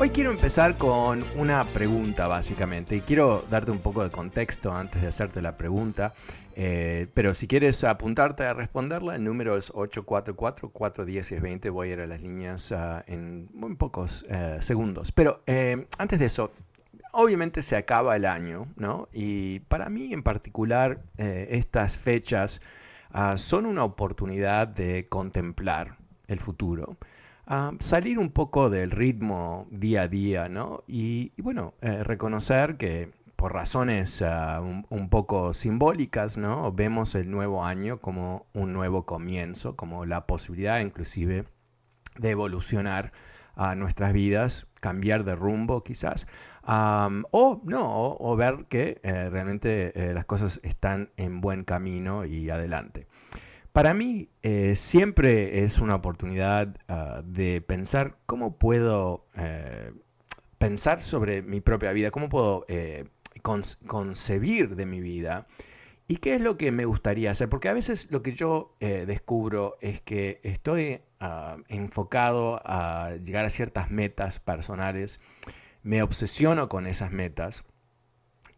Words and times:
Hoy 0.00 0.10
quiero 0.10 0.30
empezar 0.30 0.78
con 0.78 1.24
una 1.34 1.64
pregunta 1.64 2.28
básicamente 2.28 2.94
y 2.94 3.00
quiero 3.00 3.44
darte 3.50 3.72
un 3.72 3.80
poco 3.80 4.04
de 4.04 4.10
contexto 4.10 4.72
antes 4.72 5.02
de 5.02 5.08
hacerte 5.08 5.42
la 5.42 5.56
pregunta, 5.56 6.14
eh, 6.54 7.08
pero 7.14 7.34
si 7.34 7.48
quieres 7.48 7.82
apuntarte 7.82 8.44
a 8.44 8.54
responderla, 8.54 9.16
el 9.16 9.24
número 9.24 9.56
es 9.56 9.72
844-410-20, 9.72 11.72
voy 11.72 11.88
a 11.88 11.92
ir 11.94 12.00
a 12.00 12.06
las 12.06 12.22
líneas 12.22 12.70
uh, 12.70 13.02
en 13.08 13.48
muy 13.52 13.74
pocos 13.74 14.24
uh, 14.30 14.62
segundos. 14.62 15.10
Pero 15.10 15.40
eh, 15.48 15.88
antes 15.98 16.20
de 16.20 16.26
eso, 16.26 16.52
obviamente 17.10 17.64
se 17.64 17.74
acaba 17.74 18.14
el 18.14 18.24
año, 18.24 18.68
¿no? 18.76 19.08
Y 19.12 19.58
para 19.66 19.88
mí 19.88 20.12
en 20.12 20.22
particular 20.22 21.00
eh, 21.16 21.48
estas 21.50 21.98
fechas 21.98 22.62
uh, 23.12 23.36
son 23.36 23.66
una 23.66 23.82
oportunidad 23.82 24.68
de 24.68 25.08
contemplar 25.08 25.96
el 26.28 26.38
futuro. 26.38 26.96
Salir 27.78 28.18
un 28.18 28.30
poco 28.30 28.68
del 28.68 28.90
ritmo 28.90 29.66
día 29.70 30.02
a 30.02 30.08
día, 30.08 30.48
¿no? 30.50 30.84
Y, 30.86 31.32
bueno, 31.40 31.72
eh, 31.80 32.04
reconocer 32.04 32.76
que 32.76 33.10
por 33.36 33.54
razones 33.54 34.20
uh, 34.20 34.60
un, 34.90 35.08
poco 35.08 35.54
simbólicas, 35.54 36.36
¿no? 36.36 36.70
Vemos 36.72 37.14
el 37.14 37.30
nuevo 37.30 37.64
año 37.64 38.00
como 38.00 38.46
un 38.52 38.74
nuevo 38.74 39.06
comienzo, 39.06 39.76
como 39.76 40.04
la 40.04 40.26
posibilidad 40.26 40.80
inclusive 40.80 41.46
de 42.18 42.30
evolucionar 42.30 43.12
a 43.54 43.74
nuestras 43.74 44.12
vidas, 44.12 44.66
cambiar 44.80 45.24
de 45.24 45.34
rumbo 45.34 45.82
quizás, 45.84 46.28
um, 46.66 47.24
o 47.30 47.62
no, 47.64 48.16
o, 48.18 48.36
ver 48.36 48.66
que 48.68 49.00
eh, 49.02 49.30
realmente 49.30 49.92
eh, 49.94 50.12
las 50.12 50.26
cosas 50.26 50.60
están 50.62 51.10
en 51.16 51.40
buen 51.40 51.64
camino 51.64 52.24
y 52.26 52.50
adelante. 52.50 53.06
Para 53.72 53.94
mí 53.94 54.28
eh, 54.42 54.74
siempre 54.76 55.62
es 55.62 55.78
una 55.78 55.94
oportunidad 55.94 56.76
uh, 56.88 57.22
de 57.22 57.60
pensar 57.60 58.16
cómo 58.26 58.56
puedo 58.56 59.26
eh, 59.36 59.92
pensar 60.58 61.02
sobre 61.02 61.42
mi 61.42 61.60
propia 61.60 61.92
vida, 61.92 62.10
cómo 62.10 62.28
puedo 62.28 62.64
eh, 62.68 63.04
con 63.42 63.62
concebir 63.86 64.74
de 64.74 64.86
mi 64.86 65.00
vida 65.00 65.46
y 66.08 66.16
qué 66.16 66.34
es 66.34 66.40
lo 66.40 66.56
que 66.56 66.72
me 66.72 66.86
gustaría 66.86 67.30
hacer. 67.30 67.48
Porque 67.48 67.68
a 67.68 67.74
veces 67.74 68.10
lo 68.10 68.22
que 68.22 68.32
yo 68.32 68.74
descubro 68.80 69.76
es 69.80 70.00
que 70.00 70.40
estoy 70.42 71.02
uh, 71.20 71.62
enfocado 71.68 72.60
a 72.64 73.16
llegar 73.22 73.44
a 73.44 73.50
ciertas 73.50 73.90
metas 73.90 74.40
personales, 74.40 75.20
me 75.82 76.02
obsesiono 76.02 76.68
con 76.68 76.86
esas 76.86 77.12
metas 77.12 77.64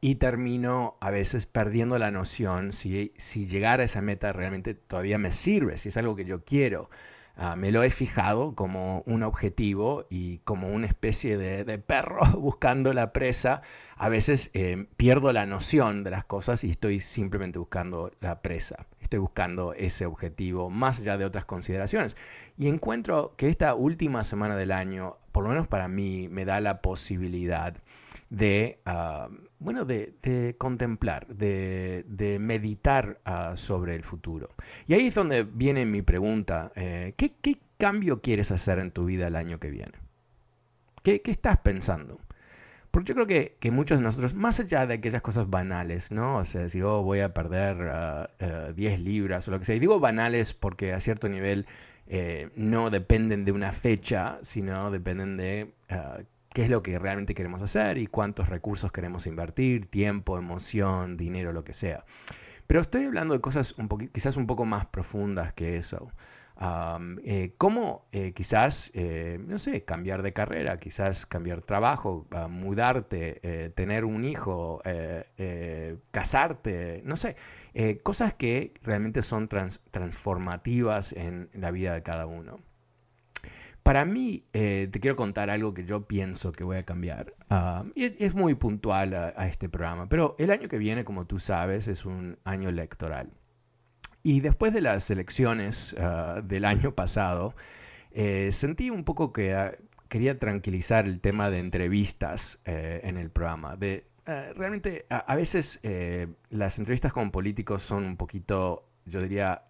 y 0.00 0.16
termino 0.16 0.96
a 1.00 1.10
veces 1.10 1.46
perdiendo 1.46 1.98
la 1.98 2.10
noción 2.10 2.72
si, 2.72 3.12
si 3.16 3.46
llegar 3.46 3.80
a 3.80 3.84
esa 3.84 4.00
meta 4.00 4.32
realmente 4.32 4.74
todavía 4.74 5.18
me 5.18 5.32
sirve, 5.32 5.76
si 5.76 5.90
es 5.90 5.96
algo 5.96 6.16
que 6.16 6.24
yo 6.24 6.44
quiero. 6.44 6.90
Uh, 7.36 7.56
me 7.56 7.72
lo 7.72 7.82
he 7.82 7.90
fijado 7.90 8.54
como 8.54 9.02
un 9.06 9.22
objetivo 9.22 10.04
y 10.10 10.38
como 10.38 10.68
una 10.68 10.86
especie 10.86 11.38
de, 11.38 11.64
de 11.64 11.78
perro 11.78 12.20
buscando 12.38 12.92
la 12.92 13.12
presa. 13.12 13.62
A 13.96 14.08
veces 14.08 14.50
eh, 14.52 14.86
pierdo 14.96 15.32
la 15.32 15.46
noción 15.46 16.04
de 16.04 16.10
las 16.10 16.24
cosas 16.24 16.64
y 16.64 16.70
estoy 16.70 17.00
simplemente 17.00 17.58
buscando 17.58 18.10
la 18.20 18.42
presa. 18.42 18.86
Estoy 19.00 19.20
buscando 19.20 19.72
ese 19.74 20.06
objetivo 20.06 20.70
más 20.70 21.00
allá 21.00 21.16
de 21.16 21.24
otras 21.24 21.44
consideraciones. 21.46 22.16
Y 22.58 22.68
encuentro 22.68 23.34
que 23.36 23.48
esta 23.48 23.74
última 23.74 24.24
semana 24.24 24.56
del 24.56 24.72
año, 24.72 25.16
por 25.32 25.44
lo 25.44 25.50
menos 25.50 25.66
para 25.66 25.88
mí, 25.88 26.28
me 26.28 26.44
da 26.44 26.60
la 26.60 26.82
posibilidad 26.82 27.76
de, 28.30 28.78
uh, 28.86 29.32
bueno, 29.58 29.84
de, 29.84 30.54
contemplar, 30.56 31.26
de, 31.26 32.04
de 32.08 32.38
meditar 32.38 33.20
uh, 33.26 33.56
sobre 33.56 33.96
el 33.96 34.04
futuro. 34.04 34.48
Y 34.86 34.94
ahí 34.94 35.08
es 35.08 35.14
donde 35.14 35.42
viene 35.42 35.84
mi 35.84 36.00
pregunta, 36.00 36.72
eh, 36.76 37.12
¿qué, 37.16 37.34
¿qué, 37.42 37.58
cambio 37.76 38.20
quieres 38.20 38.50
hacer 38.50 38.78
en 38.78 38.90
tu 38.90 39.06
vida 39.06 39.26
el 39.26 39.36
año 39.36 39.58
que 39.58 39.70
viene? 39.70 39.92
¿Qué, 41.02 41.22
qué 41.22 41.30
estás 41.30 41.58
pensando? 41.58 42.20
Porque 42.90 43.08
yo 43.08 43.14
creo 43.14 43.26
que, 43.26 43.56
que, 43.58 43.70
muchos 43.70 43.98
de 43.98 44.04
nosotros, 44.04 44.34
más 44.34 44.60
allá 44.60 44.86
de 44.86 44.94
aquellas 44.94 45.22
cosas 45.22 45.48
banales, 45.48 46.10
¿no? 46.10 46.36
O 46.38 46.44
sea, 46.44 46.68
si 46.68 46.82
oh, 46.82 47.02
voy 47.02 47.20
a 47.20 47.32
perder 47.32 47.76
uh, 48.38 48.72
10 48.74 49.00
libras 49.00 49.48
o 49.48 49.50
lo 49.52 49.58
que 49.58 49.64
sea, 49.64 49.76
y 49.76 49.78
digo 49.78 49.98
banales 49.98 50.52
porque 50.52 50.92
a 50.92 51.00
cierto 51.00 51.28
nivel 51.28 51.66
eh, 52.06 52.50
no 52.56 52.90
dependen 52.90 53.44
de 53.44 53.52
una 53.52 53.72
fecha, 53.72 54.38
sino 54.42 54.90
dependen 54.90 55.36
de 55.36 55.72
qué 56.52 56.62
es 56.62 56.70
lo 56.70 56.82
que 56.82 56.98
realmente 56.98 57.34
queremos 57.34 57.62
hacer 57.62 57.98
y 57.98 58.06
cuántos 58.06 58.48
recursos 58.48 58.92
queremos 58.92 59.26
invertir, 59.26 59.86
tiempo, 59.90 60.38
emoción, 60.38 61.16
dinero, 61.16 61.52
lo 61.52 61.64
que 61.64 61.74
sea. 61.74 62.04
Pero 62.66 62.80
estoy 62.80 63.04
hablando 63.04 63.34
de 63.34 63.40
cosas 63.40 63.74
un 63.78 63.88
quizás 64.12 64.36
un 64.36 64.46
poco 64.46 64.64
más 64.64 64.86
profundas 64.86 65.52
que 65.52 65.76
eso. 65.76 66.12
Um, 66.60 67.16
¿Cómo 67.56 68.06
eh, 68.12 68.32
quizás, 68.34 68.90
eh, 68.94 69.40
no 69.46 69.58
sé, 69.58 69.84
cambiar 69.84 70.22
de 70.22 70.34
carrera, 70.34 70.78
quizás 70.78 71.24
cambiar 71.24 71.62
trabajo, 71.62 72.26
uh, 72.32 72.48
mudarte, 72.48 73.72
tener 73.74 74.04
un 74.04 74.24
hijo, 74.24 74.82
casarte, 76.10 77.02
no 77.04 77.16
sé, 77.16 77.36
cosas 78.02 78.34
que 78.34 78.74
realmente 78.82 79.22
son 79.22 79.48
trans 79.48 79.80
transformativas 79.90 81.12
en 81.12 81.48
la 81.54 81.70
vida 81.70 81.94
de 81.94 82.02
cada 82.02 82.26
uno? 82.26 82.60
Para 83.82 84.04
mí, 84.04 84.44
eh, 84.52 84.88
te 84.92 85.00
quiero 85.00 85.16
contar 85.16 85.50
algo 85.50 85.72
que 85.74 85.84
yo 85.84 86.06
pienso 86.06 86.52
que 86.52 86.64
voy 86.64 86.76
a 86.76 86.84
cambiar. 86.84 87.34
Uh, 87.50 87.90
y 87.94 88.22
es 88.22 88.34
muy 88.34 88.54
puntual 88.54 89.14
a, 89.14 89.32
a, 89.36 89.48
este 89.48 89.68
programa, 89.68 90.08
pero 90.08 90.36
el 90.38 90.50
año 90.50 90.68
que 90.68 90.78
viene, 90.78 91.04
como 91.04 91.26
tú 91.26 91.38
sabes, 91.38 91.88
es 91.88 92.04
un 92.04 92.38
año 92.44 92.68
electoral. 92.68 93.30
Y 94.22 94.40
después 94.40 94.72
de 94.72 94.82
las 94.82 95.10
elecciones 95.10 95.94
uh, 95.94 96.42
del 96.42 96.64
año 96.64 96.94
pasado, 96.94 97.54
eh, 98.12 98.50
sentí 98.52 98.90
un 98.90 99.04
poco 99.04 99.32
que 99.32 99.54
uh, 99.54 99.70
quería 100.08 100.38
tranquilizar 100.38 101.06
el 101.06 101.20
tema 101.20 101.50
de 101.50 101.58
entrevistas 101.58 102.60
eh, 102.66 103.00
en 103.04 103.16
el 103.16 103.30
programa. 103.30 103.76
De, 103.76 104.06
realmente, 104.26 105.06
a, 105.08 105.18
a 105.18 105.36
veces 105.36 105.80
las 106.50 106.78
entrevistas 106.78 107.12
con 107.12 107.30
políticos 107.30 107.82
son 107.82 108.04
un 108.04 108.16
poquito, 108.16 108.84
yo 109.06 109.22
diría, 109.22 109.62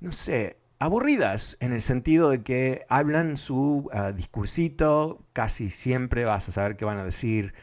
no 0.00 0.12
sé, 0.12 0.56
aburridas 0.80 1.56
en 1.60 1.72
el 1.72 1.82
sentido 1.82 2.30
de 2.30 2.42
que 2.42 2.84
hablan 2.88 3.36
su 3.36 3.88
uh, 3.92 4.12
discursito, 4.14 5.24
casi 5.32 5.68
siempre 5.68 6.24
vas 6.24 6.48
a 6.48 6.52
saber 6.52 6.76
qué 6.76 6.84
van 6.84 6.98
a 6.98 7.04
decir, 7.04 7.54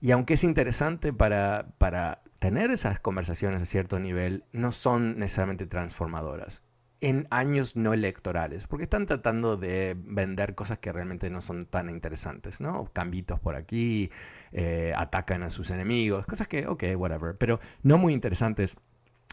y 0.00 0.12
aunque 0.12 0.34
es 0.34 0.44
interesante 0.44 1.12
para, 1.12 1.68
para 1.78 2.22
tener 2.38 2.70
esas 2.70 3.00
conversaciones 3.00 3.62
a 3.62 3.66
cierto 3.66 3.98
nivel, 3.98 4.44
no 4.52 4.72
son 4.72 5.18
necesariamente 5.18 5.66
transformadoras. 5.66 6.62
en 7.00 7.26
años 7.30 7.76
no 7.76 7.92
electorales, 7.92 8.66
porque 8.66 8.84
están 8.84 9.06
tratando 9.06 9.56
de 9.56 9.94
vender 9.98 10.54
cosas 10.54 10.78
que 10.78 10.92
realmente 10.92 11.28
no 11.30 11.40
son 11.40 11.66
tan 11.66 11.90
interesantes, 11.90 12.60
¿no? 12.60 12.90
Cambitos 12.92 13.38
por 13.40 13.54
aquí, 13.54 14.10
eh, 14.52 14.92
atacan 14.96 15.42
a 15.42 15.50
sus 15.50 15.70
enemigos, 15.70 16.26
cosas 16.26 16.48
que, 16.48 16.66
ok, 16.66 16.84
whatever, 16.96 17.36
pero 17.36 17.60
no 17.82 17.98
muy 17.98 18.12
interesantes 18.14 18.76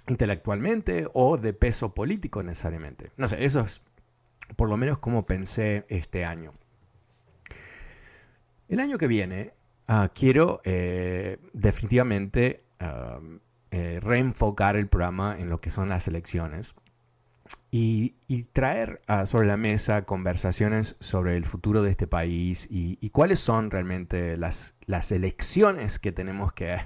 intelectualmente 0.07 1.07
o 1.13 1.37
de 1.37 1.53
peso 1.53 1.93
político 1.93 2.43
necesariamente. 2.43 3.11
No 3.17 3.27
sé, 3.27 3.43
eso 3.43 3.61
es 3.61 3.81
por 4.55 4.69
lo 4.69 4.77
menos 4.77 4.99
como 4.99 5.25
pensé 5.25 5.85
este 5.89 6.25
año. 6.25 6.53
El 8.67 8.79
año 8.79 8.97
que 8.97 9.07
viene 9.07 9.53
ah, 9.87 10.09
quiero 10.13 10.61
eh, 10.63 11.37
definitivamente 11.53 12.63
eh, 13.71 13.99
reenfocar 14.01 14.75
el 14.75 14.87
programa 14.87 15.37
en 15.39 15.49
lo 15.49 15.61
que 15.61 15.69
son 15.69 15.89
las 15.89 16.07
elecciones 16.07 16.75
y, 17.71 18.13
traer 18.53 19.01
ah, 19.07 19.25
sobre 19.25 19.47
la 19.47 19.57
mesa 19.57 20.03
conversaciones 20.03 20.95
sobre 20.99 21.37
el 21.37 21.45
futuro 21.45 21.81
de 21.81 21.91
este 21.91 22.07
país 22.07 22.67
y, 22.69 23.09
cuáles 23.09 23.39
son 23.39 23.71
realmente 23.71 24.37
las, 24.37 24.75
las 24.85 25.11
elecciones 25.11 25.99
que 25.99 26.11
tenemos 26.11 26.53
que, 26.53 26.77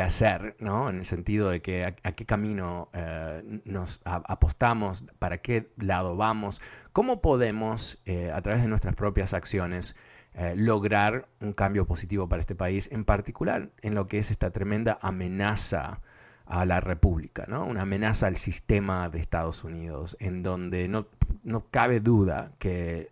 hacer, 0.00 0.56
¿no? 0.58 0.90
En 0.90 0.96
el 0.96 1.04
sentido 1.04 1.50
de 1.50 1.60
que 1.60 1.84
a, 1.84 1.92
qué 1.92 2.26
camino 2.26 2.88
eh, 2.92 3.60
nos 3.64 4.00
apostamos, 4.04 5.04
para 5.18 5.38
qué 5.38 5.70
lado 5.76 6.16
vamos, 6.16 6.60
cómo 6.92 7.20
podemos, 7.20 8.00
eh, 8.04 8.30
a 8.32 8.40
través 8.42 8.62
de 8.62 8.68
nuestras 8.68 8.94
propias 8.94 9.34
acciones, 9.34 9.96
eh, 10.34 10.54
lograr 10.56 11.28
un 11.40 11.52
cambio 11.52 11.86
positivo 11.86 12.28
para 12.28 12.40
este 12.40 12.54
país, 12.54 12.90
en 12.92 13.04
particular 13.04 13.70
en 13.82 13.94
lo 13.94 14.06
que 14.08 14.18
es 14.18 14.30
esta 14.30 14.50
tremenda 14.50 14.98
amenaza 15.00 16.00
a 16.44 16.64
la 16.64 16.80
República, 16.80 17.46
¿no? 17.48 17.64
una 17.64 17.82
amenaza 17.82 18.26
al 18.26 18.36
sistema 18.36 19.08
de 19.08 19.18
Estados 19.18 19.64
Unidos, 19.64 20.16
en 20.20 20.42
donde 20.42 20.88
no, 20.88 21.08
no 21.42 21.66
cabe 21.70 22.00
duda 22.00 22.52
que 22.58 23.10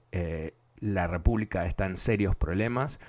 la 0.79 1.07
República 1.07 1.67
está 1.67 1.87
en 1.87 1.97
serios 1.97 2.37
problemas, 2.37 3.01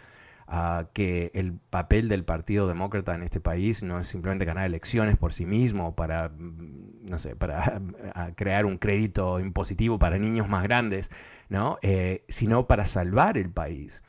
que 0.94 1.32
el 1.34 1.54
papel 1.54 2.08
del 2.08 2.24
Partido 2.24 2.68
Demócrata 2.68 3.16
en 3.16 3.24
este 3.24 3.40
país 3.40 3.84
no 3.84 4.00
es 4.00 4.08
simplemente 4.08 4.46
ganar 4.46 4.66
elecciones 4.66 5.18
por 5.18 5.34
sí 5.34 5.46
mismo 5.46 5.96
para, 5.96 6.30
mm, 6.30 7.10
no 7.10 7.18
sé, 7.18 7.36
para 7.36 7.82
crear 8.36 8.66
un 8.66 8.78
crédito 8.78 9.40
impositivo 9.40 9.98
para 10.00 10.18
niños 10.18 10.48
más 10.48 10.64
grandes, 10.64 11.10
¿no? 11.50 11.80
Eh, 11.82 12.24
sino 12.28 12.68
para 12.68 12.86
salvar 12.86 13.38
el 13.38 13.50
país. 13.50 14.04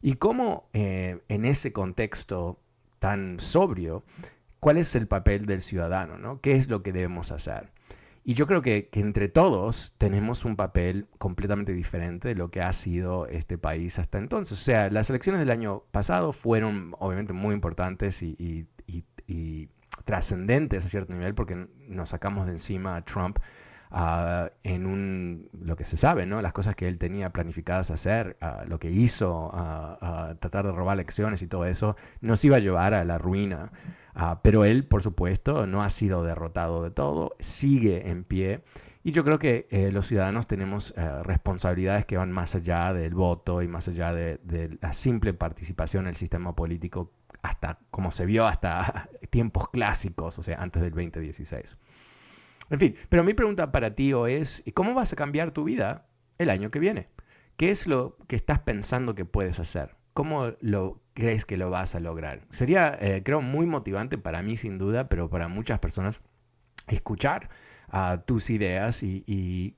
Y 0.00 0.14
cómo 0.14 0.68
eh, 0.72 1.20
en 1.28 1.44
ese 1.44 1.72
contexto 1.72 2.58
tan 2.98 3.38
sobrio 3.40 4.04
cuál 4.60 4.78
es 4.78 4.94
el 4.94 5.06
papel 5.06 5.46
del 5.46 5.60
ciudadano, 5.60 6.18
¿no? 6.18 6.40
¿Qué 6.40 6.52
es 6.52 6.68
lo 6.68 6.82
que 6.82 6.92
debemos 6.92 7.32
hacer? 7.32 7.68
Y 8.24 8.34
yo 8.34 8.46
creo 8.46 8.62
que, 8.62 8.88
entre 8.92 9.28
todos 9.28 9.94
tenemos 9.98 10.44
un 10.44 10.54
papel 10.56 11.08
completamente 11.18 11.72
diferente 11.72 12.28
de 12.28 12.34
lo 12.36 12.50
que 12.50 12.60
ha 12.60 12.72
sido 12.72 13.26
este 13.26 13.58
país 13.58 13.98
hasta 13.98 14.18
entonces. 14.18 14.60
O 14.60 14.62
sea, 14.62 14.90
las 14.90 15.10
elecciones 15.10 15.40
del 15.40 15.50
año 15.50 15.84
pasado 15.90 16.32
fueron 16.32 16.94
obviamente 16.98 17.32
muy 17.32 17.54
importantes 17.54 18.22
y, 18.22 18.68
trascendentes 20.04 20.84
a 20.84 20.88
cierto 20.88 21.12
nivel 21.14 21.34
porque 21.34 21.68
nos 21.88 22.08
sacamos 22.10 22.46
de 22.46 22.52
encima 22.52 22.96
a 22.96 23.04
Trump 23.04 23.38
uh, 23.92 24.48
en 24.62 24.86
un, 24.86 25.48
lo 25.52 25.76
que 25.76 25.84
se 25.84 25.96
sabe, 25.96 26.26
¿no? 26.26 26.42
Las 26.42 26.52
cosas 26.52 26.74
que 26.74 26.88
él 26.88 26.98
tenía 26.98 27.30
planificadas 27.30 27.90
hacer, 27.90 28.36
uh, 28.42 28.68
lo 28.68 28.78
que 28.78 28.90
hizo, 28.90 29.48
uh, 29.48 30.34
tratar 30.36 30.66
de 30.66 30.72
robar 30.72 30.96
elecciones 30.96 31.42
y 31.42 31.46
todo 31.46 31.66
eso, 31.66 31.96
nos 32.20 32.44
iba 32.44 32.56
a 32.56 32.60
llevar 32.60 32.94
a 32.94 33.04
la 33.04 33.18
ruina. 33.18 33.70
pero 34.42 34.64
él, 34.64 34.84
por 34.86 35.02
supuesto, 35.02 35.66
no 35.66 35.82
ha 35.82 35.90
sido 35.90 36.24
derrotado 36.24 36.82
de 36.82 36.90
todo, 36.90 37.34
sigue 37.38 38.08
en 38.10 38.24
pie. 38.24 38.62
Y 39.04 39.10
yo 39.10 39.24
creo 39.24 39.38
que 39.38 39.66
eh, 39.70 39.90
los 39.90 40.06
ciudadanos 40.06 40.46
tenemos 40.46 40.94
eh, 40.96 41.22
responsabilidades 41.24 42.06
que 42.06 42.16
van 42.16 42.30
más 42.30 42.54
allá 42.54 42.92
del 42.92 43.14
voto 43.14 43.60
y 43.60 43.66
más 43.66 43.88
allá 43.88 44.14
de, 44.14 44.38
de, 44.44 44.78
la 44.80 44.92
simple 44.92 45.34
participación 45.34 46.04
en 46.04 46.10
el 46.10 46.16
sistema 46.16 46.54
político, 46.54 47.10
hasta 47.42 47.80
como 47.90 48.12
se 48.12 48.26
vio 48.26 48.46
hasta 48.46 49.08
tiempos 49.30 49.68
clásicos, 49.70 50.38
o 50.38 50.42
sea, 50.42 50.62
antes 50.62 50.82
del 50.82 50.92
2016. 50.92 51.76
En 52.72 52.78
fin, 52.78 52.96
pero 53.10 53.22
mi 53.22 53.34
pregunta 53.34 53.70
para 53.70 53.94
ti 53.94 54.12
es, 54.28 54.64
¿cómo 54.72 54.94
vas 54.94 55.12
a 55.12 55.16
cambiar 55.16 55.50
tu 55.50 55.62
vida 55.62 56.06
el 56.38 56.48
año 56.48 56.70
que 56.70 56.78
viene? 56.78 57.06
¿Qué 57.58 57.70
es 57.70 57.86
lo 57.86 58.16
que 58.28 58.34
estás 58.34 58.60
pensando 58.60 59.14
que 59.14 59.26
puedes 59.26 59.60
hacer? 59.60 59.94
¿Cómo 60.14 60.54
lo 60.60 60.98
crees 61.12 61.44
que 61.44 61.58
lo 61.58 61.68
vas 61.68 61.94
a 61.94 62.00
lograr? 62.00 62.40
Sería, 62.48 62.96
eh, 62.98 63.22
creo, 63.22 63.42
muy 63.42 63.66
motivante 63.66 64.16
para 64.16 64.42
mí 64.42 64.56
sin 64.56 64.78
duda, 64.78 65.10
pero 65.10 65.28
para 65.28 65.48
muchas 65.48 65.80
personas 65.80 66.22
escuchar 66.88 67.50
a 67.88 68.22
tus 68.24 68.48
ideas 68.48 69.02
y, 69.02 69.76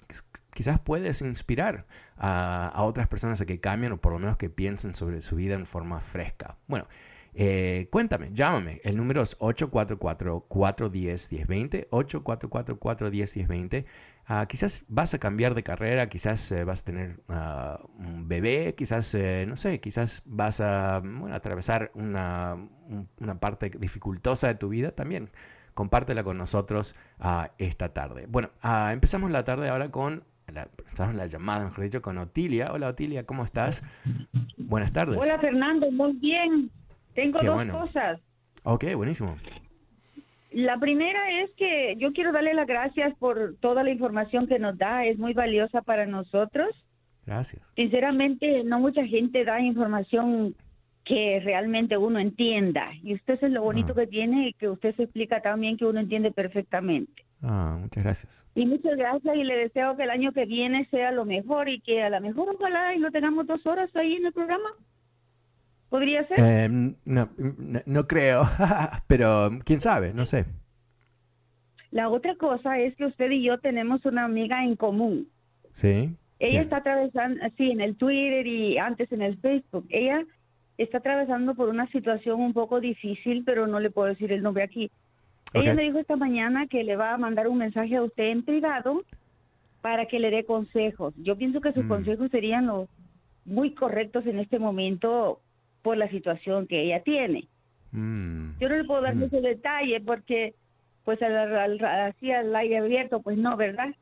quizás 0.53 0.79
puedes 0.79 1.21
inspirar 1.21 1.87
a, 2.17 2.69
a, 2.69 2.85
otras 2.85 3.09
personas 3.09 3.41
a 3.41 3.47
que 3.47 3.59
cambien 3.59 3.91
o 3.91 3.97
por 3.97 4.13
lo 4.13 4.21
menos 4.21 4.37
que 4.37 4.51
piensen 4.51 4.95
sobre 4.95 5.21
su 5.21 5.35
vida 5.35 5.55
en 5.55 5.67
forma 5.67 5.99
fresca. 5.99 6.59
Bueno, 6.69 6.87
eh, 7.35 7.89
cuéntame, 7.91 8.31
llámame. 8.33 8.81
El 8.85 8.97
número 8.97 9.23
es 9.23 9.37
844-410-1020. 9.39 11.89
844-410-1020. 11.91 13.85
Uh, 14.27 14.47
quizás 14.47 14.87
vas 14.89 15.13
a 15.13 15.19
cambiar 15.19 15.55
de 15.55 15.63
carrera, 15.63 16.09
quizás 16.09 16.51
eh, 16.51 16.65
vas 16.65 16.81
a 16.81 16.85
tener 16.85 17.21
uh, 17.29 17.77
un 17.99 18.27
bebé, 18.27 18.75
quizás, 18.75 19.15
eh, 19.15 19.45
no 19.47 19.55
sé, 19.55 19.81
quizás 19.81 20.23
vas 20.25 20.63
a 20.63 21.01
bueno, 21.01 21.35
atravesar 21.35 21.91
una, 21.93 22.57
una, 23.21 23.39
parte 23.39 23.69
dificultosa 23.69 24.49
de 24.49 24.55
tu 24.55 24.71
vida 24.71 24.93
también. 24.93 25.29
Compártela 25.75 26.25
con 26.25 26.39
nosotros 26.39 26.97
uh, 27.21 27.49
esta 27.59 27.91
tarde. 27.91 28.25
Bueno, 28.27 28.49
empezamos 28.63 29.31
la 29.31 29.45
tarde 29.45 29.69
ahora 29.69 29.91
con 29.91 30.25
la, 30.51 30.69
la 31.13 31.27
llamada, 31.27 31.67
mejor 31.67 31.85
dicho, 31.85 32.01
con 32.01 32.17
Otilia. 32.17 32.73
Hola 32.73 32.89
Otilia, 32.89 33.27
¿cómo 33.27 33.45
estás? 33.45 33.83
Buenas 34.57 34.91
tardes. 34.95 35.19
Hola 35.21 35.39
Fernando, 35.39 35.91
muy 35.91 36.15
bien. 36.15 36.71
Tengo 37.15 37.41
dos 37.41 37.65
cosas. 37.69 38.21
Ok, 38.65 38.85
buenísimo. 38.95 39.37
La 40.51 40.79
primera 40.79 41.43
es 41.43 41.51
que 41.57 41.97
yo 41.99 42.13
quiero 42.13 42.33
darle 42.33 42.55
las 42.55 42.67
gracias 42.67 43.15
por 43.19 43.57
toda 43.61 43.83
la 43.83 43.91
información 43.91 44.47
que 44.47 44.59
nos 44.59 44.79
da, 44.79 45.05
es 45.05 45.19
muy 45.19 45.35
valiosa 45.35 45.83
para 45.83 46.07
nosotros. 46.07 46.69
Gracias. 47.27 47.69
Sinceramente, 47.75 48.63
no 48.65 48.79
mucha 48.79 49.05
gente 49.07 49.45
da 49.45 49.61
información 49.61 50.55
que 51.05 51.41
realmente 51.45 51.97
uno 51.97 52.19
entienda. 52.19 52.93
Y 53.03 53.15
usted 53.15 53.39
es 53.43 53.51
lo 53.51 53.63
bonito 53.63 53.93
ah. 53.93 54.01
que 54.01 54.07
tiene 54.07 54.49
y 54.49 54.53
que 54.55 54.69
usted 54.69 54.95
se 54.97 55.05
explica 55.05 55.41
también 55.41 55.77
que 55.77 55.85
uno 55.85 56.01
entiende 56.01 56.31
perfectamente. 56.33 57.25
Ah, 57.43 57.77
muchas 57.79 58.05
gracias. 58.05 58.47
Y 58.55 58.65
muchas 58.65 58.97
gracias 58.97 59.37
y 59.37 59.45
le 59.45 59.57
deseo 59.57 59.97
que 59.97 60.05
el 60.05 60.11
año 60.11 60.33
que 60.33 60.47
viene 60.47 60.87
sea 60.91 61.13
lo 61.13 61.25
mejor 61.25 61.69
y 61.69 61.81
que 61.81 62.03
a 62.03 62.11
lo 62.11 62.21
mejor 62.21 62.49
ojalá 62.55 62.95
y 62.95 62.99
lo 62.99 63.11
tengamos 63.11 63.47
dos 63.47 63.67
horas 63.67 63.95
ahí 63.97 64.15
en 64.15 64.27
el 64.27 64.33
programa. 64.33 64.71
¿Podría 65.89 66.27
ser? 66.27 66.41
Em, 66.41 66.95
no, 67.05 67.29
no, 67.87 68.07
creo, 68.07 68.43
pero 69.07 69.51
quién 69.65 69.81
sabe, 69.81 70.13
no 70.13 70.25
sé. 70.25 70.45
La 71.91 72.09
otra 72.09 72.35
cosa 72.35 72.79
es 72.81 72.97
que 72.97 73.07
usted 73.07 73.31
y 73.31 73.45
yo 73.45 73.59
tenemos 73.59 74.05
una 74.05 74.25
amiga 74.25 74.65
en 74.65 74.75
común. 74.75 75.29
Sí. 75.73 76.11
Ella 76.41 76.63
está 76.63 76.79
atravesando, 76.79 77.41
sí, 77.57 77.71
en 77.71 77.81
el 77.81 77.97
Twitter 77.97 78.47
y 78.47 78.79
antes 78.79 79.11
en 79.13 79.23
el 79.23 79.39
Facebook. 79.39 79.87
Ella 79.91 80.25
está 80.77 80.99
atravesando 80.99 81.55
por 81.55 81.69
una 81.69 81.87
situación 81.93 82.41
un 82.41 82.53
poco 82.53 82.81
difícil, 82.81 83.45
pero 83.45 83.67
no 83.67 83.79
le 83.79 83.91
puedo 83.91 84.09
decir 84.09 84.33
el 84.33 84.43
nombre 84.43 84.65
aquí. 84.65 84.91
Ella 85.53 85.75
me 85.75 85.85
dijo 85.85 86.01
esta 86.01 86.17
mañana 86.17 86.67
que 86.67 86.83
le 86.83 86.97
va 86.97 87.15
a 87.15 87.19
mandar 87.19 87.47
un 87.47 87.59
mensaje 87.59 87.95
a 87.95 88.03
usted 88.03 88.25
en 88.25 88.45
privado 88.45 89.05
para 89.81 90.07
que 90.07 90.19
le 90.19 90.31
dé 90.31 90.45
consejos. 90.45 91.15
Yo 91.19 91.37
pienso 91.37 91.61
que 91.61 91.73
sus 91.73 91.85
mm. 91.85 91.89
consejos 91.89 92.31
serían 92.33 92.67
los 92.67 92.89
muy 93.45 93.73
correctos 93.75 94.27
en 94.27 94.41
este 94.41 94.59
momento 94.59 95.41
por 95.85 95.99
la 95.99 96.09
situación 96.09 96.67
que 96.67 96.81
ella 96.81 97.03
tiene. 97.03 97.47
Mm. 97.93 98.59
Yo 98.59 98.69
no 98.71 98.77
le 98.77 98.85
puedo 98.85 99.03
dar 99.03 99.15
mm. 99.15 99.25
ese 99.25 99.41
detalle 99.43 100.01
porque, 100.01 100.55
pues, 101.05 101.21
así 101.23 102.33
al 102.33 102.57
aire 102.57 102.79
abierto, 102.79 103.21
pues 103.21 103.37
no, 103.37 103.55
¿verdad? 103.59 103.95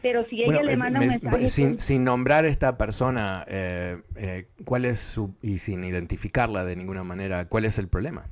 Pero 0.00 0.24
si 0.30 0.42
ella 0.42 0.62
le 0.62 0.72
eh, 0.72 0.76
manda 0.78 0.98
un 0.98 1.08
mensaje... 1.08 1.48
Sin, 1.48 1.78
sin, 1.78 2.04
nombrar 2.04 2.46
a 2.46 2.48
esta 2.48 2.78
persona, 2.78 3.44
eh, 3.48 3.98
eh, 4.16 4.46
¿cuál 4.64 4.86
es 4.86 4.98
su... 4.98 5.34
y 5.42 5.58
sin 5.58 5.84
identificarla 5.84 6.64
de 6.64 6.74
ninguna 6.74 7.04
manera, 7.04 7.44
¿cuál 7.44 7.66
es 7.66 7.78
el 7.78 7.88
problema? 7.88 8.24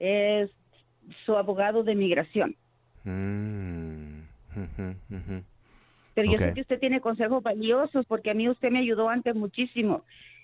Es 0.00 0.50
su 1.24 1.36
abogado 1.36 1.84
de 1.84 1.94
migración. 1.94 2.56
Mm. 3.04 4.22
Pero 6.14 6.32
yo 6.32 6.36
sé 6.36 6.52
que 6.52 6.60
usted 6.62 6.80
tiene 6.80 7.00
consejos 7.00 7.44
valiosos 7.44 8.04
porque 8.06 8.32
a 8.32 8.34
mí 8.34 8.48
usted 8.48 8.72
me 8.72 8.80
ayudó 8.80 9.08
antes 9.08 9.36
muchísimo 9.36 10.02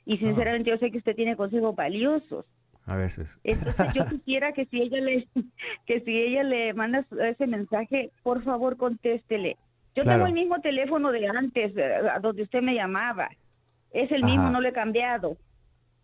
y 0.08 0.16
ah. 0.16 0.20
sinceramente 0.20 0.70
yo 0.70 0.78
sé 0.78 0.90
que 0.90 0.98
usted 0.98 1.14
tiene 1.14 1.36
consejos 1.36 1.76
valiosos. 1.76 2.46
A 2.86 2.96
veces. 2.96 3.38
Entonces 3.44 3.92
yo 3.92 4.06
quisiera 4.10 4.52
que 4.52 4.64
si 4.64 4.80
ella 4.80 5.00
le 5.00 5.28
que 5.86 6.00
si 6.00 6.18
ella 6.18 6.42
le 6.42 6.72
manda 6.72 7.04
ese 7.28 7.46
mensaje, 7.46 8.10
por 8.22 8.42
favor 8.42 8.78
contéstele. 8.78 9.58
Yo 9.94 10.04
tengo 10.04 10.26
el 10.26 10.32
mismo 10.32 10.60
teléfono 10.60 11.10
de 11.12 11.26
antes, 11.26 11.76
eh, 11.76 12.08
a 12.14 12.20
donde 12.20 12.44
usted 12.44 12.62
me 12.62 12.74
llamaba. 12.74 13.28
Es 13.90 14.10
el 14.12 14.22
mismo, 14.22 14.48
no 14.50 14.60
lo 14.60 14.68
he 14.68 14.72
cambiado. 14.72 15.36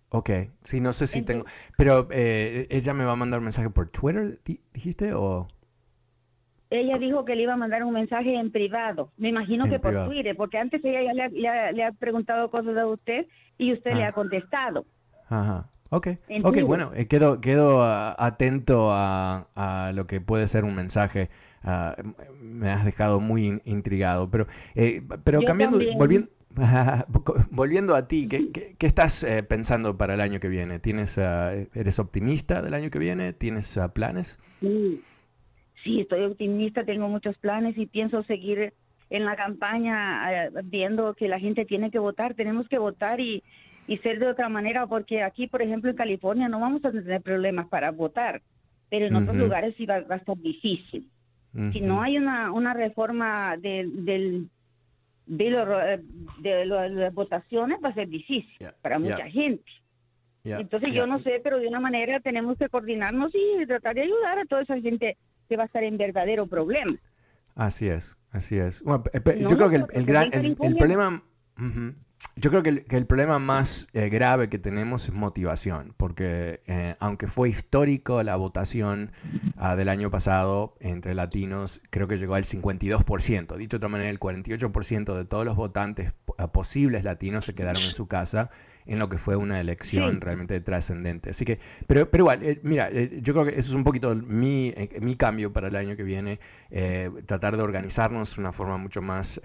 Ok, 0.09 0.31
sí, 0.63 0.81
no 0.81 0.93
sé 0.93 1.07
si 1.07 1.23
tengo... 1.23 1.45
Pero 1.77 2.09
eh, 2.11 2.67
ella 2.71 2.93
me 2.93 3.05
va 3.05 3.13
a 3.13 3.17
mandar 3.17 3.39
un 3.39 3.45
mensaje 3.45 3.71
por 3.71 3.89
Twitter, 3.91 4.41
dijiste, 4.73 5.13
o... 5.13 5.47
ella 6.75 6.99
dijo 6.99 7.25
que 7.25 7.37
le 7.37 7.43
iba 7.43 7.55
a 7.55 7.59
mandar 7.59 7.85
un 7.85 7.93
mensaje 7.93 8.35
en 8.35 8.51
privado. 8.51 9.11
Me 9.17 9.29
imagino 9.29 9.69
que 9.69 9.79
por 9.79 10.07
Twitter, 10.07 10.37
porque 10.37 10.59
antes 10.59 10.85
ella 10.85 11.13
ya 11.33 11.73
le, 11.73 11.85
ha 11.85 11.93
preguntado 11.93 12.51
cosas 12.51 12.77
a 12.77 12.87
usted 12.87 13.27
y 13.59 13.73
usted 13.73 13.95
le 13.95 14.05
ah. 14.05 14.09
ha 14.09 14.13
contestado. 14.13 14.85
Ajá. 15.29 15.69
Ok, 15.91 16.09
okay 16.43 16.63
bueno, 16.63 16.91
eh, 16.97 17.07
quedo, 17.07 17.41
quedo 17.41 17.83
ah, 17.83 18.17
atento 18.19 18.89
a, 18.91 19.93
lo 19.95 20.07
que 20.07 20.21
puede 20.21 20.49
ser 20.49 20.65
un 20.65 20.75
mensaje. 20.75 21.31
Ah, 21.63 21.95
me 22.41 22.71
has 22.71 22.85
dejado 22.85 23.21
muy 23.21 23.61
intrigado, 23.65 24.29
pero, 24.29 24.47
eh, 24.75 25.03
pero 25.23 25.43
cambiando, 25.43 25.79
volviendo, 25.97 26.29
volviendo 27.51 27.95
a 27.95 28.09
ti, 28.09 28.27
¿qué, 28.27 28.51
qué, 28.77 28.87
estás 28.87 29.23
eh, 29.23 29.45
pensando 29.45 29.97
para 29.97 30.15
el 30.15 30.21
año 30.21 30.41
que 30.41 30.49
viene? 30.49 30.81
¿Tienes, 30.81 31.17
¿Eres 31.17 31.99
optimista 32.01 32.61
del 32.61 32.75
año 32.75 32.91
que 32.91 32.99
viene? 32.99 33.33
¿Tienes 33.33 33.79
planes? 33.95 34.41
Sí 34.61 35.01
sí, 35.85 36.01
estoy 36.01 36.25
optimista, 36.25 36.85
tengo 36.85 37.09
muchos 37.09 37.37
planes 37.39 37.77
y 37.79 37.87
pienso 37.87 38.25
seguir 38.25 38.73
en 39.11 39.25
la 39.25 39.37
campaña 39.37 40.47
eh, 40.47 40.51
viendo 40.65 41.15
que 41.15 41.29
la 41.29 41.39
gente 41.39 41.65
tiene 41.65 41.91
que 41.91 41.99
votar, 41.99 42.35
tenemos 42.35 42.69
que 42.69 42.79
votar 42.79 43.21
y, 43.21 43.43
y 43.87 43.99
ser 43.99 44.19
de 44.19 44.29
otra 44.29 44.49
manera, 44.49 44.87
porque 44.87 45.23
aquí, 45.23 45.47
por 45.47 45.63
ejemplo, 45.63 45.91
en 45.91 45.97
California 45.97 46.49
no 46.49 46.59
vamos 46.59 46.85
a 46.85 46.91
tener 46.91 47.21
problemas 47.21 47.69
para 47.69 47.91
votar, 47.91 48.43
pero 48.91 49.07
en 49.07 49.15
otros 49.15 49.37
lugares 49.37 49.75
sí 49.77 49.87
va, 49.87 49.97
a 49.97 50.17
estar 50.17 50.37
difícil. 50.39 51.09
Si 51.73 51.81
no 51.81 52.03
hay 52.03 52.19
una, 52.19 52.51
una 52.51 52.75
reforma 52.75 53.57
de, 53.57 53.89
del, 53.89 54.49
de, 55.27 56.01
de, 56.41 56.67
las 56.67 57.15
votaciones, 57.15 57.79
va 57.85 57.91
a 57.91 57.95
ser 57.95 58.09
difícil 58.09 58.69
para 58.83 58.99
mucha 58.99 59.31
gente. 59.31 59.71
Entonces 60.43 60.93
yo 60.93 61.07
no 61.07 61.21
sé, 61.21 61.41
pero 61.43 61.59
de 61.59 61.69
una 61.69 61.79
manera 61.79 62.19
tenemos 62.21 62.59
que 62.59 62.69
coordinarnos 62.69 63.33
y 63.35 63.65
tratar 63.67 63.95
de 63.95 64.03
ayudar 64.03 64.41
a 64.41 64.45
toda 64.47 64.63
esa 64.63 64.81
gente 64.81 65.17
que 65.49 65.57
va 65.57 65.65
a 65.65 65.67
estar 65.67 65.83
en 65.85 65.97
verdadero 65.97 66.47
problema. 66.47 66.95
Así 67.55 67.89
es, 67.89 68.17
así 68.33 68.57
es. 68.57 68.83
yo 68.85 69.03
creo 69.57 69.71
que 69.71 69.85
el, 69.93 70.07
gran, 70.07 70.31
el, 70.33 70.57
problema, 70.57 71.23
yo 72.37 72.51
creo 72.51 72.63
que 72.65 72.85
el, 72.89 73.07
problema 73.07 73.39
más 73.39 73.89
eh, 73.93 74.09
grave 74.09 74.49
que 74.49 74.59
tenemos 74.59 75.05
es 75.09 75.15
motivación, 75.15 75.95
porque 75.97 76.63
eh, 76.67 76.97
aunque 76.99 77.29
fue 77.29 77.49
histórico 77.49 78.25
la 78.25 78.35
votación 78.35 79.13
ah, 79.57 79.77
del 79.77 79.89
año 79.89 80.11
pasado 80.11 80.77
entre 80.81 81.15
latinos, 81.15 81.81
creo 81.91 82.09
que 82.09 82.19
llegó 82.19 82.35
al 82.35 82.45
52%. 82.45 83.57
Dicho 83.57 83.71
de 83.71 83.77
otra 83.77 83.89
manera, 83.89 84.11
el 84.11 84.19
48% 84.19 85.15
de 85.15 85.25
todos 85.25 85.45
los 85.45 85.55
votantes 85.55 86.13
posibles 86.53 87.05
latinos 87.05 87.45
se 87.45 87.55
quedaron 87.55 87.83
en 87.83 87.93
su 87.93 88.09
casa 88.09 88.51
en 88.87 88.99
lo 88.99 89.09
que 89.09 89.19
fue 89.19 89.37
una 89.37 89.61
elección 89.61 90.21
realmente 90.21 90.61
trascendente. 90.61 91.31
Así 91.31 91.45
que, 91.45 91.59
pero, 91.87 92.11
pero 92.11 92.25
igual, 92.25 92.43
eh, 92.43 92.61
mira, 92.63 92.91
eh, 92.91 93.21
yo 93.23 93.33
creo 93.33 93.47
que 93.47 93.59
eso 93.59 93.71
es 93.71 93.75
un 93.75 93.85
poquito 93.85 94.15
mi, 94.15 94.73
eh, 94.77 94.99
mi 95.01 95.17
cambio 95.17 95.53
para 95.53 95.69
el 95.69 95.77
año 95.77 95.97
que 95.97 96.03
viene, 96.03 96.39
tratar 97.27 97.57
de 97.57 97.63
organizarnos 97.63 98.35
de 98.35 98.41
una 98.41 98.53
forma 98.53 98.77
mucho 98.77 99.01
más 99.01 99.41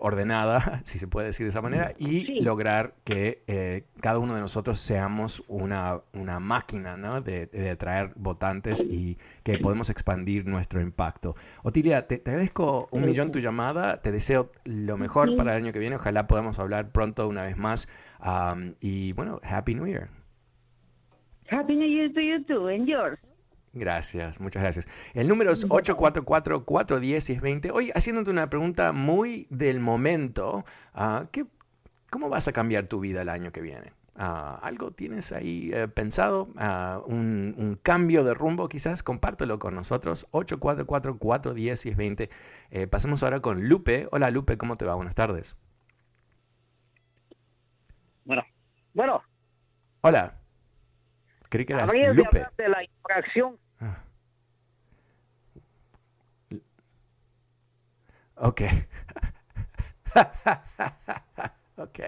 ordenada, 0.00 0.80
si 0.84 0.98
se 0.98 1.06
puede 1.06 1.28
decir 1.28 1.44
de 1.44 1.50
esa 1.50 1.62
manera, 1.62 1.94
y 1.98 2.40
lograr 2.42 2.94
que 3.04 3.84
cada 4.00 4.18
uno 4.18 4.34
de 4.34 4.40
nosotros 4.40 4.78
seamos 4.78 5.42
una, 5.48 6.00
una 6.12 6.38
máquina 6.38 6.96
¿no? 6.96 7.20
de, 7.20 7.46
de, 7.46 7.70
atraer 7.70 8.12
votantes 8.16 8.82
y 8.82 9.16
que 9.42 9.58
podemos 9.58 9.90
expandir 9.90 10.46
nuestro 10.46 10.80
impacto. 10.80 11.34
Otilia, 11.62 12.06
te, 12.06 12.22
agradezco 12.24 12.88
un 12.90 13.04
millón 13.04 13.32
tu 13.32 13.40
llamada, 13.40 14.00
te 14.00 14.12
deseo 14.12 14.52
lo 14.64 14.96
mejor 14.96 15.36
para 15.36 15.56
el 15.56 15.62
año 15.62 15.72
que 15.72 15.78
viene, 15.78 15.96
ojalá 15.96 16.26
podamos 16.26 16.58
hablar 16.58 16.90
pronto 16.92 17.28
una 17.28 17.42
vez 17.42 17.56
más. 17.56 17.88
Um, 18.24 18.74
y 18.80 19.12
bueno, 19.12 19.40
Happy 19.42 19.74
New 19.74 19.86
Year. 19.86 20.08
Happy 21.50 21.76
New 21.76 21.88
Year 21.88 22.12
to 22.12 22.20
you 22.20 22.44
too, 22.44 22.68
and 22.68 22.86
yours. 22.86 23.18
Gracias, 23.74 24.38
muchas 24.38 24.62
gracias. 24.62 24.86
El 25.14 25.28
número 25.28 25.52
es 25.52 25.66
844-410-1020. 25.68 27.70
Hoy 27.72 27.90
haciéndote 27.94 28.30
una 28.30 28.50
pregunta 28.50 28.92
muy 28.92 29.46
del 29.48 29.80
momento. 29.80 30.66
Uh, 30.94 31.24
¿qué, 31.30 31.46
¿Cómo 32.10 32.28
vas 32.28 32.48
a 32.48 32.52
cambiar 32.52 32.88
tu 32.88 33.00
vida 33.00 33.22
el 33.22 33.30
año 33.30 33.50
que 33.52 33.62
viene? 33.62 33.94
Uh, 34.14 34.60
¿Algo 34.60 34.90
tienes 34.90 35.32
ahí 35.32 35.70
eh, 35.72 35.88
pensado? 35.88 36.42
Uh, 36.54 37.02
un, 37.06 37.54
un, 37.56 37.76
cambio 37.82 38.24
de 38.24 38.34
rumbo 38.34 38.68
quizás? 38.68 39.02
Compártelo 39.02 39.58
con 39.58 39.74
nosotros. 39.74 40.26
844-410-1020. 40.32 42.28
Eh, 42.70 42.86
pasemos 42.86 43.22
ahora 43.22 43.40
con 43.40 43.68
Lupe. 43.68 44.08
Hola 44.12 44.30
Lupe, 44.30 44.58
¿cómo 44.58 44.76
te 44.76 44.84
va? 44.84 44.94
Buenas 44.94 45.14
tardes. 45.14 45.56
Bueno, 48.24 48.44
bueno. 48.92 49.22
Hola. 50.02 50.36
Creí 51.48 51.64
que 51.64 51.72
eras 51.72 51.90
Lupe. 52.14 52.46
De, 52.58 52.68
la 52.68 52.84
infracción. 52.84 53.56
Ah. 53.80 54.04
Ok. 58.36 58.60
ok. 61.76 62.00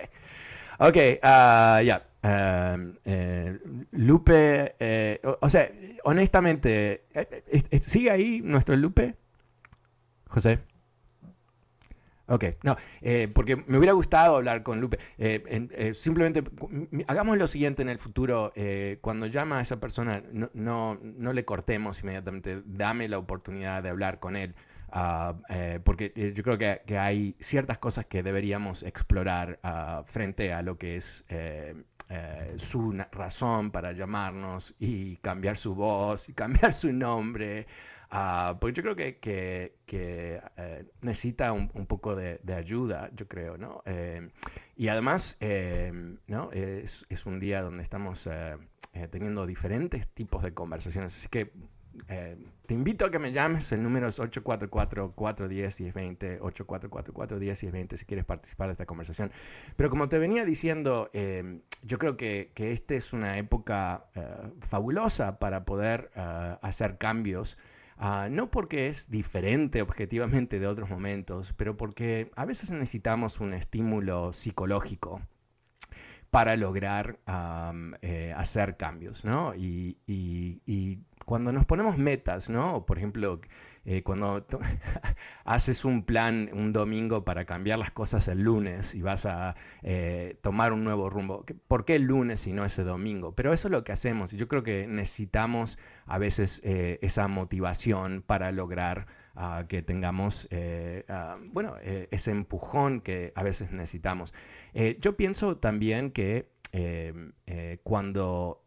Ok, 0.79 0.97
uh, 1.23 1.83
ya. 1.83 2.03
Um, 2.25 2.95
eh, 3.05 3.59
Lupe, 3.93 4.75
eh, 4.81 5.21
o, 5.41 5.49
sea, 5.51 5.71
honestamente, 6.05 7.05
eh, 7.13 7.81
¿sigue 7.83 8.11
ahí 8.11 8.41
nuestro 8.43 8.77
Lupe? 8.77 9.15
José. 10.29 10.59
Ok, 12.27 12.45
no, 12.63 12.77
eh, 13.03 13.29
porque 13.35 13.57
me 13.57 13.77
hubiera 13.77 13.93
gustado 13.93 14.37
hablar 14.37 14.63
con 14.63 14.81
Lupe. 14.81 14.99
Eh, 15.19 15.69
eh, 15.73 15.93
simplemente 15.93 16.43
hagamos 17.07 17.37
lo 17.37 17.47
siguiente 17.47 17.83
en 17.83 17.91
el 17.91 17.99
futuro. 17.99 18.53
cuando 19.03 19.27
llama 19.27 19.59
a 19.59 19.61
esa 19.61 19.79
persona, 19.79 20.23
no, 20.33 20.99
no, 21.03 21.33
le 21.35 21.45
cortemos 21.45 22.01
inmediatamente. 22.01 22.63
Dame 22.65 23.09
la 23.09 23.19
oportunidad 23.19 23.83
de 23.83 23.91
hablar 23.91 24.21
con 24.21 24.37
él. 24.37 24.55
Ah, 24.97 25.35
porque 25.83 26.13
yo 26.37 26.43
creo 26.45 26.57
que, 26.57 26.99
hay 26.99 27.35
ciertas 27.41 27.79
cosas 27.79 28.07
que 28.07 28.23
deberíamos 28.23 28.85
explorar 28.85 29.59
ah, 29.65 30.05
frente 30.07 30.53
a 30.53 30.63
lo 30.63 30.79
que 30.79 30.97
es 30.97 31.25
su 32.59 32.93
razón 33.11 33.73
para 33.73 33.93
llamarnos 33.93 34.77
y 34.79 35.17
cambiar 35.17 35.57
su 35.57 35.75
voz 35.75 36.29
y 36.29 36.35
cambiar 36.35 36.73
su 36.73 36.93
nombre. 36.93 37.67
Ah, 38.17 38.59
porque 38.61 38.75
yo 38.75 38.83
creo 38.85 38.95
que, 38.95 39.19
que, 39.19 40.41
eh, 40.57 40.85
necesita 41.01 41.53
un, 41.53 41.69
poco 41.87 42.15
de, 42.15 42.39
ayuda, 42.55 43.11
yo 43.13 43.27
creo, 43.27 43.59
¿no? 43.59 43.83
Eh, 43.87 44.31
y 44.77 44.87
además, 44.87 45.37
eh, 45.41 45.93
¿no? 46.29 46.53
Es, 46.53 47.07
es, 47.09 47.27
un 47.27 47.41
día 47.41 47.61
donde 47.63 47.83
estamos 47.83 48.29
teniendo 49.11 49.47
diferentes 49.47 50.07
tipos 50.07 50.45
de 50.45 50.55
conversaciones, 50.55 51.17
así 51.17 51.27
que 51.29 51.53
te 52.07 52.75
invito 52.75 53.05
a 53.05 53.11
que 53.11 53.19
me 53.19 53.33
llames, 53.33 53.71
el 53.73 53.83
número 53.83 54.09
es 54.09 54.21
844-410-1020, 54.21 56.41
844-410-1020 56.41 57.97
si 57.97 58.05
quieres 58.05 58.25
participar 58.25 58.69
de 58.69 58.73
esta 58.73 58.87
conversación. 58.87 59.31
Pero 59.77 59.91
como 59.91 60.09
te 60.09 60.19
venía 60.19 60.45
diciendo, 60.45 61.11
yo 61.83 61.99
creo 61.99 62.17
que, 62.17 62.53
que 62.55 62.73
esta 62.73 62.95
es 62.95 63.13
una 63.13 63.39
época 63.39 64.07
fabulosa 64.61 65.39
para 65.39 65.65
poder 65.65 66.11
hacer 66.63 66.99
cambios 66.99 67.59
Ah, 67.97 68.29
no 68.31 68.51
porque 68.51 68.89
es 68.89 69.11
diferente 69.11 69.81
objetivamente 69.81 70.59
de 70.59 70.67
otros 70.67 70.91
momentos, 70.91 71.53
pero 71.53 71.77
porque 71.77 72.31
a 72.35 72.45
veces 72.45 72.71
necesitamos 72.71 73.41
un 73.41 73.55
estímulo 73.55 74.33
psicológico 74.33 75.23
para 76.31 76.57
lograr 76.57 77.21
eh, 78.03 78.35
hacer 78.37 78.77
cambios, 78.77 79.25
¿no? 79.25 79.55
Y, 79.55 79.97
cuando 81.25 81.53
nos 81.53 81.65
ponemos 81.67 81.99
metas, 81.99 82.49
¿no? 82.51 82.85
Por 82.87 82.99
ejemplo, 82.99 83.41
eh, 83.87 84.03
cuando 84.03 84.47
haces 85.45 85.85
un 85.85 86.05
plan 86.05 86.49
un 86.53 86.73
domingo 86.73 87.25
para 87.25 87.45
cambiar 87.45 87.79
las 87.79 87.91
cosas 87.91 88.29
el 88.29 88.41
lunes 88.41 88.95
y 88.95 89.03
vas 89.03 89.27
a 89.27 89.57
eh, 89.83 90.39
tomar 90.43 90.73
un 90.73 90.85
nuevo 90.85 91.11
rumbo, 91.11 91.45
¿por 91.69 91.85
qué 91.85 91.97
el 91.97 92.05
lunes 92.05 92.47
y 92.47 92.53
no 92.53 92.65
ese 92.65 92.83
domingo? 92.83 93.35
Pero 93.35 93.53
eso 93.53 93.69
es 93.69 93.73
lo 93.73 93.85
que 93.85 93.93
hacemos 93.93 94.33
y 94.33 94.39
yo 94.39 94.49
creo 94.49 94.63
que 94.63 94.87
necesitamos 94.87 95.79
a 96.07 96.19
veces 96.19 96.63
eh, 96.65 96.99
esa 97.03 97.29
motivación 97.29 98.23
para 98.27 98.53
lograr 98.53 99.07
ah, 99.35 99.65
que 99.69 99.83
tengamos, 99.83 100.49
ah, 101.09 101.37
bueno, 101.53 101.75
ese 101.83 102.31
empujón 102.31 103.01
que 103.01 103.33
a 103.35 103.43
veces 103.43 103.71
necesitamos. 103.71 104.33
yo 105.01 105.17
pienso 105.17 105.57
también 105.59 106.11
que 106.11 106.49
cuando 107.83 108.65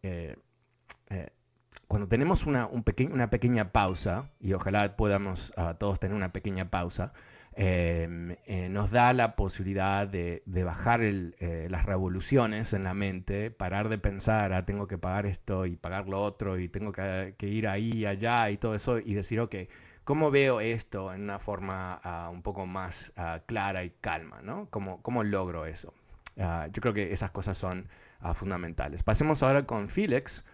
cuando 1.88 2.08
tenemos 2.08 2.46
una, 2.46 2.67
un 2.67 2.84
una 3.12 3.29
pequeña 3.29 3.72
pausa, 3.72 4.29
y 4.39 4.53
ojalá 4.53 4.96
podamos 4.96 5.53
ah, 5.56 5.75
todos 5.79 6.00
tener 6.00 6.15
una 6.15 6.34
pequeña 6.34 6.70
pausa, 6.70 7.13
em, 7.53 8.36
eh, 8.46 8.67
nos 8.70 8.91
da 8.91 9.13
la 9.13 9.36
posibilidad 9.36 10.08
de, 10.08 10.44
bajar 10.46 11.01
eh, 11.03 11.67
las 11.70 11.86
revoluciones 11.86 12.74
en 12.74 12.84
la 12.84 12.94
mente, 12.94 13.51
parar 13.51 13.89
de 13.89 13.98
pensar, 13.98 14.53
ah, 14.53 14.65
tengo 14.65 14.88
que 14.88 14.98
pagar 14.98 15.25
esto 15.25 15.65
y 15.65 15.77
pagar 15.77 16.08
lo 16.10 16.22
otro, 16.22 16.60
y 16.60 16.67
tengo 16.67 16.91
que, 16.91 17.36
ir 17.41 17.67
ahí 17.67 18.06
allá 18.06 18.50
y 18.50 18.58
todo 18.58 18.75
eso, 18.75 19.00
y 19.00 19.13
decir, 19.13 19.39
ok, 19.39 19.56
¿cómo 20.03 20.29
veo 20.29 20.60
esto 20.60 21.13
en 21.13 21.24
una 21.24 21.39
forma 21.39 22.00
ah, 22.03 22.29
un 22.32 22.41
poco 22.41 22.65
más 22.65 23.13
clara 23.46 23.84
y 23.86 23.91
calma? 24.01 24.41
¿no? 24.44 24.67
¿Cómo, 24.70 25.01
¿Cómo 25.01 25.24
logro 25.24 25.65
eso? 25.65 25.94
yo 26.38 26.82
creo 26.82 26.94
que 26.94 27.12
esas 27.13 27.32
cosas 27.32 27.58
son 27.58 27.88
fundamentales. 28.36 29.01
Pasemos 29.01 29.41
ahora 29.41 29.65
con 29.65 29.89
Felix. 29.89 30.46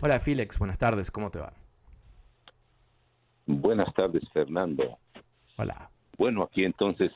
Hola 0.00 0.18
Felix, 0.20 0.58
buenas 0.58 0.78
tardes, 0.78 1.10
¿cómo 1.10 1.30
te 1.30 1.38
va? 1.38 1.52
Buenas 3.46 3.92
tardes, 3.94 4.22
Fernando. 4.32 4.98
Hola. 5.56 5.90
Bueno, 6.16 6.44
aquí 6.44 6.64
entonces, 6.64 7.10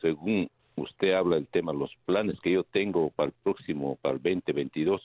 según 0.00 0.50
usted 0.76 1.14
habla 1.14 1.36
del 1.36 1.48
tema, 1.48 1.72
los 1.72 1.90
planes 2.04 2.38
que 2.42 2.52
yo 2.52 2.64
tengo 2.64 3.10
para 3.10 3.28
el 3.28 3.34
próximo, 3.42 3.96
para 4.02 4.16
el 4.16 4.22
2022, 4.22 5.00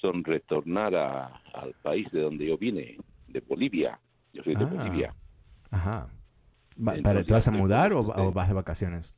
son 0.00 0.24
retornar 0.24 0.94
al 0.94 1.74
país 1.82 2.10
de 2.10 2.20
donde 2.22 2.46
yo 2.46 2.58
vine, 2.58 2.98
de 3.28 3.40
Bolivia. 3.40 3.98
Yo 4.32 4.42
soy 4.42 4.54
de 4.54 4.64
ah, 4.64 4.68
Bolivia. 4.68 5.14
Ajá. 5.70 6.08
¿Te 6.76 7.32
vas 7.32 7.48
a 7.48 7.50
mudar 7.50 7.92
o, 7.92 8.32
vas 8.32 8.48
de 8.48 8.54
vacaciones? 8.54 9.14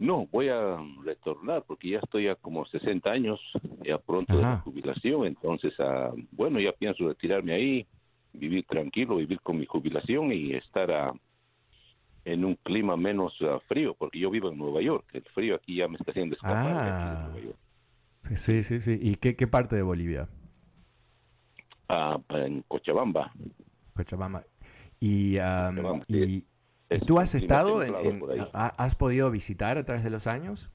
No, 0.00 0.26
voy 0.32 0.48
a 0.48 0.78
retornar 1.04 1.62
porque 1.66 1.90
ya 1.90 1.98
estoy 1.98 2.28
a 2.28 2.34
como 2.34 2.64
60 2.64 3.10
años, 3.10 3.38
ya 3.84 3.98
pronto 3.98 4.34
de 4.34 4.56
jubilación, 4.64 5.26
entonces, 5.26 5.74
ah, 5.78 6.10
bueno, 6.32 6.58
ya 6.58 6.72
pienso 6.72 7.06
retirarme 7.06 7.52
ahí, 7.52 7.86
vivir 8.32 8.64
tranquilo, 8.64 9.16
vivir 9.16 9.42
con 9.42 9.58
mi 9.58 9.66
jubilación 9.66 10.32
y 10.32 10.54
estar 10.54 10.90
a, 10.90 11.12
en 12.24 12.46
un 12.46 12.54
clima 12.54 12.96
menos 12.96 13.34
ah, 13.42 13.58
frío, 13.68 13.94
porque 13.94 14.18
yo 14.18 14.30
vivo 14.30 14.50
en 14.50 14.56
Nueva 14.56 14.80
York, 14.80 15.04
el 15.12 15.22
frío 15.34 15.56
aquí 15.56 15.76
ya 15.76 15.86
me 15.86 15.98
está 15.98 16.12
haciendo 16.12 16.34
escapar. 16.34 16.56
Ah, 16.66 17.30
sí, 18.36 18.62
sí, 18.62 18.80
sí. 18.80 18.98
¿Y 18.98 19.16
qué, 19.16 19.36
qué 19.36 19.46
parte 19.46 19.76
de 19.76 19.82
Bolivia? 19.82 20.30
Ah, 21.90 22.18
en 22.30 22.62
Cochabamba. 22.62 23.32
Cochabamba. 23.94 24.44
Y, 24.98 25.36
y, 26.08 26.44
¿tú 27.06 27.18
has 27.18 27.34
estado, 27.34 27.82
en, 27.82 28.22
has 28.52 28.94
podido 28.94 29.30
visitar 29.30 29.78
a 29.78 29.84
través 29.84 30.04
de 30.04 30.10
los 30.10 30.26
años? 30.26 30.70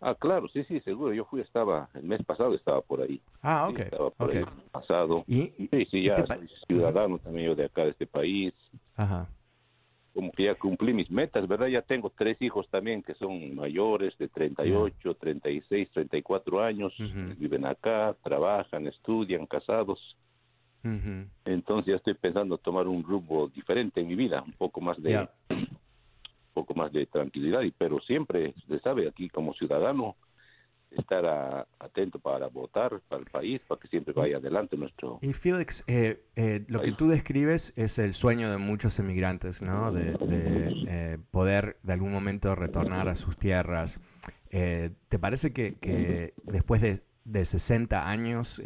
Ah, 0.00 0.14
claro, 0.14 0.46
sí, 0.48 0.62
sí, 0.64 0.80
seguro. 0.80 1.14
Yo 1.14 1.24
fui, 1.24 1.40
estaba, 1.40 1.88
el 1.94 2.02
mes 2.02 2.22
pasado 2.24 2.54
estaba 2.54 2.82
por 2.82 3.00
ahí. 3.00 3.20
Ah, 3.42 3.68
ok. 3.68 3.78
estaba 3.78 4.10
por 4.10 4.30
ahí 4.30 4.44
pasado. 4.70 5.24
¿Y, 5.26 5.52
sí, 5.70 5.86
sí, 5.90 6.02
ya 6.04 6.26
soy 6.26 6.48
ciudadano 6.66 7.18
también 7.18 7.48
yo 7.48 7.54
de 7.54 7.64
acá, 7.64 7.84
de 7.84 7.90
este 7.90 8.06
país. 8.06 8.54
Ajá 8.94 9.28
como 10.16 10.32
que 10.32 10.44
ya 10.44 10.54
cumplí 10.54 10.94
mis 10.94 11.10
metas, 11.10 11.46
¿verdad? 11.46 11.66
Ya 11.66 11.82
tengo 11.82 12.10
tres 12.16 12.40
hijos 12.40 12.66
también 12.70 13.02
que 13.02 13.12
son 13.16 13.54
mayores, 13.54 14.16
de 14.16 14.28
38, 14.28 15.14
36, 15.14 15.90
34 15.92 16.62
años, 16.62 16.94
viven 17.36 17.66
acá, 17.66 18.16
trabajan, 18.24 18.86
estudian, 18.86 19.44
casados. 19.44 20.16
Entonces 21.44 21.92
ya 21.92 21.96
estoy 21.96 22.14
pensando 22.14 22.58
tomar 22.58 22.86
un 22.86 23.02
rumbo 23.02 23.48
diferente 23.48 24.00
en 24.00 24.08
mi 24.08 24.14
vida, 24.14 24.42
un 24.42 24.52
poco 24.52 24.80
más 24.80 25.02
de 25.02 25.28
un 25.50 25.68
poco 26.54 26.74
más 26.74 26.92
de 26.92 27.06
tranquilidad, 27.06 27.62
y 27.62 27.70
pero 27.72 28.00
siempre, 28.00 28.54
se 28.68 28.78
sabe, 28.80 29.08
aquí 29.08 29.28
como 29.28 29.52
ciudadano 29.54 30.16
estar 30.90 31.66
atento 31.78 32.18
para 32.18 32.46
votar 32.48 33.00
para 33.08 33.20
el 33.20 33.30
país, 33.30 33.60
para 33.66 33.80
que 33.80 33.88
siempre 33.88 34.14
vaya 34.14 34.38
adelante 34.38 34.76
nuestro... 34.76 35.18
Y 35.20 35.32
Felix, 35.32 35.84
eh, 35.86 36.22
eh, 36.36 36.64
lo 36.68 36.80
que 36.80 36.92
tú 36.92 37.08
describes 37.08 37.72
es 37.76 37.98
el 37.98 38.14
sueño 38.14 38.50
de 38.50 38.58
muchos 38.58 38.98
emigrantes, 38.98 39.62
¿no? 39.62 39.92
De, 39.92 40.16
eh, 40.20 41.18
poder 41.30 41.76
de 41.82 41.92
algún 41.92 42.12
momento 42.12 42.54
retornar 42.54 43.08
a 43.08 43.14
sus 43.14 43.36
tierras. 43.36 44.00
¿Te 44.50 45.18
parece 45.20 45.52
que, 45.52 46.32
después 46.44 46.80
de, 46.80 47.02
de, 47.24 47.44
60 47.44 48.08
años 48.08 48.62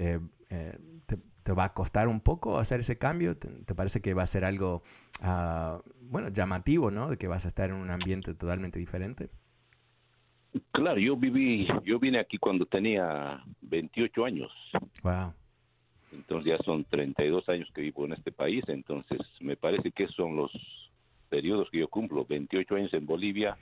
te, 1.51 1.55
va 1.55 1.65
a 1.65 1.75
costar 1.75 2.09
un 2.09 2.21
poco 2.21 2.59
hacer 2.59 2.81
ese 2.81 2.97
cambio? 2.97 3.37
¿Te, 3.37 3.75
parece 3.75 4.01
que 4.01 4.15
va 4.15 4.23
a 4.23 4.27
ser 4.27 4.45
algo, 4.45 4.83
ah, 5.21 5.81
bueno, 6.03 6.29
llamativo, 6.29 6.91
¿no? 6.91 7.11
De 7.11 7.17
que 7.17 7.27
vas 7.27 7.45
a 7.45 7.49
estar 7.49 7.71
en 7.71 7.77
un 7.77 7.91
ambiente 7.91 8.35
totalmente 8.35 8.79
diferente? 8.79 9.31
Claro, 10.73 10.99
yo 10.99 11.17
viví, 11.17 11.69
yo 11.85 11.99
vine 11.99 12.19
aquí 12.19 12.39
cuando 12.39 12.67
tenía 12.67 13.43
28 13.63 14.25
años. 14.25 14.53
Wow. 15.03 15.33
Entonces 16.13 16.45
ya 16.45 16.59
son 16.65 16.85
32 16.85 17.49
años 17.49 17.69
que 17.73 17.83
vivo 17.83 18.05
en 18.05 18.13
este 18.13 18.33
país, 18.33 18.65
entonces 18.67 19.21
me 19.41 19.57
parece 19.57 19.93
que 19.93 20.09
son 20.09 20.37
los 20.37 20.51
periodos 21.29 21.71
que 21.71 21.79
yo 21.79 21.89
cumplo, 21.89 22.25
28 22.25 22.75
años 22.75 22.95
en 22.95 23.07
Bolivia, 23.07 23.57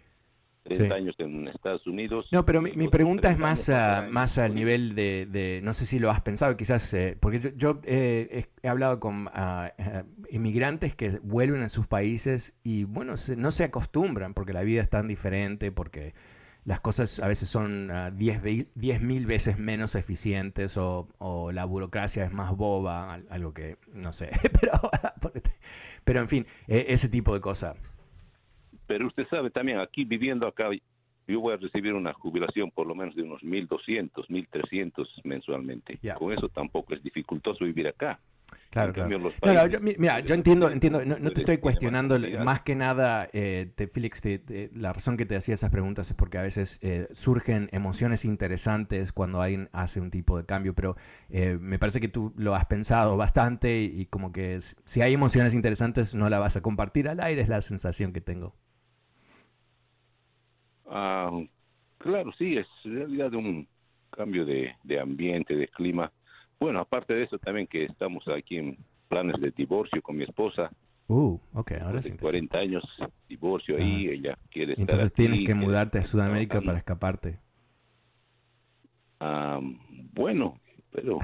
30 0.64 0.94
años 0.94 1.14
en 1.18 1.48
Estados 1.48 1.86
Unidos. 1.86 2.26
No, 2.30 2.44
pero 2.44 2.60
mi, 2.60 2.88
pregunta 2.88 3.30
es 3.30 3.38
más, 3.38 3.70
más 4.10 4.38
al 4.38 4.54
nivel 4.54 4.94
de, 4.94 5.60
no 5.62 5.74
sé 5.74 5.86
si 5.86 5.98
lo 5.98 6.10
has 6.10 6.22
pensado, 6.22 6.56
quizás, 6.56 6.92
eh, 6.94 7.16
porque 7.18 7.52
yo, 7.56 7.80
eh, 7.84 8.46
he 8.62 8.68
hablado 8.68 9.00
con 9.00 9.28
eh, 9.34 10.04
inmigrantes 10.30 10.94
que 10.94 11.18
vuelven 11.22 11.62
a 11.62 11.68
sus 11.68 11.86
países 11.86 12.56
y, 12.62 12.84
bueno, 12.84 13.14
no 13.36 13.50
se 13.50 13.64
acostumbran 13.64 14.34
porque 14.34 14.52
la 14.52 14.62
vida 14.62 14.82
es 14.82 14.90
tan 14.90 15.08
diferente, 15.08 15.72
porque 15.72 16.14
las 16.64 16.80
cosas 16.80 17.20
a 17.20 17.28
veces 17.28 17.48
son 17.48 17.90
10 18.16 18.42
uh, 18.42 19.04
mil 19.04 19.26
veces 19.26 19.58
menos 19.58 19.94
eficientes 19.94 20.76
o, 20.76 21.08
la 21.52 21.64
burocracia 21.64 22.24
es 22.24 22.32
más 22.32 22.54
boba, 22.54 23.20
algo 23.30 23.54
que 23.54 23.78
no 23.92 24.12
sé, 24.12 24.30
pero, 24.60 24.72
pero 26.04 26.20
en 26.20 26.28
fin, 26.28 26.46
e, 26.66 26.86
ese 26.88 27.08
tipo 27.08 27.34
de 27.34 27.40
cosas. 27.40 27.76
Pero 28.88 29.06
usted 29.06 29.28
sabe 29.28 29.50
también, 29.50 29.78
aquí 29.78 30.04
viviendo 30.04 30.48
acá, 30.48 30.70
yo 31.28 31.40
voy 31.40 31.54
a 31.54 31.58
recibir 31.58 31.92
una 31.92 32.14
jubilación 32.14 32.70
por 32.72 32.86
lo 32.86 32.94
menos 32.94 33.14
de 33.14 33.22
unos 33.22 33.42
1.200, 33.42 34.10
1.300 34.28 35.06
mensualmente. 35.24 36.00
Con 36.18 36.32
eso 36.32 36.48
tampoco 36.48 36.94
es 36.94 37.02
dificultoso 37.02 37.64
vivir 37.64 37.86
acá. 37.86 38.18
Claro, 38.70 38.92
claro. 38.92 39.66
yo, 39.66 39.80
mira, 39.80 40.20
yo 40.20 40.34
entiendo, 40.34 40.70
entiendo, 40.70 41.04
no, 41.04 41.32
te 41.32 41.40
estoy 41.40 41.58
cuestionando, 41.58 42.18
más 42.44 42.60
que 42.60 42.74
nada, 42.74 43.28
eh, 43.32 43.70
te, 43.74 43.88
Félix, 43.88 44.22
la 44.74 44.92
razón 44.92 45.16
que 45.16 45.26
te 45.26 45.36
hacía 45.36 45.54
esas 45.54 45.70
preguntas 45.70 46.10
es 46.10 46.16
porque 46.16 46.38
a 46.38 46.42
veces 46.42 46.78
eh, 46.82 47.08
surgen 47.12 47.68
emociones 47.72 48.24
interesantes 48.24 49.12
cuando 49.12 49.40
alguien 49.40 49.68
hace 49.72 50.00
un 50.00 50.10
tipo 50.10 50.36
de 50.36 50.44
cambio, 50.44 50.74
pero 50.74 50.96
eh, 51.30 51.58
me 51.60 51.78
parece 51.78 52.00
que 52.00 52.08
tú 52.08 52.32
lo 52.36 52.54
has 52.54 52.66
pensado 52.66 53.16
bastante 53.16 53.80
y, 53.80 54.06
como 54.06 54.32
que 54.32 54.58
si 54.60 55.02
hay 55.02 55.14
emociones 55.14 55.54
interesantes 55.54 56.14
no 56.14 56.28
la 56.28 56.38
vas 56.38 56.56
a 56.56 56.60
compartir 56.60 57.08
al 57.08 57.20
aire, 57.20 57.42
es 57.42 57.48
la 57.48 57.60
sensación 57.60 58.12
que 58.12 58.20
tengo. 58.20 58.54
Ah, 60.88 61.30
claro, 61.98 62.32
sí, 62.38 62.56
es 62.56 62.66
realidad 62.84 63.34
un 63.34 63.68
cambio 64.10 64.44
de, 64.44 64.74
de 64.84 65.00
ambiente, 65.00 65.54
de 65.54 65.68
clima 65.68 66.10
bueno, 66.60 66.80
aparte 66.80 67.14
de 67.14 67.24
eso 67.24 67.38
también 67.38 67.66
que 67.66 67.84
estamos 67.84 68.26
aquí 68.28 68.56
en 68.56 68.78
planes 69.08 69.40
de 69.40 69.50
divorcio 69.52 70.02
con 70.02 70.16
mi 70.16 70.24
esposa. 70.24 70.70
Uh, 71.06 71.38
ok, 71.54 71.72
ahora 71.80 72.02
sí. 72.02 72.12
40 72.12 72.58
años, 72.58 72.84
divorcio 73.28 73.76
ahí, 73.78 74.08
ella 74.08 74.36
quiere 74.50 74.72
estar 74.72 74.82
Entonces 74.82 75.12
tienes 75.12 75.46
que 75.46 75.54
mudarte 75.54 75.98
a 75.98 76.04
Sudamérica 76.04 76.60
para 76.60 76.78
escaparte. 76.78 77.38
Ah, 79.20 79.60
bueno, 80.12 80.58
pero... 80.90 81.18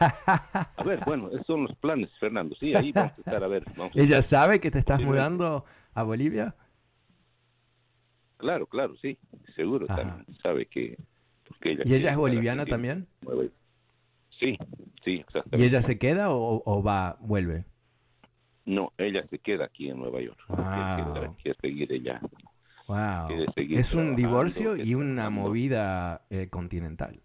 A 0.00 0.84
ver, 0.84 1.00
bueno, 1.04 1.28
esos 1.32 1.46
son 1.46 1.64
los 1.64 1.76
planes, 1.76 2.10
Fernando. 2.18 2.54
Sí, 2.56 2.74
ahí 2.74 2.92
vamos 2.92 3.12
a 3.12 3.20
estar, 3.20 3.42
a 3.42 3.48
ver. 3.48 3.64
¿Ella 3.94 4.22
sabe 4.22 4.60
que 4.60 4.70
te 4.70 4.78
estás 4.78 5.00
mudando 5.00 5.64
a 5.94 6.02
Bolivia? 6.02 6.54
Claro, 8.36 8.66
claro, 8.66 8.96
sí, 8.96 9.18
seguro 9.54 9.86
también. 9.86 10.26
Sabe 10.42 10.66
que... 10.66 10.98
ella 11.62 11.82
¿Y 11.84 11.94
ella 11.94 12.10
es 12.10 12.16
boliviana 12.16 12.66
también? 12.66 13.06
Sí, 14.38 14.58
sí, 15.04 15.14
exactamente. 15.14 15.58
¿Y 15.58 15.64
ella 15.64 15.80
se 15.80 15.98
queda 15.98 16.28
o, 16.30 16.82
va, 16.82 17.16
vuelve? 17.20 17.64
No, 18.66 18.92
ella 18.98 19.26
se 19.28 19.38
queda 19.38 19.66
aquí 19.66 19.88
en 19.88 19.98
Nueva 19.98 20.20
York. 20.20 20.38
Quiere, 21.42 21.56
seguir 21.60 21.92
ella. 21.92 22.20
Wow. 22.88 23.28
es 23.56 23.94
un 23.94 24.14
divorcio 24.14 24.76
y 24.76 24.94
una 24.94 25.30
movida 25.30 26.26
eh, 26.30 26.48
continental. 26.50 27.20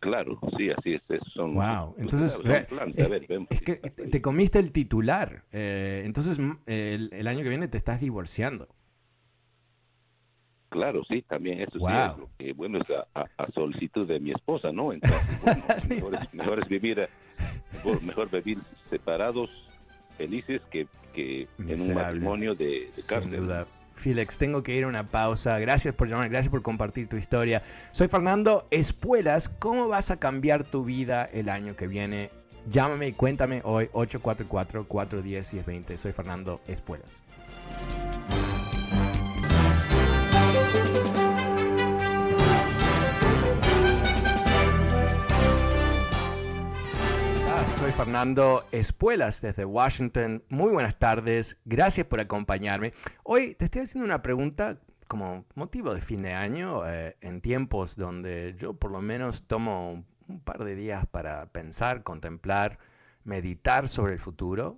Claro, 0.00 0.38
sí, 0.58 0.68
así 0.70 0.94
es. 0.94 1.02
Son, 1.32 1.54
wow. 1.54 1.94
Entonces, 1.96 2.38
es, 2.44 3.62
que 3.62 3.76
te 3.76 4.20
comiste 4.20 4.58
el 4.58 4.72
titular. 4.72 5.44
Eh, 5.52 6.02
entonces, 6.04 6.38
el 6.66 7.26
año 7.26 7.42
que 7.42 7.48
viene 7.48 7.68
te 7.68 7.78
estás 7.78 8.00
divorciando. 8.00 8.68
Claro, 10.70 11.02
sí, 11.04 11.22
también 11.22 11.60
eso 11.60 11.78
sí 12.38 12.52
bueno, 12.52 12.78
es 12.78 12.86
a, 13.14 13.26
solicitud 13.52 14.06
de 14.06 14.20
mi 14.20 14.30
esposa, 14.30 14.70
¿no? 14.70 14.92
Entonces, 14.92 15.20
mejor, 16.32 16.60
es, 16.60 16.68
vivir, 16.68 17.08
mejor, 18.02 18.30
vivir 18.30 18.58
separados, 18.88 19.50
felices, 20.16 20.62
que, 20.70 20.86
en 21.58 21.80
un 21.80 21.94
matrimonio 21.94 22.54
de, 22.54 22.86
de 22.86 22.92
Sin 22.92 23.30
duda. 23.30 23.66
Felix, 23.94 24.38
tengo 24.38 24.62
que 24.62 24.76
ir 24.76 24.84
a 24.84 24.86
una 24.86 25.08
pausa. 25.08 25.58
Gracias 25.58 25.92
por 25.92 26.08
llamar, 26.08 26.28
gracias 26.30 26.50
por 26.50 26.62
compartir 26.62 27.08
tu 27.08 27.16
historia. 27.16 27.64
Soy 27.90 28.06
Fernando 28.06 28.68
Espuelas. 28.70 29.48
¿Cómo 29.48 29.88
vas 29.88 30.12
a 30.12 30.18
cambiar 30.18 30.62
tu 30.64 30.84
vida 30.84 31.28
el 31.32 31.48
año 31.48 31.74
que 31.74 31.88
viene? 31.88 32.30
Llámame 32.70 33.08
y 33.08 33.12
cuéntame 33.12 33.60
hoy 33.64 33.86
844-410-1020. 33.92 35.96
Soy 35.96 36.12
Fernando 36.12 36.60
Espuelas. 36.66 37.20
Soy 47.80 47.92
Fernando 47.92 48.62
Espuelas 48.72 49.40
desde 49.40 49.64
Washington. 49.64 50.44
Muy 50.50 50.70
buenas 50.70 50.98
tardes, 50.98 51.56
gracias 51.64 52.06
por 52.06 52.20
acompañarme. 52.20 52.92
Hoy 53.22 53.54
te 53.54 53.64
estoy 53.64 53.80
haciendo 53.80 54.04
una 54.04 54.20
pregunta 54.20 54.76
como 55.08 55.46
motivo 55.54 55.94
de 55.94 56.02
fin 56.02 56.20
de 56.20 56.34
año, 56.34 56.86
eh, 56.86 57.16
en 57.22 57.40
tiempos 57.40 57.96
donde 57.96 58.54
yo 58.58 58.74
por 58.74 58.90
lo 58.90 59.00
menos 59.00 59.44
tomo 59.46 60.04
un, 60.28 60.40
par 60.40 60.62
de 60.62 60.74
días 60.74 61.06
para 61.06 61.46
pensar, 61.46 62.02
contemplar 62.02 62.78
meditar 63.24 63.88
sobre 63.88 64.12
el 64.12 64.20
futuro, 64.20 64.76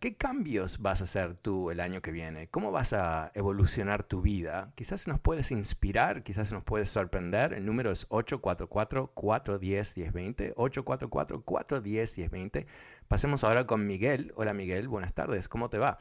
¿qué 0.00 0.16
cambios 0.16 0.78
vas 0.78 1.00
a 1.00 1.04
hacer 1.04 1.36
tú 1.36 1.70
el 1.70 1.78
año 1.80 2.00
que 2.00 2.10
viene? 2.12 2.46
¿Cómo 2.48 2.70
vas 2.70 2.92
a 2.92 3.32
evolucionar 3.34 4.04
tu 4.04 4.22
vida? 4.22 4.72
Quizás 4.76 5.08
nos 5.08 5.18
puedes 5.18 5.50
inspirar, 5.50 6.22
quizás 6.22 6.52
nos 6.52 6.62
puedes 6.62 6.90
sorprender. 6.90 7.54
El 7.54 7.66
número 7.66 7.90
es 7.90 8.08
844-410-1020, 8.10 10.54
844-410-1020. 10.54 12.66
Pasemos 13.08 13.42
ahora 13.42 13.66
con 13.66 13.84
Miguel. 13.86 14.32
Hola 14.36 14.54
Miguel, 14.54 14.86
buenas 14.88 15.12
tardes, 15.12 15.48
¿cómo 15.48 15.70
te 15.70 15.78
va? 15.78 15.98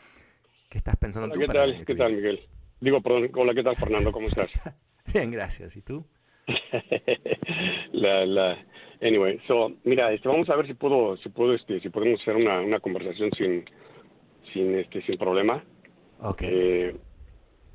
¿Qué 0.70 0.78
estás 0.78 0.96
pensando 0.98 1.34
tú 1.34 1.40
¿qué 1.40 1.48
tal? 1.48 1.84
¿Qué 1.86 1.96
tal, 1.96 2.14
Miguel? 2.14 2.48
Digo, 2.80 3.02
perdón, 3.02 3.32
hola, 3.36 3.54
¿qué 3.54 3.64
tal, 3.64 3.76
Fernando? 3.76 4.12
¿Cómo 4.12 4.28
estás? 4.28 4.50
Bien, 5.14 5.32
gracias. 5.32 5.76
¿Y 5.78 5.82
tú? 5.82 6.06
la, 7.92 8.26
la, 8.26 8.58
anyway, 9.04 9.40
so, 9.48 9.72
mira, 9.84 10.12
este, 10.12 10.28
vamos 10.28 10.50
a 10.50 10.56
ver 10.56 10.68
si 10.68 10.74
puedo, 10.74 11.18
si 11.18 11.30
puedo, 11.30 11.54
este, 11.54 11.80
si 11.80 11.90
podemos 11.90 12.22
hacer 12.22 12.36
una, 12.36 12.62
una 12.62 12.80
conversación 12.80 13.32
sin, 13.38 13.66
sin, 14.54 14.76
este, 14.76 15.02
sin 15.04 15.18
problema. 15.18 15.64
Okay. 16.20 16.50
Eh, 16.52 16.96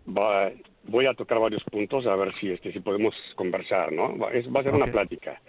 va, 0.07 0.51
voy 0.85 1.07
a 1.07 1.15
tocar 1.15 1.39
varios 1.39 1.63
puntos 1.65 2.07
a 2.07 2.17
ver 2.17 2.35
si, 2.41 2.51
este, 2.51 2.73
si 2.73 2.81
podemos 2.81 3.15
conversar, 3.37 3.93
¿no? 3.93 4.17
Va, 4.19 4.33
es, 4.33 4.47
va 4.55 4.61
a 4.61 4.65
ser 4.65 4.75
una 4.75 4.87
plática, 4.87 5.41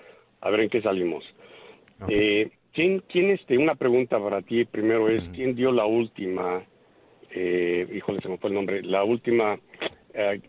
a 0.41 0.49
ver 0.49 0.61
en 0.61 0.69
qué 0.69 0.81
salimos. 0.81 1.23
Eh, 2.07 2.49
¿quién, 2.73 3.03
quién, 3.09 3.31
este, 3.31 3.57
una 3.57 3.75
pregunta 3.75 4.19
para 4.19 4.41
ti 4.41 4.65
primero 4.65 5.09
es, 5.09 5.23
¿quién 5.33 5.55
dio 5.55 5.71
la 5.71 5.85
última, 5.85 6.63
eh, 7.31 7.87
híjole, 7.93 8.21
se 8.21 8.29
me 8.29 8.37
fue 8.37 8.49
el 8.49 8.55
nombre, 8.55 8.81
la 8.83 9.03
última 9.03 9.59
eh, 10.13 10.41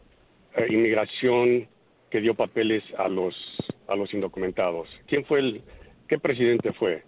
eh 0.57 0.67
inmigración 0.71 1.69
que 2.11 2.21
dio 2.21 2.35
papeles 2.35 2.83
a 2.99 3.09
los 3.09 3.35
a 3.91 3.97
los 3.97 4.13
indocumentados. 4.15 4.89
¿Quién 5.07 5.25
fue 5.25 5.41
el 5.41 5.63
qué 6.09 6.19
presidente 6.19 6.73
fue? 6.73 7.03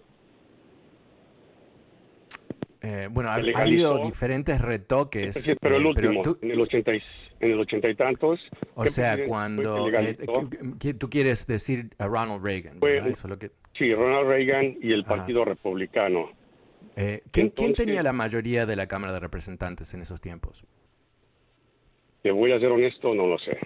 Eh, 2.81 3.07
bueno, 3.09 3.29
ha, 3.29 3.35
habido 3.35 4.05
diferentes 4.05 4.59
retoques. 4.59 5.55
pero 5.61 5.77
el 5.77 5.83
eh, 5.83 5.87
último, 5.87 6.37
en 6.41 6.51
el 6.51 6.59
ochenta 6.59 6.93
y, 6.93 7.01
en 7.39 7.51
el 7.51 7.59
ochenta 7.59 7.89
y 7.89 7.95
tantos. 7.95 8.41
O 8.75 8.85
sea, 8.85 9.25
cuando 9.25 9.89
eh, 9.89 10.93
tú 10.99 11.09
quieres 11.09 11.47
decir 11.47 11.91
a 11.97 12.07
Ronald 12.07 12.43
Reagan. 12.43 12.79
Sí, 13.77 13.93
Ronald 13.93 14.27
Reagan 14.27 14.77
y 14.81 14.91
el 14.91 15.05
Partido 15.05 15.45
Republicano. 15.45 16.29
¿quién, 17.31 17.49
¿Quién 17.51 17.73
tenía 17.73 18.03
la 18.03 18.13
mayoría 18.13 18.65
de 18.65 18.75
la 18.75 18.87
Cámara 18.87 19.13
de 19.13 19.21
Representantes 19.21 19.93
en 19.93 20.01
esos 20.01 20.19
tiempos? 20.19 20.65
Te 22.21 22.31
voy 22.31 22.51
a 22.51 22.59
ser 22.59 22.69
honesto, 22.69 23.15
no 23.15 23.27
lo 23.27 23.39
sé. 23.39 23.57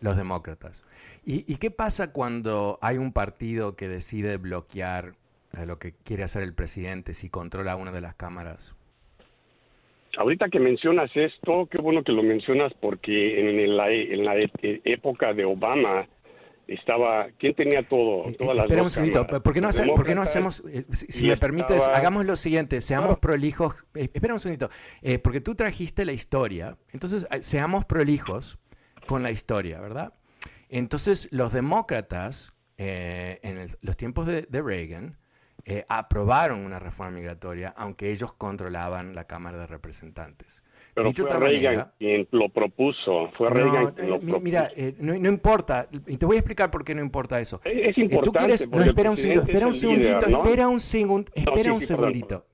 Los 0.00 0.16
demócratas. 0.16 0.84
¿Y, 1.24 1.56
qué 1.56 1.70
pasa 1.70 2.12
cuando 2.12 2.78
hay 2.82 2.98
un 2.98 3.12
partido 3.12 3.76
que 3.76 3.88
decide 3.88 4.36
bloquear 4.36 5.14
eh, 5.56 5.66
lo 5.66 5.78
que 5.78 5.94
quiere 6.04 6.24
hacer 6.24 6.42
el 6.42 6.54
presidente 6.54 7.14
si 7.14 7.30
controla 7.30 7.76
una 7.76 7.92
de 7.92 8.00
las 8.00 8.14
cámaras? 8.14 8.74
Ahorita 10.16 10.48
que 10.48 10.60
mencionas 10.60 11.10
esto, 11.16 11.66
qué 11.70 11.82
bueno 11.82 12.04
que 12.04 12.12
lo 12.12 12.22
mencionas 12.22 12.72
porque 12.80 13.40
en, 13.40 13.76
la, 13.76 13.90
en 13.90 14.24
la 14.24 14.34
época 14.62 15.32
de 15.32 15.44
Obama 15.44 16.06
estaba, 16.68 17.28
¿quién 17.38 17.54
tenía 17.54 17.82
todo? 17.82 18.28
Eh, 18.28 18.36
Todas 18.38 18.58
espera 18.58 18.82
un 18.82 18.90
segundito, 18.90 19.26
¿por 19.26 19.52
qué 19.52 19.60
no, 19.60 19.68
no 19.68 20.22
hacemos, 20.22 20.62
eh, 20.70 20.84
si, 20.92 21.26
me 21.26 21.36
permites, 21.36 21.88
hagamos 21.88 22.26
lo 22.26 22.36
siguiente, 22.36 22.80
seamos 22.80 23.18
prolijos, 23.18 23.86
espera 23.94 24.34
un 24.34 24.40
segundito, 24.40 24.70
porque 25.22 25.40
tú 25.40 25.54
trajiste 25.54 26.04
la 26.04 26.12
historia, 26.12 26.76
entonces 26.92 27.26
seamos 27.40 27.84
prolijos 27.84 28.58
con 29.06 29.22
la 29.22 29.30
historia, 29.30 29.80
¿verdad? 29.80 30.12
Entonces, 30.68 31.28
los 31.30 31.52
demócratas, 31.52 32.52
eh, 32.78 33.38
en 33.42 33.66
los 33.80 33.96
tiempos 33.96 34.26
de, 34.26 34.46
Reagan, 34.50 35.16
eh, 35.66 35.84
aprobaron 35.88 36.64
una 36.64 36.78
reforma 36.78 37.12
migratoria, 37.12 37.72
aunque 37.76 38.10
ellos 38.10 38.32
controlaban 38.32 39.14
la 39.14 39.24
Cámara 39.24 39.58
de 39.58 39.66
Representantes. 39.66 40.62
Pero 40.94 41.12
fue 41.12 41.38
Reagan 41.38 41.92
quien 41.98 42.28
lo 42.30 42.48
propuso. 42.48 43.30
Fue 43.32 43.50
Reagan 43.50 43.92
quien 43.92 44.10
lo 44.10 44.18
propuso. 44.18 44.40
Mira, 44.40 44.70
eh, 44.76 44.94
no, 44.98 45.14
importa. 45.14 45.88
Y 46.06 46.16
te 46.16 46.26
voy 46.26 46.36
a 46.36 46.38
explicar 46.40 46.70
por 46.70 46.84
qué 46.84 46.94
no 46.94 47.02
importa 47.02 47.40
eso. 47.40 47.60
Es, 47.64 47.96
importante. 47.98 48.30
¿Tú 48.30 48.32
quieres, 48.32 48.68
no, 48.68 48.82
espera 48.82 49.10
un 49.10 49.16
segundito, 49.16 49.46
espera 49.46 49.66
un 49.66 49.74
segundito, 49.74 50.26
espera 50.26 50.68
un, 50.68 50.80
segundo, 50.80 51.32
espera 51.34 51.72
un 51.72 51.80
segundito. 51.80 52.46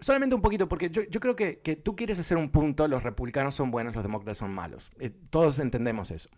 Solamente 0.00 0.34
un 0.34 0.40
poquito, 0.40 0.68
porque 0.68 0.90
yo, 0.90 1.20
creo 1.20 1.36
que, 1.36 1.56
tú 1.82 1.94
quieres 1.94 2.18
hacer 2.18 2.38
un 2.38 2.50
punto, 2.50 2.88
los 2.88 3.02
republicanos 3.02 3.54
son 3.54 3.70
buenos, 3.70 3.94
los 3.94 4.02
demócratas 4.02 4.38
son 4.38 4.52
malos. 4.52 4.90
Eh, 4.98 5.10
todos 5.30 5.58
entendemos 5.58 6.10
eso. 6.10 6.30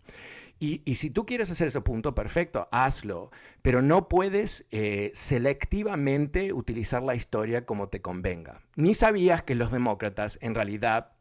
Y, 0.59 0.81
si 0.95 1.09
tú 1.09 1.25
quieres 1.25 1.51
hacer 1.51 1.67
ese 1.67 1.81
punto, 1.81 2.15
perfecto, 2.15 2.69
hazlo, 2.71 3.31
pero 3.61 3.81
no 3.81 4.07
puedes 4.07 4.65
eh, 4.71 5.11
selectivamente 5.13 6.53
utilizar 6.53 7.03
la 7.03 7.15
historia 7.15 7.65
como 7.65 7.89
te 7.89 8.01
convenga. 8.01 8.61
Ni 8.75 8.93
sabías 8.93 9.43
que 9.43 9.55
los 9.55 9.71
demócratas 9.71 10.37
en 10.41 10.55
realidad 10.55 11.11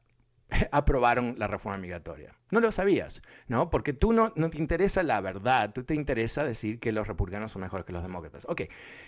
aprobaron 0.70 1.34
la 1.38 1.46
reforma 1.46 1.78
migratoria. 1.78 2.34
No 2.50 2.60
lo 2.60 2.72
sabías, 2.72 3.22
¿no? 3.48 3.70
Porque 3.70 3.92
tú 3.92 4.12
no, 4.12 4.32
te 4.32 4.58
interesa 4.58 5.02
la 5.02 5.20
verdad, 5.20 5.72
tú 5.72 5.84
te 5.84 5.94
interesa 5.94 6.44
decir 6.44 6.78
que 6.78 6.92
los 6.92 7.08
republicanos 7.08 7.52
son 7.52 7.62
mejores 7.62 7.86
que 7.86 7.92
los 7.92 8.02
demócratas. 8.02 8.46
Ok, 8.48 8.62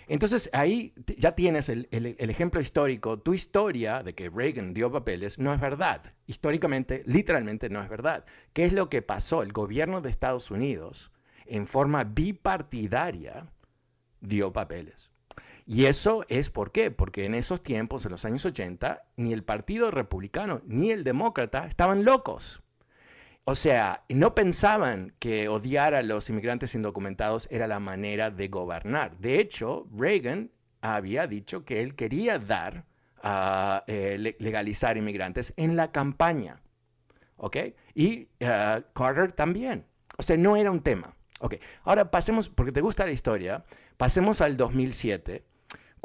entonces 0.07 0.49
ahí 0.53 0.93
ya 1.17 1.33
tienes 1.33 1.69
el, 1.69 1.87
el, 1.91 2.29
ejemplo 2.29 2.59
histórico. 2.59 3.19
Tu 3.19 3.33
historia 3.33 4.03
de 4.03 4.13
que 4.13 4.29
Reagan 4.29 4.73
dio 4.73 4.91
papeles 4.91 5.37
no 5.37 5.53
es 5.53 5.59
verdad. 5.59 6.13
Históricamente, 6.27 7.03
literalmente 7.05 7.69
no 7.69 7.81
es 7.81 7.89
verdad. 7.89 8.25
¿Qué 8.53 8.65
es 8.65 8.73
lo 8.73 8.89
que 8.89 9.01
pasó? 9.01 9.43
El 9.43 9.53
gobierno 9.53 10.01
de 10.01 10.09
Estados 10.09 10.49
Unidos, 10.51 11.11
en 11.45 11.67
forma 11.67 12.03
bipartidaria, 12.03 13.47
dio 14.21 14.51
papeles. 14.51 15.11
Y 15.67 15.85
eso 15.85 16.25
es 16.29 16.51
por 16.51 16.71
qué, 16.71 16.91
porque 16.91 17.25
en 17.25 17.33
esos 17.33 17.63
tiempos, 17.63 18.05
en 18.05 18.11
los 18.11 18.23
años 18.25 18.45
80, 18.45 19.03
ni 19.17 19.33
el 19.33 19.43
Partido 19.43 19.89
Republicano 19.89 20.61
ni 20.65 20.91
el 20.91 21.03
Demócrata 21.03 21.65
estaban 21.65 22.05
locos. 22.05 22.61
O 23.45 23.55
sea, 23.55 24.03
no 24.09 24.35
pensaban 24.35 25.13
que 25.19 25.47
odiar 25.47 25.95
a 25.95 26.03
los 26.03 26.29
inmigrantes 26.29 26.75
indocumentados 26.75 27.47
era 27.51 27.67
la 27.67 27.79
manera 27.79 28.31
de 28.31 28.47
gobernar. 28.47 29.17
De 29.17 29.39
hecho, 29.39 29.87
Reagan 29.95 30.51
había 30.81 31.27
dicho 31.27 31.65
que 31.65 31.81
él 31.81 31.95
quería 31.95 32.37
dar 32.37 32.85
eh, 33.87 34.35
legalizar 34.39 34.97
inmigrantes 34.97 35.53
en 35.57 35.75
la 35.75 35.91
campaña. 35.91 36.61
¿Ok? 37.37 37.57
Y 37.95 38.27
eh, 38.39 38.83
Carter 38.93 39.31
también. 39.31 39.85
O 40.17 40.23
sea, 40.23 40.37
no 40.37 40.57
era 40.57 40.69
un 40.69 40.81
tema. 40.81 41.15
Ok, 41.39 41.55
ahora 41.83 42.11
pasemos, 42.11 42.49
porque 42.49 42.71
te 42.71 42.81
gusta 42.81 43.05
la 43.05 43.11
historia, 43.11 43.65
pasemos 43.97 44.41
al 44.41 44.57
2007 44.57 45.43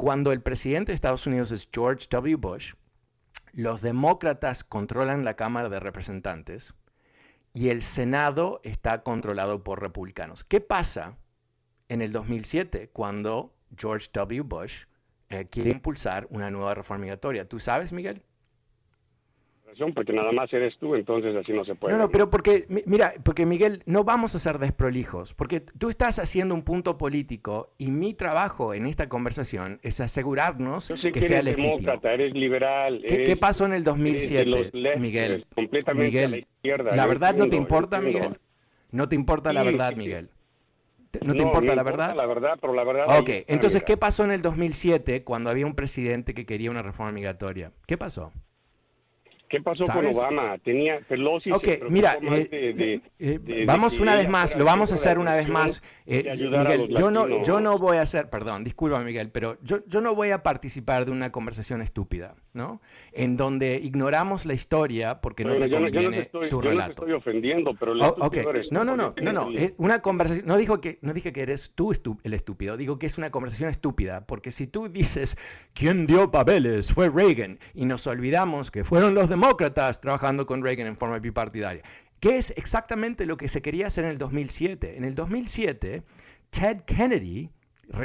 cuando 0.01 0.31
el 0.31 0.41
presidente 0.41 0.91
de 0.91 0.95
Estados 0.95 1.27
Unidos 1.27 1.51
es 1.51 1.69
George 1.71 2.07
W. 2.09 2.35
Bush, 2.35 2.73
los 3.53 3.81
demócratas 3.81 4.63
controlan 4.63 5.23
la 5.23 5.35
Cámara 5.35 5.69
de 5.69 5.79
Representantes 5.79 6.73
y 7.53 7.69
el 7.69 7.83
Senado 7.83 8.61
está 8.63 9.03
controlado 9.03 9.63
por 9.63 9.79
republicanos. 9.79 10.43
¿Qué 10.43 10.59
pasa 10.59 11.19
en 11.87 12.01
el 12.01 12.11
2007 12.13 12.89
cuando 12.91 13.53
George 13.77 14.09
W. 14.11 14.41
Bush 14.41 14.85
eh, 15.29 15.45
quiere 15.51 15.69
impulsar 15.69 16.25
una 16.31 16.49
nueva 16.49 16.73
reforma 16.73 17.03
migratoria? 17.03 17.47
¿Tú 17.47 17.59
sabes, 17.59 17.93
Miguel? 17.93 18.23
Porque 19.93 20.13
nada 20.13 20.31
más 20.31 20.51
eres 20.53 20.77
tú, 20.77 20.95
entonces 20.95 21.35
así 21.35 21.51
no 21.51 21.65
se 21.65 21.75
puede. 21.75 21.93
No, 21.93 22.03
no, 22.03 22.09
pero 22.09 22.29
porque, 22.29 22.65
mira, 22.85 23.13
porque 23.23 23.45
Miguel, 23.45 23.83
no 23.85 24.03
vamos 24.03 24.35
a 24.35 24.39
ser 24.39 24.59
desprolijos, 24.59 25.33
porque 25.33 25.61
tú 25.61 25.89
estás 25.89 26.19
haciendo 26.19 26.53
un 26.53 26.63
punto 26.63 26.97
político 26.97 27.73
y 27.77 27.91
mi 27.91 28.13
trabajo 28.13 28.73
en 28.73 28.85
esta 28.85 29.09
conversación 29.09 29.79
es 29.81 30.01
asegurarnos 30.01 30.93
que, 31.13 31.21
sea 31.21 31.41
legítimo. 31.41 31.99
eres 32.03 32.33
liberal. 32.33 33.03
¿Qué, 33.07 33.35
pasó 33.37 33.65
en 33.65 33.73
el 33.73 33.83
2007, 33.83 34.71
Miguel? 34.97 35.45
completamente 35.55 36.27
la 36.27 36.37
izquierda. 36.37 36.95
¿La 36.95 37.07
verdad 37.07 37.35
no 37.35 37.49
te 37.49 37.55
importa, 37.55 38.01
Miguel? 38.01 38.37
¿No 38.91 39.07
te 39.07 39.15
importa 39.15 39.53
la 39.53 39.63
verdad, 39.63 39.95
Miguel? 39.95 40.29
¿No 41.21 41.33
te 41.33 41.41
importa 41.41 41.75
la 41.75 41.83
verdad? 41.83 42.15
La 42.15 42.25
verdad, 42.25 42.57
pero 42.59 42.73
la 42.73 42.83
verdad. 42.83 43.19
Ok, 43.19 43.29
entonces, 43.47 43.83
¿qué 43.83 43.97
pasó 43.97 44.23
en 44.23 44.31
el 44.31 44.41
2007 44.41 45.23
cuando 45.23 45.49
había 45.49 45.65
un 45.65 45.75
presidente 45.75 46.33
que 46.33 46.45
quería 46.45 46.71
una 46.71 46.81
reforma 46.81 47.11
migratoria? 47.11 47.71
¿Qué 47.85 47.97
pasó? 47.97 48.31
¿Qué 49.51 49.61
pasó 49.61 49.85
con 49.85 50.05
Obama? 50.05 50.57
Tenía 50.59 51.01
Pelosi. 51.01 51.51
Ok, 51.51 51.67
mira, 51.89 52.17
eh, 52.21 53.01
eh, 53.19 53.65
vamos 53.67 53.99
una 53.99 54.15
vez 54.15 54.29
más, 54.29 54.55
lo 54.55 54.63
vamos 54.63 54.93
a 54.93 54.95
hacer 54.95 55.19
una 55.19 55.35
vez 55.35 55.49
más. 55.49 55.83
Eh, 56.05 56.23
Miguel, 56.39 56.87
yo 56.87 57.11
no, 57.11 57.43
yo 57.43 57.59
no 57.59 57.77
voy 57.77 57.97
a 57.97 58.01
hacer, 58.03 58.29
perdón, 58.29 58.63
disculpa 58.63 58.99
Miguel, 59.01 59.29
pero 59.29 59.57
yo, 59.61 59.85
yo 59.87 59.99
no 59.99 60.15
voy 60.15 60.31
a 60.31 60.41
participar 60.41 61.03
de 61.03 61.11
una 61.11 61.33
conversación 61.33 61.81
estúpida, 61.81 62.35
¿no? 62.53 62.81
En 63.11 63.35
donde 63.35 63.75
ignoramos 63.75 64.45
la 64.45 64.53
historia 64.53 65.19
porque 65.19 65.43
no 65.43 65.57
te 65.57 65.69
conviene 65.69 66.29
tu 66.49 66.61
relato. 66.61 66.61
Yo 66.61 66.71
no 66.71 66.85
te 66.85 66.91
estoy 66.91 67.11
ofendiendo, 67.11 67.73
pero 67.77 67.91
el 67.91 68.01
oh, 68.03 68.15
okay. 68.19 68.45
No, 68.71 68.85
no, 68.85 68.95
no, 68.95 69.13
no, 69.21 69.33
no, 69.33 69.49
una 69.77 70.01
conversación, 70.01 70.47
no, 70.47 70.55
dijo 70.55 70.79
que, 70.79 70.97
no 71.01 71.13
dije 71.13 71.33
que 71.33 71.41
eres 71.41 71.73
tú 71.75 71.91
el 72.23 72.33
estúpido, 72.33 72.77
digo 72.77 72.97
que 72.99 73.05
es 73.05 73.17
una 73.17 73.31
conversación 73.31 73.69
estúpida, 73.69 74.25
porque 74.25 74.53
si 74.53 74.65
tú 74.65 74.87
dices, 74.87 75.37
¿quién 75.73 76.07
dio 76.07 76.31
papeles? 76.31 76.93
Fue 76.93 77.09
Reagan, 77.09 77.59
y 77.73 77.83
nos 77.83 78.07
olvidamos 78.07 78.71
que 78.71 78.85
fueron 78.85 79.13
los 79.13 79.29
demás 79.29 79.40
demócratas 79.41 79.99
trabajando 79.99 80.45
con 80.45 80.61
Reagan 80.61 80.85
en 80.85 80.95
forma 80.95 81.17
bipartidaria. 81.17 81.81
¿Qué 82.19 82.37
es 82.37 82.51
exactamente 82.57 83.25
lo 83.25 83.37
que 83.37 83.47
se 83.47 83.63
quería 83.63 83.87
hacer 83.87 84.05
en 84.05 84.11
el 84.11 84.19
2007? 84.19 84.97
En 84.97 85.03
el 85.03 85.15
2007, 85.15 86.03
Ted 86.51 86.81
Kennedy 86.85 87.49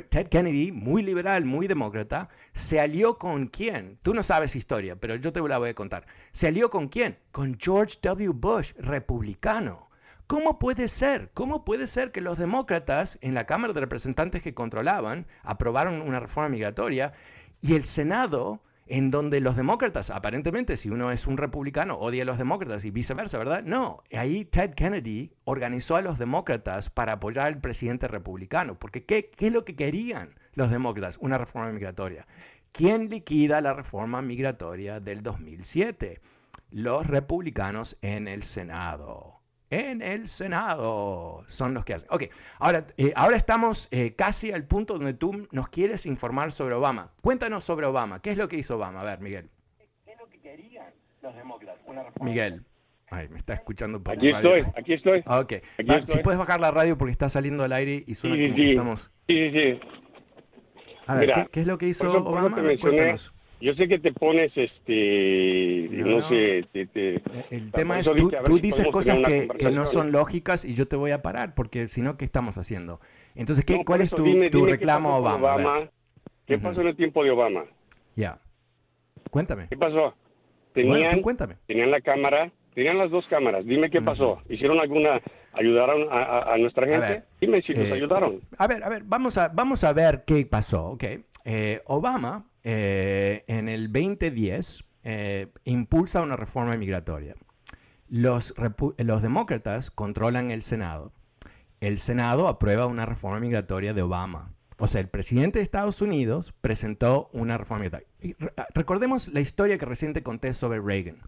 Ted 0.08 0.28
Kennedy, 0.28 0.72
muy 0.72 1.02
liberal, 1.02 1.44
muy 1.44 1.68
demócrata, 1.68 2.30
se 2.54 2.80
alió 2.80 3.18
con 3.18 3.48
quién? 3.48 3.98
Tú 4.02 4.14
no 4.14 4.22
sabes 4.22 4.56
historia, 4.56 4.96
pero 4.96 5.14
yo 5.14 5.30
te 5.32 5.46
la 5.46 5.58
voy 5.58 5.68
a 5.68 5.74
contar. 5.74 6.06
¿Se 6.32 6.48
alió 6.48 6.70
con 6.70 6.88
quién? 6.88 7.18
Con 7.30 7.58
George 7.60 7.98
W. 8.00 8.30
Bush, 8.30 8.72
republicano. 8.78 9.90
¿Cómo 10.26 10.58
puede 10.58 10.88
ser? 10.88 11.30
¿Cómo 11.34 11.66
puede 11.66 11.86
ser 11.86 12.12
que 12.12 12.22
los 12.22 12.38
demócratas 12.38 13.18
en 13.20 13.34
la 13.34 13.44
Cámara 13.44 13.74
de 13.74 13.80
Representantes 13.80 14.42
que 14.42 14.54
controlaban 14.54 15.26
aprobaron 15.42 16.00
una 16.00 16.18
reforma 16.18 16.48
migratoria 16.48 17.12
y 17.60 17.74
el 17.74 17.84
Senado 17.84 18.62
en 18.86 19.10
donde 19.10 19.40
los 19.40 19.56
demócratas, 19.56 20.10
aparentemente, 20.10 20.76
si 20.76 20.90
uno 20.90 21.10
es 21.10 21.26
un 21.26 21.36
republicano, 21.36 21.98
odia 21.98 22.22
a 22.22 22.26
los 22.26 22.38
demócratas 22.38 22.84
y 22.84 22.90
viceversa, 22.90 23.38
¿verdad? 23.38 23.62
No, 23.64 24.02
ahí 24.12 24.44
Ted 24.44 24.74
Kennedy 24.74 25.32
organizó 25.44 25.96
a 25.96 26.02
los 26.02 26.18
demócratas 26.18 26.88
para 26.88 27.14
apoyar 27.14 27.46
al 27.46 27.60
presidente 27.60 28.06
republicano, 28.06 28.78
porque 28.78 29.04
¿qué, 29.04 29.30
qué 29.30 29.48
es 29.48 29.52
lo 29.52 29.64
que 29.64 29.74
querían 29.74 30.34
los 30.54 30.70
demócratas? 30.70 31.18
Una 31.20 31.38
reforma 31.38 31.72
migratoria. 31.72 32.26
¿Quién 32.72 33.08
liquida 33.08 33.60
la 33.60 33.72
reforma 33.72 34.22
migratoria 34.22 35.00
del 35.00 35.22
2007? 35.22 36.20
Los 36.70 37.06
republicanos 37.06 37.96
en 38.02 38.28
el 38.28 38.42
Senado 38.42 39.35
en 39.70 40.02
el 40.02 40.28
Senado. 40.28 41.44
Son 41.46 41.74
los 41.74 41.84
que 41.84 41.94
hacen. 41.94 42.08
Ok, 42.10 42.24
ahora, 42.58 42.86
eh, 42.96 43.12
ahora 43.16 43.36
estamos 43.36 43.88
eh, 43.90 44.14
casi 44.14 44.52
al 44.52 44.64
punto 44.64 44.94
donde 44.94 45.14
tú 45.14 45.48
nos 45.50 45.68
quieres 45.68 46.06
informar 46.06 46.52
sobre 46.52 46.74
Obama. 46.74 47.10
Cuéntanos 47.20 47.64
sobre 47.64 47.86
Obama. 47.86 48.20
¿Qué 48.20 48.30
es 48.30 48.38
lo 48.38 48.48
que 48.48 48.56
hizo 48.56 48.76
Obama? 48.76 49.00
A 49.00 49.04
ver, 49.04 49.20
Miguel. 49.20 49.48
¿Qué 50.04 50.12
es 50.12 50.18
lo 50.18 50.28
que 50.28 50.40
querían 50.40 50.92
los 51.22 51.34
demócratas? 51.34 51.82
Miguel. 52.20 52.64
Ay, 53.08 53.28
me 53.28 53.36
está 53.36 53.54
escuchando 53.54 54.02
por 54.02 54.14
Aquí 54.14 54.30
estoy, 54.30 54.62
aquí 54.76 54.92
estoy. 54.94 55.22
Ok, 55.26 55.54
si 56.04 56.18
puedes 56.18 56.38
bajar 56.38 56.60
la 56.60 56.72
radio 56.72 56.98
porque 56.98 57.12
está 57.12 57.28
saliendo 57.28 57.62
al 57.62 57.72
aire 57.72 58.02
y 58.04 58.14
suena 58.14 58.36
como 58.36 58.56
que 58.56 58.70
estamos... 58.70 59.12
Sí, 59.28 59.50
sí, 59.50 59.52
sí. 59.52 59.80
A 61.06 61.14
ver, 61.14 61.48
¿qué, 61.52 61.60
es 61.60 61.68
lo 61.68 61.78
que 61.78 61.86
hizo 61.86 62.12
Obama? 62.12 62.56
Cuéntanos. 62.80 63.32
Yo 63.58 63.74
sé 63.74 63.88
que 63.88 63.98
te 63.98 64.12
pones, 64.12 64.52
este, 64.54 65.88
no, 65.90 66.28
sé, 66.28 66.58
el 67.50 67.72
tema 67.72 67.98
es, 67.98 68.10
tú, 68.10 68.30
tú 68.44 68.58
dices 68.58 68.86
cosas 68.88 69.18
que, 69.26 69.48
que, 69.48 69.70
no 69.70 69.86
son 69.86 70.12
lógicas 70.12 70.66
y 70.66 70.74
yo 70.74 70.86
te 70.86 70.96
voy 70.96 71.12
a 71.12 71.22
parar, 71.22 71.54
porque 71.54 71.88
si 71.88 72.02
no, 72.02 72.18
¿qué 72.18 72.26
estamos 72.26 72.58
haciendo? 72.58 73.00
Entonces, 73.34 73.64
¿qué, 73.64 73.82
¿cuál 73.84 74.02
es 74.02 74.10
tu, 74.10 74.24
tu 74.50 74.66
reclamo 74.66 75.10
a 75.10 75.18
Obama? 75.18 75.88
¿Qué 76.46 76.58
pasó 76.58 76.82
en 76.82 76.88
el 76.88 76.96
tiempo 76.96 77.24
de 77.24 77.30
Obama? 77.30 77.64
Ya, 78.14 78.38
cuéntame. 79.30 79.68
¿Qué 79.68 79.76
pasó? 79.76 80.14
Tenían, 80.74 81.22
cuéntame. 81.22 81.56
tenían 81.66 81.90
la 81.90 82.02
cámara, 82.02 82.52
tenían 82.74 82.98
las 82.98 83.10
dos 83.10 83.26
cámaras, 83.26 83.64
dime 83.64 83.88
qué 83.88 84.02
pasó. 84.02 84.42
¿Hicieron 84.50 84.78
alguna, 84.80 85.22
ayudaron 85.54 86.08
a, 86.12 86.52
a, 86.52 86.58
nuestra 86.58 86.86
gente? 86.86 87.24
dime 87.40 87.62
si 87.62 87.72
nos 87.72 87.86
eh, 87.86 87.92
ayudaron. 87.94 88.42
A 88.58 88.66
ver, 88.66 88.84
a 88.84 88.90
ver, 88.90 89.02
vamos 89.06 89.38
a, 89.38 89.48
vamos 89.48 89.82
a 89.82 89.94
ver 89.94 90.24
qué 90.26 90.44
pasó, 90.44 90.88
¿ok? 90.88 91.04
Eh, 91.46 91.80
Obama 91.86 92.44
eh, 92.68 93.44
en 93.46 93.68
el 93.68 93.92
2010 93.92 94.84
eh, 95.04 95.46
impulsa 95.62 96.20
una 96.20 96.34
reforma 96.34 96.76
migratoria. 96.76 97.36
Los, 98.08 98.54
los 98.98 99.22
demócratas 99.22 99.92
controlan 99.92 100.50
el 100.50 100.62
Senado. 100.62 101.12
El 101.80 101.98
Senado 101.98 102.48
aprueba 102.48 102.86
una 102.86 103.06
reforma 103.06 103.38
migratoria 103.38 103.94
de 103.94 104.02
Obama. 104.02 104.50
O 104.78 104.88
sea, 104.88 105.00
el 105.00 105.06
presidente 105.06 105.60
de 105.60 105.62
Estados 105.62 106.02
Unidos 106.02 106.54
presentó 106.60 107.30
una 107.32 107.56
reforma 107.56 107.84
migratoria. 107.84 108.66
recordemos 108.74 109.28
la 109.28 109.38
historia 109.38 109.78
que 109.78 109.86
recién 109.86 110.12
conté 110.14 110.52
sobre 110.52 110.80
Reagan. 110.80 111.18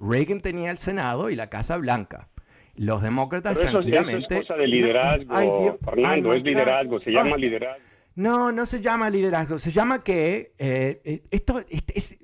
Reagan 0.00 0.40
tenía 0.40 0.72
el 0.72 0.78
Senado 0.78 1.30
y 1.30 1.36
la 1.36 1.48
Casa 1.48 1.76
Blanca. 1.76 2.26
Los 2.74 3.02
demócratas 3.02 3.56
tranquilamente... 3.56 4.34
es 4.34 4.40
cosa 4.48 4.56
de 4.56 4.66
liderazgo, 4.66 5.78
Fernando, 5.84 6.34
es 6.34 6.42
liderazgo, 6.42 6.98
se 6.98 7.12
llama 7.12 7.36
liderazgo. 7.36 7.87
No, 8.18 8.50
no 8.50 8.66
se 8.66 8.80
llama 8.80 9.10
liderazgo, 9.10 9.60
se 9.60 9.70
llama 9.70 10.02
que 10.02 10.52
eh, 10.58 11.00
eh, 11.04 11.22
esto 11.30 11.62
es, 11.68 12.16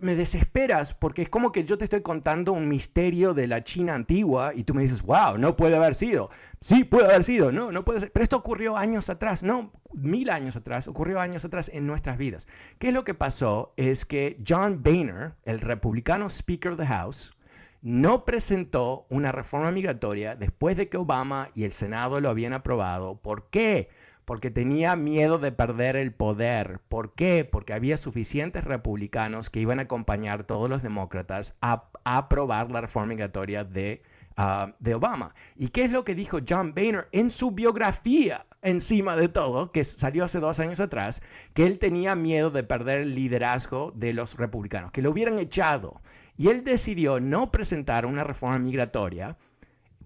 me 0.00 0.16
desesperas 0.16 0.92
porque 0.92 1.22
es 1.22 1.28
como 1.28 1.52
que 1.52 1.62
yo 1.62 1.78
te 1.78 1.84
estoy 1.84 2.00
contando 2.00 2.52
un 2.52 2.66
misterio 2.66 3.32
de 3.32 3.46
la 3.46 3.62
China 3.62 3.94
antigua 3.94 4.50
y 4.56 4.64
tú 4.64 4.74
me 4.74 4.82
dices, 4.82 5.02
wow, 5.02 5.38
no 5.38 5.56
puede 5.56 5.76
haber 5.76 5.94
sido. 5.94 6.30
Sí, 6.60 6.82
puede 6.82 7.04
haber 7.04 7.22
sido, 7.22 7.52
no, 7.52 7.70
no 7.70 7.84
puede 7.84 8.00
ser. 8.00 8.10
Pero 8.10 8.24
esto 8.24 8.38
ocurrió 8.38 8.76
años 8.76 9.08
atrás, 9.08 9.44
no, 9.44 9.70
mil 9.92 10.30
años 10.30 10.56
atrás, 10.56 10.88
ocurrió 10.88 11.20
años 11.20 11.44
atrás 11.44 11.70
en 11.72 11.86
nuestras 11.86 12.18
vidas. 12.18 12.48
¿Qué 12.80 12.88
es 12.88 12.92
lo 12.92 13.04
que 13.04 13.14
pasó? 13.14 13.74
Es 13.76 14.04
que 14.04 14.42
John 14.44 14.82
Boehner, 14.82 15.34
el 15.44 15.60
republicano 15.60 16.26
Speaker 16.28 16.72
of 16.72 16.78
the 16.80 16.86
House, 16.86 17.36
no 17.82 18.24
presentó 18.24 19.06
una 19.10 19.30
reforma 19.30 19.70
migratoria 19.70 20.34
después 20.34 20.76
de 20.76 20.88
que 20.88 20.96
Obama 20.96 21.50
y 21.54 21.62
el 21.62 21.70
Senado 21.70 22.20
lo 22.20 22.30
habían 22.30 22.52
aprobado. 22.52 23.20
¿Por 23.22 23.48
qué? 23.50 23.90
Porque 24.28 24.50
tenía 24.50 24.94
miedo 24.94 25.38
de 25.38 25.52
perder 25.52 25.96
el 25.96 26.12
poder. 26.12 26.80
¿Por 26.90 27.14
qué? 27.14 27.48
Porque 27.50 27.72
había 27.72 27.96
suficientes 27.96 28.62
republicanos 28.62 29.48
que 29.48 29.58
iban 29.58 29.78
a 29.78 29.84
acompañar 29.84 30.40
a 30.40 30.46
todos 30.46 30.68
los 30.68 30.82
demócratas 30.82 31.56
a, 31.62 31.88
aprobar 32.04 32.70
la 32.70 32.82
reforma 32.82 33.08
migratoria 33.08 33.64
de, 33.64 34.02
ah, 34.36 34.74
de 34.80 34.94
Obama. 34.94 35.34
¿Y 35.56 35.68
qué 35.68 35.84
es 35.84 35.92
lo 35.92 36.04
que 36.04 36.14
dijo 36.14 36.40
John 36.46 36.74
Boehner 36.74 37.08
en 37.12 37.30
su 37.30 37.52
biografía? 37.52 38.44
encima 38.60 39.16
de 39.16 39.28
todo, 39.28 39.72
que 39.72 39.84
salió 39.84 40.24
hace 40.24 40.40
dos 40.40 40.60
años 40.60 40.80
atrás, 40.80 41.22
que 41.54 41.64
él 41.64 41.78
tenía 41.78 42.14
miedo 42.14 42.50
de 42.50 42.64
perder 42.64 43.00
el 43.02 43.14
liderazgo 43.14 43.92
de 43.94 44.12
los 44.12 44.36
republicanos, 44.36 44.90
que 44.92 45.00
lo 45.00 45.10
hubieran 45.10 45.38
echado. 45.38 46.02
Y 46.36 46.48
él 46.48 46.64
decidió 46.64 47.18
no 47.18 47.50
presentar 47.50 48.04
una 48.04 48.24
reforma 48.24 48.58
migratoria 48.58 49.38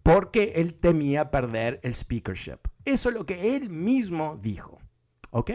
porque 0.02 0.52
él 0.56 0.74
temía 0.74 1.30
perder 1.30 1.80
el 1.82 1.94
speakership. 1.94 2.58
Eso 2.84 3.08
es 3.08 3.14
lo 3.14 3.26
que 3.26 3.56
él 3.56 3.70
mismo 3.70 4.38
dijo. 4.42 4.78
¿Ok? 5.30 5.50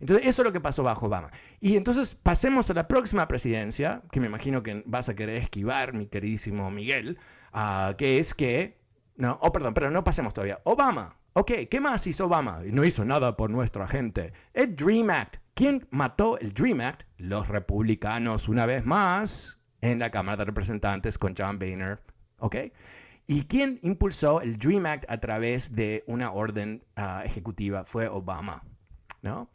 Entonces, 0.00 0.26
eso 0.26 0.42
es 0.42 0.46
lo 0.46 0.52
que 0.52 0.60
pasó 0.60 0.82
bajo 0.82 1.06
Obama. 1.06 1.30
Y 1.60 1.76
entonces 1.76 2.14
pasemos 2.14 2.70
a 2.70 2.74
la 2.74 2.86
próxima 2.86 3.26
presidencia, 3.26 4.02
que 4.12 4.20
me 4.20 4.26
imagino 4.26 4.62
que 4.62 4.82
vas 4.86 5.08
a 5.08 5.16
querer 5.16 5.36
esquivar, 5.36 5.92
mi 5.92 6.06
queridísimo 6.06 6.70
Miguel, 6.70 7.18
uh, 7.52 7.96
que 7.96 8.18
es 8.18 8.34
que, 8.34 8.78
no, 9.16 9.38
oh, 9.42 9.52
perdón, 9.52 9.74
pero 9.74 9.90
no 9.90 10.04
pasemos 10.04 10.34
todavía. 10.34 10.60
Obama, 10.64 11.16
ok, 11.32 11.52
¿qué 11.68 11.80
más 11.80 12.06
hizo 12.06 12.26
Obama? 12.26 12.60
No 12.64 12.84
hizo 12.84 13.04
nada 13.04 13.36
por 13.36 13.50
nuestra 13.50 13.88
gente. 13.88 14.32
El 14.54 14.76
Dream 14.76 15.10
Act. 15.10 15.38
¿Quién 15.54 15.88
mató 15.90 16.38
el 16.38 16.52
Dream 16.54 16.80
Act? 16.80 17.02
Los 17.16 17.48
republicanos, 17.48 18.48
una 18.48 18.66
vez 18.66 18.86
más, 18.86 19.58
en 19.80 19.98
la 19.98 20.10
Cámara 20.10 20.36
de 20.36 20.44
Representantes 20.44 21.18
con 21.18 21.34
John 21.36 21.58
Boehner, 21.58 22.00
¿ok? 22.38 22.56
¿Y 23.30 23.42
quién 23.42 23.78
impulsó 23.82 24.40
el 24.40 24.56
DREAM 24.58 24.86
Act 24.86 25.04
a 25.06 25.20
través 25.20 25.76
de 25.76 26.02
una 26.06 26.32
orden 26.32 26.82
ah, 26.96 27.22
ejecutiva? 27.26 27.84
Fue 27.84 28.08
Obama, 28.08 28.64
¿no? 29.20 29.50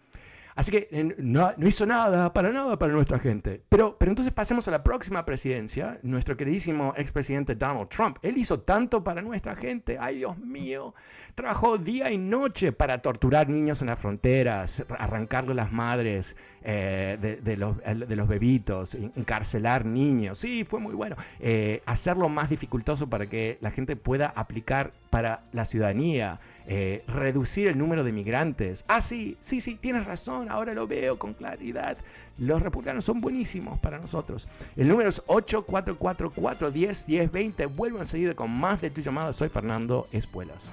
Así 0.55 0.71
que 0.71 1.15
no, 1.17 1.53
hizo 1.65 1.85
nada, 1.85 2.31
para 2.33 2.51
nada 2.51 2.77
para 2.77 2.93
nuestra 2.93 3.19
gente. 3.19 3.61
Pero, 3.69 3.97
pero 3.97 4.11
entonces 4.11 4.33
pasemos 4.33 4.67
a 4.67 4.71
la 4.71 4.83
próxima 4.83 5.25
presidencia. 5.25 5.99
Nuestro 6.03 6.37
queridísimo 6.37 6.93
expresidente 6.95 7.55
Donald 7.55 7.89
Trump. 7.89 8.17
Él 8.21 8.37
hizo 8.37 8.59
tanto 8.59 9.03
para 9.03 9.21
nuestra 9.21 9.55
gente. 9.55 9.97
Ay, 9.99 10.17
Dios 10.17 10.37
mío. 10.37 10.93
Trabajó 11.35 11.77
día 11.77 12.11
y 12.11 12.17
noche 12.17 12.71
para 12.71 13.01
torturar 13.01 13.49
niños 13.49 13.81
en 13.81 13.87
las 13.87 13.99
fronteras, 13.99 14.85
arrancarle 14.99 15.55
las 15.55 15.71
madres 15.71 16.37
eh, 16.63 17.17
de, 17.19 17.57
los, 17.57 17.77
de, 17.77 18.15
los, 18.15 18.27
bebitos, 18.27 18.95
encarcelar 18.95 19.85
niños. 19.85 20.37
Sí, 20.37 20.63
fue 20.63 20.79
muy 20.79 20.93
bueno. 20.93 21.15
Eh, 21.39 21.81
hacerlo 21.85 22.29
más 22.29 22.49
dificultoso 22.49 23.09
para 23.09 23.27
que 23.27 23.57
la 23.61 23.71
gente 23.71 23.95
pueda 23.95 24.27
aplicar 24.27 24.93
para 25.09 25.41
la 25.51 25.65
ciudadanía. 25.65 26.39
Eh, 26.67 27.03
reducir 27.07 27.67
el 27.67 27.77
número 27.77 28.03
de 28.03 28.11
migrantes. 28.11 28.83
Ah, 28.87 29.01
sí, 29.01 29.37
sí, 29.41 29.61
sí, 29.61 29.75
tienes 29.75 30.05
razón, 30.05 30.49
ahora 30.49 30.73
lo 30.73 30.87
veo 30.87 31.19
con 31.19 31.33
claridad. 31.33 31.97
Los 32.37 32.61
republicanos 32.61 33.03
son 33.05 33.21
buenísimos 33.21 33.79
para 33.79 33.99
nosotros. 33.99 34.47
El 34.75 34.87
número 34.87 35.09
es 35.09 35.23
844-410-1020. 35.25 37.75
Vuelvo 37.75 37.99
enseguida 37.99 38.33
con 38.33 38.49
más 38.51 38.81
de 38.81 38.89
tu 38.89 39.01
llamada. 39.01 39.31
Soy 39.33 39.49
Fernando 39.49 40.07
Espuelas. 40.11 40.71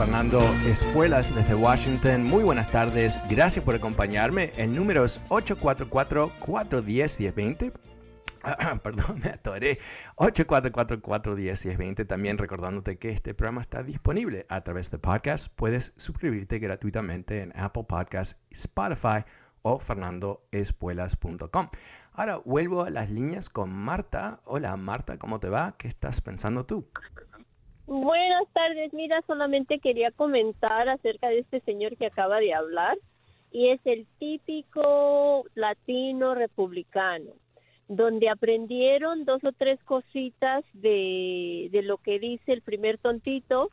Fernando 0.00 0.40
Espuelas 0.64 1.32
desde 1.34 1.54
Washington. 1.54 2.24
Muy 2.24 2.42
buenas 2.42 2.70
tardes. 2.70 3.20
Gracias 3.28 3.62
por 3.62 3.74
acompañarme. 3.74 4.50
El 4.56 4.74
número 4.74 5.04
es 5.04 5.20
844-410-1020. 5.28 7.70
perdón, 8.82 9.20
me 9.22 9.28
atoré. 9.28 9.78
844-410-1020. 10.16 12.06
También 12.06 12.38
recordándote 12.38 12.96
que 12.96 13.10
este 13.10 13.34
programa 13.34 13.60
está 13.60 13.82
disponible 13.82 14.46
a 14.48 14.62
través 14.62 14.90
de 14.90 14.96
podcast. 14.96 15.54
Puedes 15.54 15.92
suscribirte 15.98 16.58
gratuitamente 16.60 17.42
en 17.42 17.52
Apple 17.54 17.84
Podcasts, 17.86 18.40
Spotify 18.50 19.26
o 19.60 19.80
fernandoespuelas.com. 19.80 21.68
Ahora 22.14 22.38
vuelvo 22.38 22.84
a 22.84 22.90
las 22.90 23.10
líneas 23.10 23.50
con 23.50 23.70
Marta. 23.70 24.40
Hola 24.46 24.74
Marta, 24.78 25.18
¿cómo 25.18 25.40
te 25.40 25.50
va? 25.50 25.74
¿Qué 25.76 25.88
estás 25.88 26.22
pensando 26.22 26.64
tú? 26.64 26.88
Buenas 27.90 28.46
tardes, 28.52 28.92
mira, 28.92 29.20
solamente 29.26 29.80
quería 29.80 30.12
comentar 30.12 30.88
acerca 30.88 31.28
de 31.28 31.40
este 31.40 31.58
señor 31.62 31.96
que 31.96 32.06
acaba 32.06 32.38
de 32.38 32.54
hablar. 32.54 32.96
y 33.50 33.70
es 33.70 33.80
el 33.84 34.06
típico 34.20 35.44
latino 35.56 36.36
republicano 36.36 37.32
donde 37.88 38.28
aprendieron 38.28 39.24
dos 39.24 39.42
o 39.42 39.50
tres 39.50 39.82
cositas 39.82 40.64
de, 40.72 41.68
de 41.72 41.82
lo 41.82 41.98
que 41.98 42.20
dice 42.20 42.52
el 42.52 42.62
primer 42.62 42.98
tontito 42.98 43.70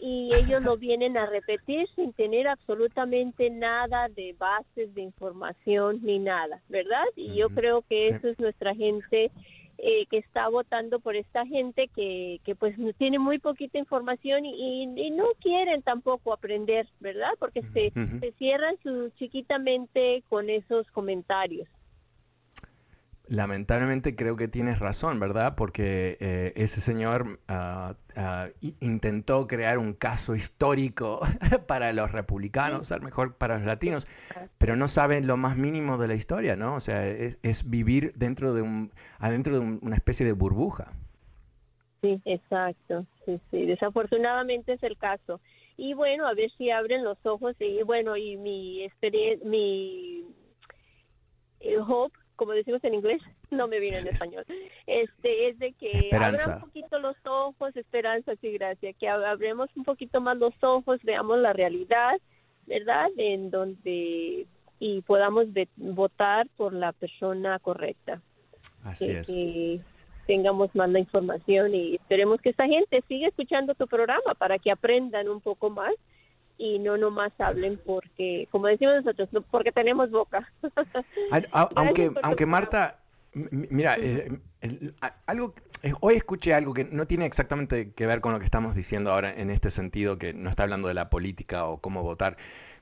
y 0.00 0.34
ellos 0.34 0.62
lo 0.62 0.76
vienen 0.76 1.16
a 1.16 1.26
repetir 1.26 1.86
sin 1.94 2.12
tener 2.12 2.48
absolutamente 2.48 3.50
nada 3.50 4.08
de 4.08 4.34
bases 4.36 4.92
de 4.94 5.02
información 5.02 6.00
ni 6.02 6.18
nada, 6.18 6.60
¿verdad? 6.68 7.04
Y 7.14 7.36
yo 7.36 7.50
creo 7.50 7.82
que 7.82 8.08
eso 8.08 8.28
es 8.28 8.40
nuestra 8.40 8.74
gente 8.74 9.30
eh, 9.82 10.06
que 10.10 10.18
está 10.18 10.48
votando 10.48 11.00
por 11.00 11.16
esta 11.16 11.46
gente 11.46 11.88
que, 11.88 12.40
que 12.44 12.54
pues 12.54 12.76
tiene 12.98 13.18
muy 13.18 13.38
poquita 13.38 13.78
información 13.78 14.44
y, 14.44 14.82
y, 14.82 15.10
no 15.10 15.26
quieren 15.40 15.82
tampoco 15.82 16.32
aprender, 16.32 16.86
¿verdad? 17.00 17.30
Porque 17.38 17.62
se, 17.72 17.90
se 18.20 18.32
cierran 18.32 18.76
su 18.82 19.10
chiquitamente 19.18 20.22
con 20.28 20.50
esos 20.50 20.86
comentarios 20.90 21.68
lamentablemente 23.30 24.16
creo 24.16 24.36
que 24.36 24.48
tienes 24.48 24.80
razón, 24.80 25.20
¿verdad? 25.20 25.54
Porque 25.56 26.18
eh, 26.18 26.52
ese 26.56 26.80
señor 26.80 27.38
ah, 27.46 27.94
intentó 28.80 29.46
crear 29.46 29.78
un 29.78 29.94
caso 29.94 30.34
histórico 30.34 31.20
para 31.68 31.92
los 31.92 32.10
republicanos, 32.10 32.90
a 32.90 32.96
lo 32.96 33.04
mejor 33.04 33.36
para 33.36 33.56
los 33.56 33.66
latinos, 33.66 34.08
pero 34.58 34.74
no 34.74 34.88
saben 34.88 35.28
lo 35.28 35.36
más 35.36 35.56
mínimo 35.56 35.96
de 35.96 36.08
la 36.08 36.14
historia, 36.14 36.56
¿no? 36.56 36.74
O 36.74 36.80
sea, 36.80 37.06
es, 37.06 37.70
vivir 37.70 38.12
dentro 38.16 38.52
de 38.52 38.62
un, 38.62 38.90
adentro 39.20 39.60
de 39.60 39.78
una 39.80 39.94
especie 39.94 40.26
de 40.26 40.32
burbuja. 40.32 40.92
Sí, 42.02 42.20
exacto. 42.24 43.06
Sí, 43.24 43.40
sí. 43.52 43.64
Desafortunadamente 43.64 44.72
es 44.72 44.82
el 44.82 44.98
caso. 44.98 45.40
Y 45.76 45.94
bueno, 45.94 46.26
a 46.26 46.34
ver 46.34 46.50
si 46.58 46.70
abren 46.70 47.04
los 47.04 47.18
ojos 47.24 47.54
y 47.60 47.80
bueno, 47.84 48.16
y 48.16 48.36
mi 48.36 48.82
experiencia, 48.82 49.48
mi 49.48 50.24
eh, 51.60 51.78
hope 51.78 52.18
como 52.40 52.52
decimos 52.52 52.82
en 52.84 52.94
inglés, 52.94 53.20
no 53.50 53.68
me 53.68 53.78
viene 53.78 53.98
en 53.98 54.08
español, 54.08 54.46
este, 54.86 55.48
es 55.48 55.58
de 55.58 55.72
que 55.74 56.08
abran 56.10 56.36
un 56.54 56.60
poquito 56.60 56.98
los 56.98 57.16
ojos, 57.26 57.76
esperanza, 57.76 58.32
sí, 58.40 58.50
gracias, 58.52 58.96
que 58.96 59.08
abremos 59.10 59.68
un 59.76 59.84
poquito 59.84 60.22
más 60.22 60.38
los 60.38 60.54
ojos, 60.62 61.02
veamos 61.02 61.38
la 61.38 61.52
realidad, 61.52 62.18
¿verdad? 62.66 63.10
En 63.18 63.50
donde 63.50 64.46
y 64.78 65.02
podamos 65.02 65.48
votar 65.76 66.48
por 66.56 66.72
la 66.72 66.92
persona 66.92 67.58
correcta. 67.58 68.22
Así 68.82 69.10
es. 69.10 69.26
Que 69.26 69.80
tengamos 70.26 70.74
más 70.74 70.88
la 70.88 70.98
información 70.98 71.74
y 71.74 71.96
esperemos 71.96 72.40
que 72.40 72.48
esta 72.48 72.66
gente 72.66 73.04
siga 73.06 73.28
escuchando 73.28 73.74
tu 73.74 73.86
programa 73.86 74.32
para 74.38 74.58
que 74.58 74.70
aprendan 74.70 75.28
un 75.28 75.42
poco 75.42 75.68
más 75.68 75.92
y 76.60 76.78
no 76.78 76.98
nomás 76.98 77.32
hablen 77.38 77.80
porque, 77.86 78.46
como 78.50 78.66
decimos 78.66 78.96
nosotros, 78.96 79.30
porque 79.50 79.72
tenemos 79.72 80.10
boca. 80.10 80.52
aunque, 81.74 82.12
aunque 82.22 82.44
Marta, 82.44 82.98
mira, 83.32 83.96
eh, 83.98 84.30
algo, 85.24 85.54
eh, 85.82 85.94
hoy 86.00 86.16
escuché 86.16 86.52
algo 86.52 86.74
que 86.74 86.84
no 86.84 87.06
tiene 87.06 87.24
exactamente 87.24 87.92
que 87.92 88.04
ver 88.04 88.20
con 88.20 88.34
lo 88.34 88.38
que 88.38 88.44
estamos 88.44 88.74
diciendo 88.74 89.10
ahora 89.10 89.32
en 89.32 89.48
este 89.48 89.70
sentido, 89.70 90.18
que 90.18 90.34
no 90.34 90.50
está 90.50 90.64
hablando 90.64 90.88
de 90.88 90.94
la 90.94 91.08
política 91.08 91.64
o 91.64 91.78
cómo 91.78 92.02
votar, 92.02 92.36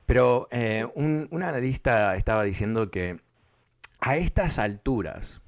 pero 0.05 0.49
eh, 0.51 0.85
un, 0.93 1.29
un 1.31 1.43
analista 1.43 2.17
estaba 2.17 2.43
diciendo 2.43 2.91
que 2.91 3.21
a 4.01 4.17
estas 4.17 4.59
alturas, 4.59 5.41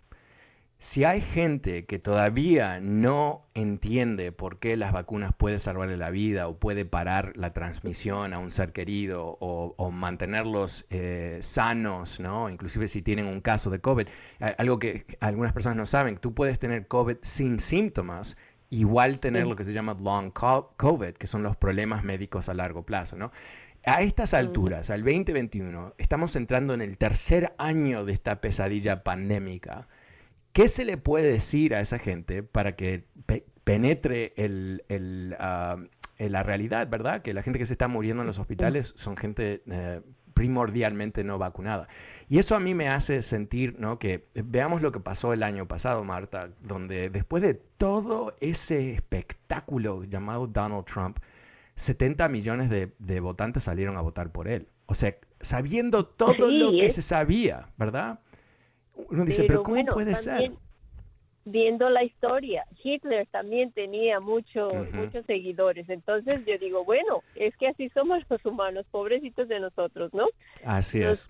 si 0.81 1.03
hay 1.03 1.21
gente 1.21 1.85
que 1.85 1.99
todavía 1.99 2.79
no 2.79 3.45
entiende 3.53 4.31
por 4.31 4.57
qué 4.57 4.75
las 4.75 4.91
vacunas 4.91 5.31
pueden 5.31 5.59
salvarle 5.59 5.95
la 5.95 6.09
vida 6.09 6.47
o 6.47 6.57
puede 6.57 6.85
parar 6.85 7.33
la 7.35 7.53
transmisión 7.53 8.33
a 8.33 8.39
un 8.39 8.49
ser 8.49 8.73
querido 8.73 9.37
o, 9.39 9.91
mantenerlos 9.91 10.87
eh, 10.89 11.37
sanos, 11.41 12.19
¿no? 12.19 12.49
inclusive 12.49 12.87
si 12.87 13.03
tienen 13.03 13.27
un 13.27 13.41
caso 13.41 13.69
de 13.69 13.79
COVID, 13.79 14.07
algo 14.57 14.79
que 14.79 15.05
algunas 15.19 15.53
personas 15.53 15.77
no 15.77 15.85
saben, 15.85 16.17
tú 16.17 16.33
puedes 16.33 16.57
tener 16.57 16.87
COVID 16.87 17.17
sin 17.21 17.59
síntomas, 17.59 18.35
igual 18.71 19.19
tener 19.19 19.45
lo 19.45 19.55
que 19.55 19.65
se 19.65 19.73
llama 19.73 19.95
long 20.01 20.31
COVID, 20.31 21.13
que 21.13 21.27
son 21.27 21.43
los 21.43 21.55
problemas 21.57 22.03
médicos 22.03 22.49
a 22.49 22.55
largo 22.55 22.81
plazo. 22.87 23.17
¿no? 23.17 23.31
A 23.85 24.01
estas 24.01 24.33
alturas, 24.33 24.89
al 24.89 25.03
2021, 25.03 25.93
estamos 25.99 26.35
entrando 26.35 26.73
en 26.73 26.81
el 26.81 26.97
tercer 26.97 27.53
año 27.59 28.03
de 28.03 28.13
esta 28.13 28.41
pesadilla 28.41 29.03
pandémica. 29.03 29.87
¿Qué 30.53 30.67
se 30.67 30.85
le 30.85 30.97
puede 30.97 31.31
decir 31.31 31.73
a 31.75 31.79
esa 31.79 31.99
gente 31.99 32.43
para 32.43 32.75
que 32.75 33.05
penetre 33.63 34.33
ah, 35.39 35.77
la 36.17 36.43
realidad, 36.43 36.87
verdad? 36.89 37.21
Que 37.21 37.33
la 37.33 37.43
gente 37.43 37.59
que 37.59 37.65
se 37.65 37.73
está 37.73 37.87
muriendo 37.87 38.21
en 38.21 38.27
los 38.27 38.39
hospitales 38.39 38.93
son 38.97 39.15
gente 39.15 39.63
eh, 39.69 40.01
primordialmente 40.33 41.23
no 41.23 41.37
vacunada. 41.37 41.87
Y 42.27 42.39
eso 42.39 42.55
a 42.55 42.59
mí 42.59 42.73
me 42.73 42.89
hace 42.89 43.21
sentir, 43.21 43.79
¿no? 43.79 43.99
Que 43.99 44.25
veamos 44.33 44.81
lo 44.81 44.91
que 44.91 44.99
pasó 44.99 45.33
el 45.33 45.43
año 45.43 45.67
pasado, 45.67 46.03
Marta, 46.03 46.49
donde 46.61 47.09
después 47.09 47.43
de 47.43 47.53
todo 47.53 48.35
ese 48.39 48.91
espectáculo 48.93 50.03
llamado 50.03 50.47
Donald 50.47 50.85
Trump, 50.85 51.19
70 51.75 52.27
millones 52.29 52.69
de, 52.69 53.19
votantes 53.19 53.63
salieron 53.63 53.97
a 53.97 54.01
votar 54.01 54.31
por 54.31 54.47
él. 54.47 54.67
O 54.87 54.95
sea, 54.95 55.15
sabiendo 55.39 56.05
todo 56.05 56.49
lo 56.49 56.71
que 56.71 56.89
se 56.89 57.01
sabía, 57.01 57.69
¿verdad? 57.77 58.19
Uno 59.09 59.25
dice, 59.25 59.43
pero, 59.45 59.63
¿cómo 59.63 59.83
puede 59.85 60.15
ser? 60.15 60.51
Viendo 61.43 61.89
la 61.89 62.03
historia, 62.03 62.65
Hitler 62.83 63.27
también 63.31 63.71
tenía 63.71 64.19
muchos 64.19 64.93
muchos 64.93 65.25
seguidores. 65.25 65.89
Entonces 65.89 66.45
yo 66.45 66.57
digo, 66.59 66.83
bueno, 66.83 67.23
es 67.33 67.55
que 67.57 67.67
así 67.67 67.89
somos 67.89 68.23
los 68.29 68.45
humanos, 68.45 68.85
pobrecitos 68.91 69.47
de 69.47 69.59
nosotros, 69.59 70.13
¿no? 70.13 70.27
Así 70.63 71.01
es. 71.01 71.29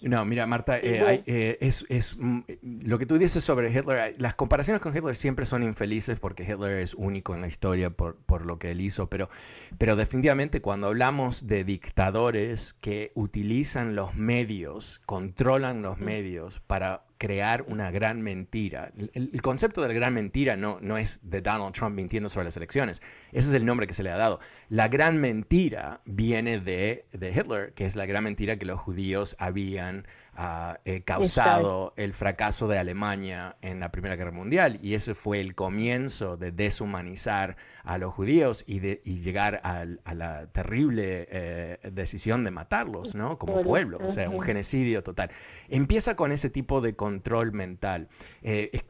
No, 0.00 0.24
mira, 0.24 0.46
Marta, 0.46 0.78
eh, 0.78 1.22
eh, 1.26 1.58
es, 1.60 1.84
es, 1.88 2.16
mm, 2.18 2.40
lo 2.84 2.98
que 2.98 3.06
tú 3.06 3.18
dices 3.18 3.42
sobre 3.42 3.70
Hitler, 3.70 4.14
las 4.18 4.34
comparaciones 4.36 4.80
con 4.80 4.96
Hitler 4.96 5.16
siempre 5.16 5.44
son 5.44 5.62
infelices 5.62 6.20
porque 6.20 6.44
Hitler 6.44 6.78
es 6.78 6.94
único 6.94 7.34
en 7.34 7.40
la 7.40 7.48
historia 7.48 7.90
por, 7.90 8.16
por 8.16 8.46
lo 8.46 8.58
que 8.58 8.70
él 8.70 8.80
hizo, 8.80 9.08
pero, 9.08 9.28
pero 9.76 9.96
definitivamente 9.96 10.60
cuando 10.60 10.86
hablamos 10.86 11.46
de 11.48 11.64
dictadores 11.64 12.74
que 12.80 13.10
utilizan 13.14 13.96
los 13.96 14.14
medios, 14.14 15.00
controlan 15.04 15.82
los 15.82 15.98
medios 15.98 16.60
para 16.60 17.02
crear 17.18 17.64
una 17.66 17.90
gran 17.90 18.22
mentira. 18.22 18.92
El, 19.12 19.42
concepto 19.42 19.82
de 19.82 19.88
la 19.88 19.94
gran 19.94 20.14
mentira 20.14 20.56
no, 20.56 20.78
no 20.80 20.96
es 20.96 21.20
de 21.28 21.40
Donald 21.40 21.74
Trump 21.74 21.94
mintiendo 21.94 22.28
sobre 22.28 22.44
las 22.44 22.56
elecciones. 22.56 23.02
Ese 23.32 23.48
es 23.48 23.54
el 23.54 23.66
nombre 23.66 23.86
que 23.86 23.94
se 23.94 24.02
le 24.02 24.10
ha 24.10 24.16
dado. 24.16 24.40
La 24.68 24.88
gran 24.88 25.20
mentira 25.20 26.00
viene 26.04 26.60
de, 26.60 27.04
de 27.12 27.30
Hitler, 27.30 27.72
que 27.74 27.84
es 27.84 27.96
la 27.96 28.06
gran 28.06 28.24
mentira 28.24 28.56
que 28.56 28.64
los 28.64 28.80
judíos 28.80 29.36
habían 29.38 30.06
ha 30.40 30.78
eh, 30.84 31.02
causado 31.02 31.92
el 31.96 32.12
fracaso 32.12 32.68
de 32.68 32.78
Alemania 32.78 33.56
en 33.60 33.80
la 33.80 33.90
Primera 33.90 34.14
Guerra 34.14 34.30
Mundial. 34.30 34.78
Y 34.82 34.94
ese 34.94 35.16
fue 35.16 35.40
el 35.40 35.56
comienzo 35.56 36.36
de 36.36 36.52
deshumanizar 36.52 37.56
a 37.82 37.98
los 37.98 38.14
judíos 38.14 38.62
y, 38.68 38.78
de, 38.78 39.00
llegar 39.04 39.60
a, 39.64 39.84
la 40.14 40.46
terrible 40.46 41.26
eh, 41.28 41.78
decisión 41.90 42.44
de 42.44 42.52
matarlos, 42.52 43.16
¿no? 43.16 43.36
Como 43.36 43.64
pueblo, 43.64 43.98
o 44.00 44.10
sea, 44.10 44.30
un 44.30 44.40
genocidio 44.40 45.02
total. 45.02 45.30
Empieza 45.68 46.14
con 46.14 46.30
ese 46.30 46.50
tipo 46.50 46.80
de 46.80 46.94
control 46.94 47.50
mental. 47.50 48.06
Eh, 48.42 48.80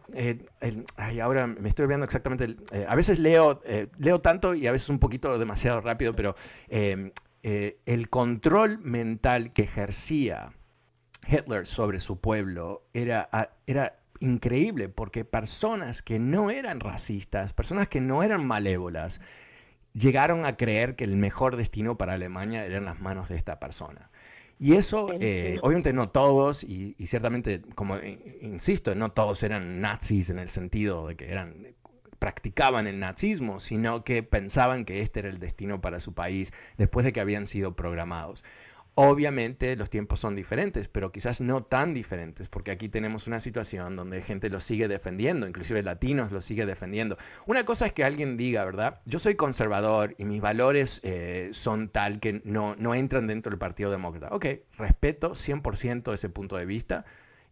ahora 1.22 1.46
me 1.46 1.70
estoy 1.70 1.87
viendo 1.87 2.04
exactamente, 2.04 2.56
a 2.87 2.94
veces 2.94 3.18
leo, 3.18 3.62
leo 3.98 4.18
tanto 4.18 4.54
y 4.54 4.66
a 4.66 4.72
veces 4.72 4.90
un 4.90 4.98
poquito 4.98 5.38
demasiado 5.38 5.80
rápido, 5.80 6.14
pero 6.14 6.34
el 6.68 8.11
control 8.11 8.80
mental 8.80 9.54
que 9.54 9.62
ejercía 9.62 10.52
Hitler 11.29 11.67
sobre 11.67 12.01
su 12.01 12.21
pueblo 12.21 12.83
era, 12.95 13.29
era 13.67 13.99
increíble 14.21 14.88
porque 14.88 15.25
personas 15.25 16.03
que 16.03 16.19
no 16.19 16.51
eran 16.51 16.81
racistas, 16.81 17.53
personas 17.53 17.88
que 17.88 18.01
no 18.01 18.23
eran 18.23 18.47
malévolas, 18.47 19.21
llegaron 19.93 20.47
a 20.47 20.57
creer 20.57 20.97
que 20.97 21.05
el 21.05 21.17
mejor 21.17 21.57
destino 21.57 21.97
para 21.99 22.14
Alemania 22.14 22.64
era 22.64 22.79
en 22.79 22.85
las 22.85 23.01
manos 23.01 23.29
de 23.29 23.37
esta 23.37 23.59
persona. 23.59 24.11
Y 24.61 24.75
eso, 24.75 25.11
eh, 25.21 25.59
obviamente 25.62 25.93
no 25.93 26.09
todos, 26.09 26.64
y, 26.64 26.97
ciertamente, 27.07 27.62
como 27.76 27.97
insisto, 28.41 28.95
no 28.97 29.12
todos 29.12 29.45
eran 29.45 29.81
nazis 29.81 30.31
en 30.31 30.41
el 30.41 30.49
sentido 30.49 31.07
de 31.07 31.16
que 31.16 31.31
eran 31.31 31.74
practicaban 32.18 32.89
el 32.89 32.99
nazismo, 32.99 33.61
sino 33.61 34.03
que 34.03 34.24
pensaban 34.24 34.85
que 34.85 35.01
este 35.03 35.20
era 35.20 35.29
el 35.29 35.39
destino 35.39 35.81
para 35.81 36.01
su 36.01 36.14
país 36.14 36.53
después 36.76 37.05
de 37.05 37.12
que 37.12 37.20
habían 37.20 37.47
sido 37.47 37.76
programados. 37.76 38.45
Obviamente 39.01 39.76
los 39.76 39.90
tiempos 39.90 40.18
son 40.18 40.34
diferentes, 40.34 40.88
pero 40.88 41.12
quizás 41.12 41.40
no 41.40 41.62
tan 41.62 41.94
diferentes, 41.94 42.49
porque 42.49 42.72
aquí 42.72 42.88
tenemos 42.88 43.28
una 43.28 43.38
situación 43.38 43.94
donde 43.94 44.20
gente 44.22 44.51
lo 44.51 44.59
sigue 44.59 44.88
defendiendo, 44.88 45.46
inclusive 45.46 45.84
latinos 45.84 46.32
lo 46.32 46.40
sigue 46.40 46.66
defendiendo. 46.66 47.16
Una 47.46 47.64
cosa 47.64 47.86
es 47.86 47.92
que 47.92 48.03
alguien 48.03 48.36
diga, 48.36 48.64
¿verdad? 48.64 49.01
Yo 49.05 49.20
soy 49.20 49.36
conservador 49.36 50.16
y 50.18 50.24
mis 50.24 50.40
valores 50.40 51.01
eh, 51.05 51.51
son 51.53 51.90
tal 51.90 52.18
que 52.18 52.42
no, 52.44 52.74
no 52.74 52.92
entran 52.92 53.28
dentro 53.28 53.51
del 53.51 53.61
Partido 53.61 53.92
Demócrata. 53.92 54.34
Ok, 54.34 54.46
respeto 54.76 55.36
100% 55.36 56.12
ese 56.12 56.28
punto 56.28 56.57
de 56.57 56.66
vista. 56.66 57.05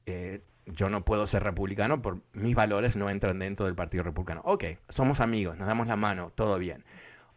Eh, 0.04 0.40
yo 0.66 0.90
no 0.90 1.04
puedo 1.04 1.28
ser 1.28 1.44
republicano 1.44 2.02
por 2.02 2.22
mis 2.32 2.56
valores 2.56 2.96
no 2.96 3.08
entran 3.08 3.38
dentro 3.38 3.66
del 3.66 3.76
Partido 3.76 4.02
Republicano. 4.02 4.42
Ok, 4.44 4.64
somos 4.88 5.20
amigos, 5.20 5.56
nos 5.56 5.68
damos 5.68 5.86
la 5.86 5.94
mano, 5.94 6.32
todo 6.34 6.58
bien. 6.58 6.84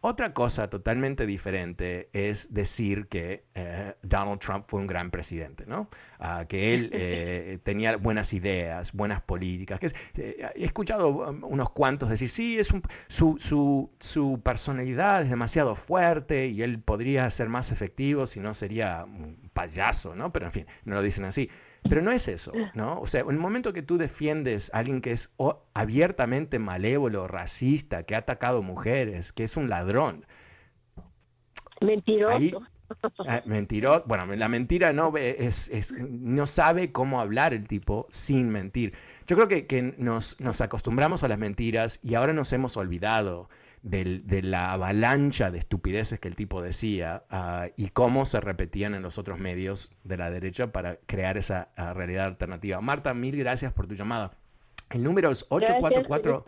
Otra 0.02 0.32
cosa 0.32 0.70
totalmente 0.70 1.26
diferente 1.26 2.08
es 2.14 2.54
decir 2.54 3.06
que 3.08 3.44
eh, 3.54 3.94
Donald 4.02 4.40
Trump 4.40 4.64
fue 4.66 4.80
un 4.80 4.86
gran 4.86 5.10
presidente, 5.10 5.66
¿no? 5.66 5.90
Ah, 6.18 6.46
que 6.48 6.72
él 6.72 6.90
eh, 6.94 7.58
tenía 7.64 7.96
buenas 7.98 8.32
ideas, 8.32 8.92
buenas 8.92 9.20
políticas. 9.20 9.78
Que 9.78 9.92
eh, 10.16 10.52
he 10.54 10.64
escuchado 10.64 11.08
um, 11.08 11.44
unos 11.44 11.68
cuantos 11.70 12.08
decir, 12.08 12.30
sí, 12.30 12.58
es 12.58 12.68
su, 12.68 12.80
su, 13.38 13.90
su, 13.98 14.40
personalidad 14.42 15.20
es 15.22 15.28
demasiado 15.28 15.76
fuerte 15.76 16.46
y 16.46 16.62
él 16.62 16.80
podría 16.80 17.28
ser 17.28 17.50
más 17.50 17.70
efectivo 17.70 18.24
si 18.24 18.40
no 18.40 18.54
sería 18.54 19.04
un 19.04 19.50
payaso, 19.52 20.14
¿no? 20.14 20.32
Pero 20.32 20.46
en 20.46 20.52
fin, 20.52 20.66
no 20.86 20.94
lo 20.94 21.02
dicen 21.02 21.26
así. 21.26 21.50
Pero 21.88 22.02
no 22.02 22.12
es 22.12 22.28
eso, 22.28 22.52
¿no? 22.74 23.00
O 23.00 23.06
sea, 23.06 23.22
en 23.22 23.30
el 23.30 23.38
momento 23.38 23.72
que 23.72 23.82
tú 23.82 23.96
defiendes 23.96 24.70
a 24.74 24.78
alguien 24.78 25.00
que 25.00 25.12
es 25.12 25.32
abiertamente 25.74 26.58
malévolo, 26.58 27.26
racista, 27.26 28.02
que 28.02 28.14
ha 28.14 28.18
atacado 28.18 28.62
mujeres, 28.62 29.32
que 29.32 29.44
es 29.44 29.56
un 29.56 29.68
ladrón. 29.68 30.26
Mentiroso. 31.80 32.62
Ah, 33.26 33.42
mentiroso. 33.44 34.04
Bueno, 34.06 34.26
la 34.26 34.48
mentira 34.48 34.92
no 34.92 35.16
es, 35.16 35.92
no 35.98 36.46
sabe 36.46 36.92
cómo 36.92 37.20
hablar 37.20 37.54
el 37.54 37.66
tipo 37.66 38.06
sin 38.10 38.50
mentir. 38.50 38.94
Yo 39.26 39.36
creo 39.36 39.48
que, 39.48 39.66
que 39.66 39.94
nos, 39.96 40.40
nos 40.40 40.60
acostumbramos 40.60 41.22
a 41.22 41.28
las 41.28 41.38
mentiras 41.38 42.00
y 42.02 42.14
ahora 42.14 42.32
nos 42.32 42.52
hemos 42.52 42.76
olvidado 42.76 43.48
de 43.82 44.42
la 44.42 44.72
avalancha 44.72 45.50
de 45.50 45.58
estupideces 45.58 46.20
que 46.20 46.28
el 46.28 46.36
tipo 46.36 46.60
decía 46.60 47.24
ah, 47.30 47.68
y 47.76 47.88
cómo 47.88 48.26
se 48.26 48.40
repetían 48.40 48.94
en 48.94 49.02
los 49.02 49.16
otros 49.16 49.38
medios 49.38 49.90
de 50.04 50.18
la 50.18 50.30
derecha 50.30 50.70
para 50.70 50.96
crear 51.06 51.38
esa 51.38 51.68
ah, 51.76 51.94
realidad 51.94 52.26
alternativa. 52.26 52.80
Marta, 52.80 53.14
mil 53.14 53.36
gracias 53.36 53.72
por 53.72 53.86
tu 53.86 53.94
llamada. 53.94 54.32
El 54.90 55.04
número 55.04 55.30
es 55.30 55.46
844. 55.48 56.44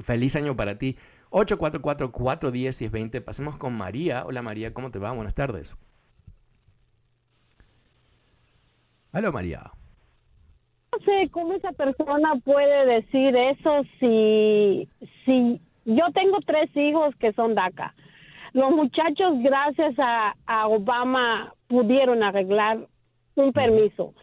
Feliz 0.00 0.36
año 0.36 0.56
para 0.56 0.76
ti. 0.78 0.96
844-410-1020. 1.30 3.22
Pasemos 3.22 3.56
con 3.56 3.74
María. 3.74 4.24
Hola 4.26 4.42
María, 4.42 4.74
¿cómo 4.74 4.90
te 4.90 4.98
va? 4.98 5.12
Buenas 5.12 5.34
tardes. 5.34 5.76
Hola 9.12 9.30
María. 9.30 9.70
No 10.92 10.98
sé 11.04 11.30
cómo 11.30 11.52
esa 11.54 11.72
persona 11.72 12.34
puede 12.44 12.86
decir 12.86 13.36
eso 13.36 13.82
si, 14.00 14.88
si 15.24 15.60
yo 15.84 16.04
tengo 16.12 16.38
tres 16.44 16.74
hijos 16.76 17.14
que 17.16 17.32
son 17.32 17.54
DACA. 17.54 17.94
Los 18.52 18.70
muchachos, 18.72 19.34
gracias 19.40 19.94
a, 19.98 20.66
Obama, 20.68 21.52
pudieron 21.68 22.22
arreglar 22.22 22.78
un 23.34 23.52
permiso, 23.52 24.14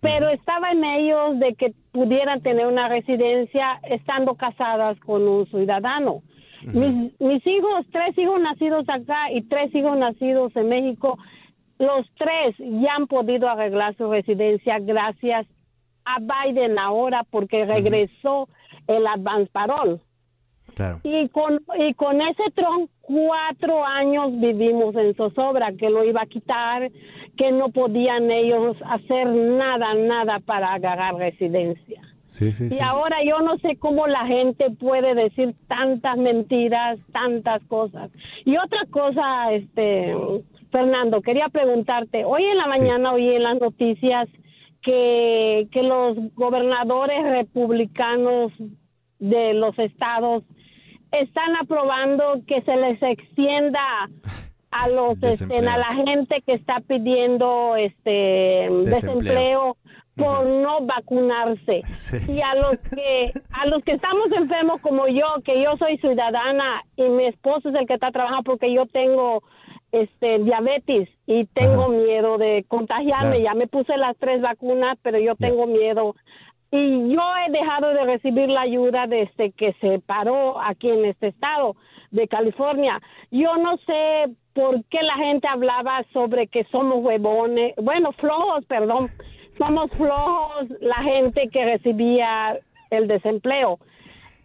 pero 0.00 0.28
estaba 0.28 0.70
en 0.70 0.84
ellos 0.84 1.38
de 1.38 1.54
que 1.54 1.74
pudieran 1.92 2.40
tener 2.42 2.66
una 2.66 2.88
residencia 2.88 3.80
estando 3.82 4.34
casadas 4.34 4.98
con 5.00 5.26
un 5.26 5.46
ciudadano. 5.46 6.22
mis, 6.62 7.20
mis 7.20 7.46
hijos, 7.46 7.86
tres 7.90 8.16
hijos 8.16 8.40
nacidos 8.40 8.88
acá 8.88 9.30
y 9.32 9.42
tres 9.42 9.74
hijos 9.74 9.98
nacidos 9.98 10.54
en 10.56 10.68
México, 10.68 11.18
los 11.78 12.06
tres 12.16 12.54
ya 12.58 12.94
han 12.94 13.08
podido 13.08 13.48
arreglar 13.48 13.96
su 13.96 14.10
residencia 14.10 14.78
gracias 14.78 15.46
a 16.04 16.18
Biden 16.20 16.78
ahora 16.78 17.24
porque 17.30 17.64
regresó 17.64 18.48
el 18.86 19.06
advance 19.06 19.50
Y 21.02 21.28
con, 21.28 21.60
y 21.78 21.94
con 21.94 22.20
ese 22.20 22.44
tron, 22.54 22.88
cuatro 23.00 23.84
años 23.84 24.28
vivimos 24.40 24.94
en 24.96 25.14
zozobra, 25.14 25.72
que 25.72 25.90
lo 25.90 26.04
iba 26.04 26.22
a 26.22 26.26
quitar, 26.26 26.90
que 27.36 27.52
no 27.52 27.70
podían 27.70 28.30
ellos 28.30 28.76
hacer 28.86 29.28
nada, 29.28 29.94
nada 29.94 30.40
para 30.40 30.74
agarrar 30.74 31.14
residencia. 31.16 32.00
y 32.70 32.80
ahora 32.80 33.18
yo 33.24 33.40
no 33.40 33.58
sé 33.58 33.76
cómo 33.76 34.06
la 34.06 34.26
gente 34.26 34.70
puede 34.70 35.14
decir 35.14 35.54
tantas 35.68 36.16
mentiras, 36.16 36.98
tantas 37.12 37.62
cosas. 37.64 38.10
Y 38.46 38.56
otra 38.56 38.80
cosa, 38.90 39.52
este, 39.52 40.14
Fernando, 40.70 41.20
quería 41.20 41.48
preguntarte, 41.48 42.24
hoy 42.24 42.44
en 42.44 42.56
la 42.56 42.66
mañana 42.66 43.12
oí 43.12 43.28
en 43.28 43.42
las 43.42 43.60
noticias 43.60 44.28
que, 44.82 45.68
que 45.70 45.82
los 45.82 46.16
gobernadores 46.34 47.22
republicanos 47.22 48.50
de 49.18 49.54
los 49.54 49.78
estados 49.78 50.42
están 51.12 51.56
aprobando 51.56 52.42
que 52.46 52.62
se 52.62 52.76
les 52.76 53.02
extienda 53.02 53.80
a 54.70 54.88
los 54.88 55.22
este, 55.22 55.58
a 55.58 55.78
la 55.78 55.94
gente 56.06 56.42
que 56.46 56.54
está 56.54 56.80
pidiendo 56.80 57.76
este 57.76 58.68
desempleo, 58.86 59.76
por 60.16 60.46
no 60.46 60.80
vacunarse. 60.82 61.82
Y 62.28 62.40
a 62.40 62.54
los 62.54 62.76
que 62.78 63.32
a 63.52 63.66
los 63.66 63.82
que 63.84 63.92
estamos 63.92 64.30
enfermos 64.32 64.80
como 64.80 65.08
yo 65.08 65.26
que 65.44 65.62
yo 65.62 65.76
soy 65.78 65.96
ciudadana 65.98 66.82
y 66.96 67.02
mi 67.04 67.26
esposo 67.26 67.70
es 67.70 67.74
el 67.74 67.86
que 67.86 67.94
está 67.94 68.10
trabajando 68.10 68.42
porque 68.44 68.72
yo 68.72 68.86
tengo 68.86 69.42
este 69.90 70.38
diabetes 70.38 71.08
y 71.26 71.44
tengo 71.46 71.88
miedo 71.88 72.38
de 72.38 72.64
contagiarme 72.68 73.42
ya 73.42 73.54
me 73.54 73.66
puse 73.66 73.96
las 73.96 74.16
tres 74.16 74.40
vacunas 74.40 74.98
pero 75.02 75.18
yo 75.18 75.34
tengo 75.36 75.66
miedo 75.66 76.14
y 76.72 77.14
yo 77.14 77.20
he 77.46 77.52
dejado 77.52 77.90
de 77.92 78.04
recibir 78.04 78.50
la 78.50 78.62
ayuda 78.62 79.06
desde 79.06 79.52
que 79.52 79.74
se 79.74 79.98
paró 79.98 80.58
aquí 80.58 80.88
en 80.88 81.04
este 81.04 81.28
estado 81.28 81.76
de 82.10 82.26
California. 82.26 82.98
Yo 83.30 83.56
no 83.58 83.76
sé 83.76 84.32
por 84.54 84.82
qué 84.86 85.02
la 85.02 85.16
gente 85.16 85.46
hablaba 85.50 86.02
sobre 86.14 86.46
que 86.46 86.64
somos 86.64 87.04
huevones, 87.04 87.74
bueno, 87.76 88.12
flojos, 88.12 88.64
perdón, 88.64 89.10
somos 89.58 89.90
flojos 89.90 90.68
la 90.80 90.96
gente 90.96 91.48
que 91.52 91.62
recibía 91.62 92.58
el 92.90 93.06
desempleo. 93.06 93.78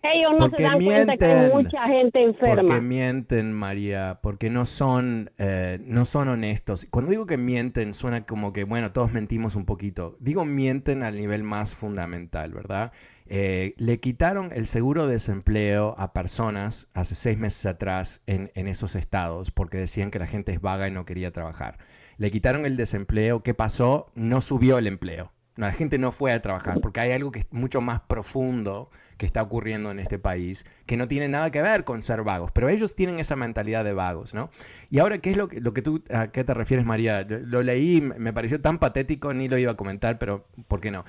Ellos 0.03 0.31
no 0.37 0.49
se 0.49 0.63
dan 0.63 0.83
cuenta 0.83 1.17
que 1.17 1.25
hay 1.25 1.51
mucha 1.51 1.87
gente 1.87 2.23
enferma. 2.23 2.61
Porque 2.61 2.81
mienten, 2.81 3.51
María, 3.51 4.19
porque 4.21 4.49
no 4.49 4.65
son, 4.65 5.31
eh, 5.37 5.79
no 5.83 6.05
son 6.05 6.29
honestos. 6.29 6.85
Cuando 6.89 7.11
digo 7.11 7.25
que 7.25 7.37
mienten, 7.37 7.93
suena 7.93 8.25
como 8.25 8.53
que, 8.53 8.63
bueno, 8.63 8.91
todos 8.91 9.11
mentimos 9.11 9.55
un 9.55 9.65
poquito. 9.65 10.15
Digo 10.19 10.45
mienten 10.45 11.03
al 11.03 11.17
nivel 11.17 11.43
más 11.43 11.75
fundamental, 11.75 12.53
¿verdad? 12.53 12.91
Eh, 13.29 13.73
le 13.77 13.99
quitaron 13.99 14.51
el 14.53 14.67
seguro 14.67 15.05
de 15.05 15.13
desempleo 15.13 15.95
a 15.97 16.13
personas 16.13 16.89
hace 16.93 17.13
seis 17.15 17.37
meses 17.37 17.65
atrás 17.65 18.21
en, 18.25 18.51
en 18.55 18.67
esos 18.67 18.95
estados 18.95 19.51
porque 19.51 19.77
decían 19.77 20.11
que 20.11 20.19
la 20.19 20.27
gente 20.27 20.53
es 20.53 20.61
vaga 20.61 20.87
y 20.87 20.91
no 20.91 21.05
quería 21.05 21.31
trabajar. 21.31 21.77
Le 22.17 22.31
quitaron 22.31 22.65
el 22.65 22.77
desempleo. 22.77 23.43
¿Qué 23.43 23.53
pasó? 23.53 24.11
No 24.15 24.41
subió 24.41 24.77
el 24.77 24.87
empleo. 24.87 25.33
la 25.57 25.73
gente 25.73 25.97
no 25.97 26.11
fue 26.11 26.31
a 26.31 26.41
trabajar 26.41 26.79
porque 26.81 26.99
hay 27.01 27.11
algo 27.11 27.31
que 27.31 27.39
es 27.39 27.47
mucho 27.51 27.81
más 27.81 28.01
profundo 28.01 28.89
que 29.17 29.25
está 29.25 29.41
ocurriendo 29.41 29.91
en 29.91 29.99
este 29.99 30.19
país, 30.19 30.65
que 30.85 30.97
no 30.97 31.07
tiene 31.07 31.27
nada 31.27 31.51
que 31.51 31.61
ver 31.61 31.83
con 31.83 32.01
ser 32.01 32.23
vagos, 32.23 32.51
pero 32.51 32.69
ellos 32.69 32.95
tienen 32.95 33.19
esa 33.19 33.35
mentalidad 33.35 33.83
de 33.83 33.93
vagos, 33.93 34.33
¿no? 34.33 34.49
Y 34.89 34.99
ahora, 34.99 35.19
¿qué 35.19 35.31
es 35.31 35.37
lo 35.37 35.47
que, 35.47 35.59
lo 35.59 35.73
que 35.73 35.81
tú, 35.81 36.03
a 36.11 36.27
qué 36.27 36.43
te 36.43 36.53
refieres, 36.53 36.85
María? 36.85 37.23
Lo, 37.23 37.63
leí, 37.63 38.01
me 38.01 38.33
pareció 38.33 38.61
tan 38.61 38.79
patético, 38.79 39.33
ni 39.33 39.47
lo 39.47 39.57
iba 39.57 39.71
a 39.71 39.77
comentar, 39.77 40.17
pero 40.19 40.45
¿por 40.67 40.79
qué 40.79 40.91
no? 40.91 41.05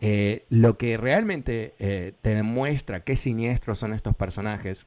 Eh, 0.00 0.44
lo 0.48 0.76
que 0.76 0.96
realmente 0.96 1.74
eh, 1.78 2.12
te 2.22 2.34
demuestra 2.34 3.00
qué 3.00 3.14
siniestros 3.16 3.78
son 3.78 3.92
estos 3.94 4.16
personajes, 4.16 4.86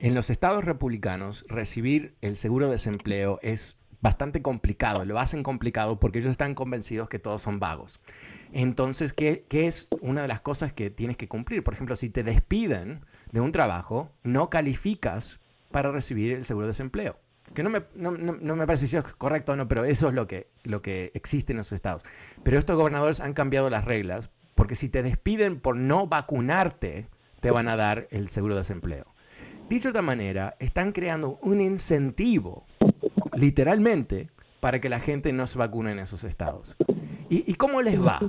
en 0.00 0.14
los 0.14 0.30
estados 0.30 0.64
republicanos 0.64 1.44
recibir 1.48 2.14
el 2.20 2.36
seguro 2.36 2.66
de 2.66 2.72
desempleo 2.72 3.38
es 3.42 3.76
bastante 4.02 4.42
complicado, 4.42 5.04
lo 5.04 5.18
hacen 5.18 5.42
complicado 5.42 5.98
porque 5.98 6.18
ellos 6.18 6.32
están 6.32 6.54
convencidos 6.54 7.08
que 7.08 7.20
todos 7.20 7.40
son 7.40 7.60
vagos. 7.60 8.00
Entonces, 8.52 9.12
¿qué, 9.12 9.46
es 9.48 9.88
una 10.00 10.22
de 10.22 10.28
las 10.28 10.40
cosas 10.40 10.72
que 10.72 10.90
tienes 10.90 11.16
que 11.16 11.28
cumplir? 11.28 11.62
Por 11.64 11.72
ejemplo, 11.72 11.96
si 11.96 12.10
te 12.10 12.24
despiden 12.24 13.00
de 13.30 13.40
un 13.40 13.52
trabajo, 13.52 14.10
no 14.24 14.50
calificas 14.50 15.40
para 15.70 15.90
recibir 15.92 16.32
el 16.32 16.44
seguro 16.44 16.66
de 16.66 16.70
desempleo. 16.70 17.16
Que 17.54 17.62
no 17.62 17.70
me, 17.70 17.82
no, 17.94 18.12
me 18.12 18.66
parece 18.66 18.86
si 18.86 18.96
es 18.96 19.02
correcto 19.04 19.52
o 19.52 19.56
no, 19.56 19.68
pero 19.68 19.84
eso 19.84 20.08
es 20.08 20.14
lo 20.14 20.26
que, 20.26 20.48
lo 20.64 20.82
que 20.82 21.12
existe 21.14 21.52
en 21.52 21.58
los 21.58 21.72
estados. 21.72 22.02
Pero 22.42 22.58
estos 22.58 22.76
gobernadores 22.76 23.20
han 23.20 23.34
cambiado 23.34 23.70
las 23.70 23.84
reglas 23.84 24.30
porque 24.54 24.74
si 24.74 24.88
te 24.88 25.02
despiden 25.02 25.60
por 25.60 25.76
no 25.76 26.06
vacunarte, 26.06 27.06
te 27.40 27.50
van 27.50 27.68
a 27.68 27.76
dar 27.76 28.08
el 28.10 28.28
seguro 28.30 28.54
de 28.54 28.60
desempleo. 28.60 29.06
Dicho 29.68 29.88
de 29.88 29.90
otra 29.90 30.02
manera, 30.02 30.56
están 30.58 30.92
creando 30.92 31.38
un 31.40 31.60
incentivo, 31.60 32.66
literalmente, 33.34 34.30
para 34.60 34.80
que 34.80 34.88
la 34.88 35.00
gente 35.00 35.32
no 35.32 35.46
se 35.46 35.58
vacune 35.58 35.92
en 35.92 35.98
esos 35.98 36.24
estados. 36.24 36.76
¿Y, 37.28 37.54
cómo 37.54 37.80
les 37.82 38.00
va? 38.00 38.20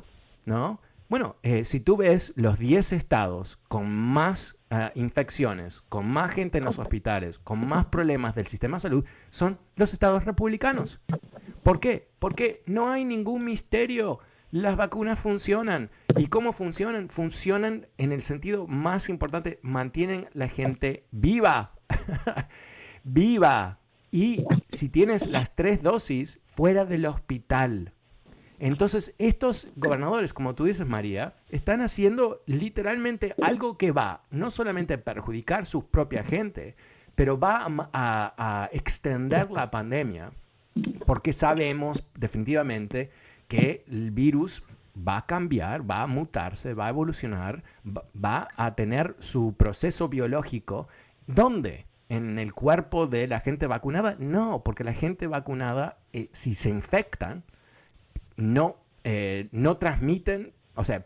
¿No? 0.46 0.80
Bueno, 1.10 1.36
eh, 1.44 1.64
si 1.66 1.80
tú 1.80 1.98
ves 1.98 2.34
los 2.36 2.58
10 2.58 2.94
estados 2.94 3.60
con 3.68 3.92
más 3.92 4.58
ah, 4.72 4.92
infecciones, 4.96 5.82
con 5.90 6.08
más 6.08 6.32
gente 6.32 6.58
en 6.58 6.64
los 6.64 6.80
hospitales, 6.80 7.38
con 7.38 7.68
más 7.68 7.86
problemas 7.86 8.34
del 8.34 8.48
sistema 8.48 8.78
de 8.78 8.82
salud, 8.82 9.06
son 9.30 9.60
los 9.76 9.94
estados 9.94 10.26
republicanos. 10.26 11.02
¿Por 11.62 11.80
qué? 11.80 12.10
Porque 12.18 12.64
no 12.66 12.90
hay 12.90 13.06
ningún 13.06 13.46
misterio. 13.46 14.20
Las 14.50 14.76
vacunas 14.76 15.20
funcionan. 15.20 15.92
¿Y 16.18 16.28
cómo 16.28 16.52
funcionan? 16.52 17.10
Funcionan 17.10 17.88
en 17.98 18.12
el 18.12 18.22
sentido 18.22 18.66
más 18.66 19.10
importante, 19.10 19.60
mantienen 19.62 20.30
la 20.34 20.48
gente 20.48 21.06
viva. 21.12 21.74
viva. 23.04 23.80
Y 24.14 24.46
si 24.70 24.90
tienes 24.90 25.26
las 25.26 25.56
tres 25.56 25.82
dosis, 25.82 26.40
fuera 26.46 26.86
del 26.86 27.08
hospital. 27.08 27.94
Entonces, 28.60 29.16
estos 29.18 29.68
gobernadores, 29.76 30.36
como 30.36 30.54
tú 30.54 30.66
dices, 30.66 30.86
María, 30.86 31.34
están 31.50 31.82
haciendo 31.82 32.44
literalmente 32.46 33.34
algo 33.42 33.76
que 33.76 33.92
va 33.92 34.22
no 34.30 34.52
solamente 34.52 34.94
a 34.94 35.04
perjudicar 35.04 35.66
su 35.66 35.88
propia 35.88 36.24
gente, 36.24 36.76
pero 37.16 37.40
va 37.40 37.66
a, 37.92 38.70
extender 38.72 39.50
la 39.50 39.72
pandemia 39.72 40.32
porque 41.08 41.34
sabemos 41.34 42.06
definitivamente 42.14 43.10
que 43.48 43.84
el 43.88 44.12
virus 44.12 44.62
va 44.96 45.18
a 45.18 45.26
cambiar, 45.26 45.90
va 45.90 46.04
a 46.04 46.08
mutarse, 46.08 46.76
va 46.76 46.86
a 46.86 46.90
evolucionar, 46.90 47.64
va 47.84 48.48
a 48.58 48.76
tener 48.76 49.16
su 49.18 49.56
proceso 49.58 50.08
biológico. 50.08 50.88
¿Dónde? 51.26 51.88
¿En 52.16 52.38
el 52.38 52.54
cuerpo 52.54 53.08
de 53.08 53.28
la 53.28 53.40
gente 53.40 53.66
vacunada? 53.66 54.16
No, 54.20 54.64
porque 54.64 54.84
la 54.84 54.94
gente 54.94 55.26
vacunada, 55.28 55.98
eh, 56.14 56.30
si 56.32 56.54
se 56.54 56.70
infectan, 56.70 57.44
no, 58.36 58.78
eh, 59.04 59.50
no 59.52 59.78
transmiten 59.78 60.54
o 60.76 60.84
sea, 60.84 61.04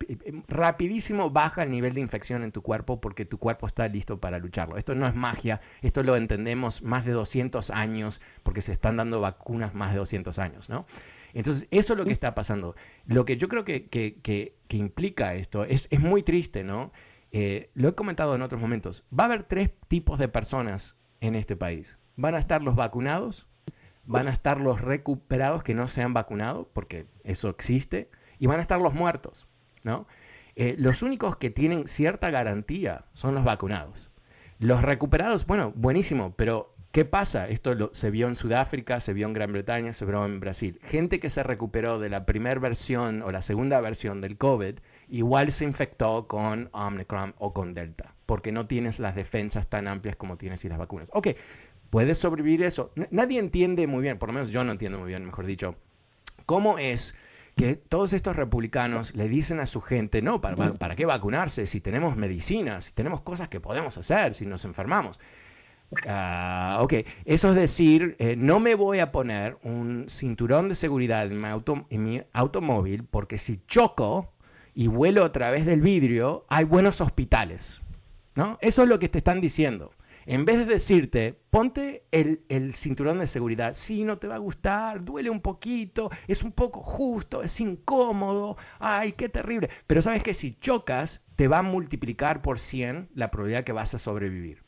rapidísimo 0.48 1.30
baja 1.30 1.64
el 1.64 1.72
nivel 1.72 1.94
de 1.94 2.00
infección 2.00 2.44
en 2.44 2.52
tu 2.52 2.62
cuerpo 2.62 3.02
porque 3.02 3.26
tu 3.26 3.38
cuerpo 3.38 3.68
está 3.68 3.88
listo 3.88 4.20
para 4.20 4.40
lucharlo. 4.40 4.78
Esto 4.78 4.96
no 4.96 5.06
es 5.06 5.14
magia, 5.14 5.60
esto 5.82 6.04
lo 6.04 6.16
entendemos 6.16 6.82
más 6.84 7.06
de 7.06 7.12
200 7.12 7.72
años 7.72 8.22
porque 8.44 8.62
se 8.62 8.72
están 8.72 8.96
dando 8.96 9.20
vacunas 9.20 9.76
más 9.76 9.92
de 9.92 10.00
200 10.00 10.40
años, 10.40 10.70
¿no? 10.70 10.86
Entonces, 11.34 11.68
eso 11.72 11.94
es 11.94 12.00
lo 12.00 12.06
que 12.06 12.14
está 12.14 12.34
pasando. 12.34 12.76
Lo 13.06 13.26
que 13.26 13.38
yo 13.38 13.50
creo 13.50 13.66
que, 13.66 14.56
implica 14.70 15.36
esto 15.36 15.66
es, 15.66 15.88
es, 15.92 16.00
muy 16.00 16.24
triste, 16.24 16.64
¿no? 16.64 16.92
Eh, 17.32 17.70
lo 17.74 17.90
he 17.90 17.94
comentado 17.96 18.36
en 18.36 18.42
otros 18.42 18.62
momentos. 18.62 19.04
Va 19.18 19.26
a 19.26 19.28
haber 19.28 19.44
tres 19.44 19.72
tipos 19.90 20.18
de 20.18 20.30
personas 20.30 20.97
en 21.22 21.36
este 21.36 21.56
país. 21.56 22.00
Van 22.16 22.36
a 22.36 22.40
estar 22.40 22.62
los 22.62 22.76
vacunados, 22.76 23.48
van 24.06 24.28
a 24.28 24.32
estar 24.32 24.60
los 24.60 24.82
recuperados 24.82 25.64
que 25.64 25.74
no 25.74 25.88
se 25.88 26.02
han 26.02 26.14
vacunado, 26.14 26.70
porque 26.74 27.06
eso 27.24 27.50
existe, 27.50 28.10
y 28.40 28.48
van 28.48 28.60
a 28.60 28.62
estar 28.62 28.80
los 28.80 28.94
muertos. 28.94 29.48
¿no? 29.84 30.08
Eh, 30.56 30.76
los 30.78 31.04
únicos 31.04 31.38
que 31.38 31.50
tienen 31.50 31.88
cierta 31.88 32.32
garantía 32.32 33.06
son 33.14 33.36
los 33.36 33.44
vacunados. 33.44 34.10
Los 34.60 34.82
recuperados, 34.82 35.46
bueno, 35.46 35.72
buenísimo, 35.76 36.34
pero 36.36 36.74
¿qué 36.92 37.06
pasa? 37.06 37.48
Esto 37.48 37.92
se 37.94 38.10
vio 38.10 38.28
en 38.28 38.34
Sudáfrica, 38.34 39.00
se 39.00 39.14
vio 39.14 39.28
en 39.28 39.34
Gran 39.34 39.52
Bretaña, 39.52 39.94
se 39.94 40.04
vio 40.06 40.26
en 40.26 40.40
Brasil. 40.40 40.80
Gente 40.82 41.20
que 41.20 41.30
se 41.30 41.44
recuperó 41.44 42.00
de 42.00 42.10
la 42.10 42.26
primera 42.26 42.60
versión 42.60 43.22
o 43.22 43.32
la 43.32 43.44
segunda 43.44 43.80
versión 43.82 44.20
del 44.20 44.38
COVID, 44.38 44.80
igual 45.10 45.52
se 45.52 45.66
infectó 45.66 46.28
con 46.28 46.70
Omicron 46.72 47.36
o 47.38 47.54
con 47.54 47.76
Delta, 47.76 48.16
porque 48.28 48.52
no 48.52 48.68
tienes 48.68 49.00
las 49.00 49.16
defensas 49.16 49.68
tan 49.68 49.88
amplias 49.88 50.16
como 50.18 50.38
tienes 50.38 50.64
y 50.66 50.70
las 50.70 50.78
vacunas. 50.78 51.10
Ok, 51.14 51.30
puedes 51.90 52.20
sobrevivir 52.20 52.62
eso. 52.62 52.92
nadie 53.10 53.40
entiende 53.40 53.88
muy 53.88 54.04
bien, 54.04 54.20
por 54.20 54.30
lo 54.30 54.34
menos 54.34 54.50
yo 54.50 54.64
no 54.64 54.72
entiendo 54.72 55.00
muy 55.00 55.08
bien, 55.08 55.26
mejor 55.26 55.48
dicho, 55.48 55.76
cómo 56.46 56.78
es 56.78 57.16
que 57.56 57.76
todos 57.76 58.14
estos 58.14 58.36
republicanos 58.36 59.16
le 59.16 59.28
dicen 59.28 59.60
a 59.60 59.66
su 59.66 59.82
gente, 59.82 60.22
no, 60.22 60.42
¿para, 60.42 60.96
qué 60.96 61.06
vacunarse 61.06 61.66
si 61.66 61.82
tenemos 61.82 62.16
medicinas, 62.16 62.86
si 62.86 62.92
tenemos 62.92 63.22
cosas 63.22 63.48
que 63.48 63.60
podemos 63.60 63.98
hacer, 63.98 64.36
si 64.36 64.46
nos 64.46 64.64
enfermamos? 64.66 65.20
Uh, 65.90 66.84
ok, 66.84 66.94
eso 67.24 67.50
es 67.50 67.56
decir, 67.56 68.18
eh, 68.20 68.36
no 68.38 68.60
me 68.60 68.76
voy 68.76 69.00
a 69.00 69.12
poner 69.14 69.58
un 69.64 70.06
cinturón 70.10 70.68
de 70.68 70.76
seguridad 70.76 71.26
en 71.26 71.42
mi, 71.42 71.48
en 71.90 72.04
mi 72.04 72.22
automóvil 72.34 73.06
porque 73.06 73.38
si 73.38 73.62
choco 73.66 74.34
y 74.76 74.88
vuelo 74.88 75.24
a 75.24 75.32
través 75.32 75.66
del 75.66 75.82
vidrio, 75.82 76.46
hay 76.50 76.66
buenos 76.66 77.00
hospitales. 77.02 77.82
¿No? 78.38 78.60
Eso 78.62 78.84
es 78.84 78.90
lo 78.90 79.00
que 79.00 79.10
te 79.10 79.18
están 79.18 79.42
diciendo. 79.42 79.92
En 80.28 80.46
vez 80.46 80.60
de 80.60 80.66
decirte, 80.66 81.40
ponte 81.50 82.04
el, 82.12 82.76
cinturón 82.76 83.18
de 83.18 83.26
seguridad, 83.26 83.74
sí, 83.74 84.04
no 84.04 84.20
te 84.20 84.28
va 84.28 84.36
a 84.36 84.40
gustar, 84.40 85.04
duele 85.04 85.32
un 85.32 85.42
poquito, 85.42 86.12
es 86.28 86.44
un 86.44 86.52
poco 86.52 86.82
justo, 86.82 87.42
es 87.42 87.60
incómodo, 87.60 88.56
ay, 88.78 89.14
qué 89.14 89.28
terrible. 89.28 89.70
Pero 89.88 90.04
sabes 90.04 90.22
que 90.22 90.36
si 90.36 90.54
chocas, 90.60 91.24
te 91.36 91.48
va 91.48 91.60
a 91.60 91.64
multiplicar 91.64 92.44
por 92.44 92.60
100 92.60 93.10
la 93.16 93.32
probabilidad 93.32 93.64
que 93.64 93.72
vas 93.72 93.96
a 93.96 93.98
sobrevivir. 93.98 94.67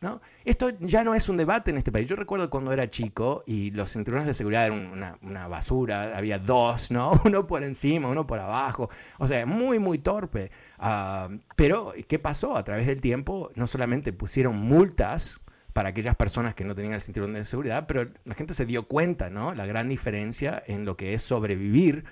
¿No? 0.00 0.22
Esto 0.46 0.70
ya 0.80 1.04
no 1.04 1.14
es 1.14 1.28
un 1.28 1.36
debate 1.36 1.70
en 1.70 1.76
este 1.76 1.92
país. 1.92 2.08
Yo 2.08 2.16
recuerdo 2.16 2.48
cuando 2.48 2.72
era 2.72 2.88
chico 2.88 3.44
y 3.46 3.70
los 3.72 3.92
cinturones 3.92 4.26
de 4.26 4.32
seguridad 4.32 4.66
eran 4.66 5.18
una, 5.20 5.46
basura, 5.46 6.16
había 6.16 6.38
dos, 6.38 6.90
¿no? 6.90 7.12
Uno 7.26 7.46
por 7.46 7.62
encima, 7.62 8.08
uno 8.08 8.26
por 8.26 8.38
abajo. 8.38 8.88
O 9.18 9.26
sea, 9.26 9.44
muy, 9.44 9.78
muy 9.78 9.98
torpe. 9.98 10.50
Ah, 10.78 11.28
pero, 11.54 11.92
¿qué 12.08 12.18
pasó? 12.18 12.56
A 12.56 12.64
través 12.64 12.86
del 12.86 13.02
tiempo, 13.02 13.50
no 13.56 13.66
solamente 13.66 14.14
pusieron 14.14 14.56
multas 14.56 15.38
para 15.72 15.90
aquellas 15.90 16.16
personas 16.16 16.54
que 16.54 16.64
no 16.64 16.74
tenían 16.74 16.94
el 16.94 17.00
cinturón 17.00 17.32
de 17.32 17.44
seguridad, 17.44 17.86
pero 17.86 18.08
la 18.24 18.34
gente 18.34 18.54
se 18.54 18.66
dio 18.66 18.84
cuenta, 18.84 19.30
¿no? 19.30 19.54
La 19.54 19.66
gran 19.66 19.88
diferencia 19.88 20.62
en 20.66 20.84
lo 20.84 20.96
que 20.96 21.14
es 21.14 21.22
sobrevivir 21.22 22.04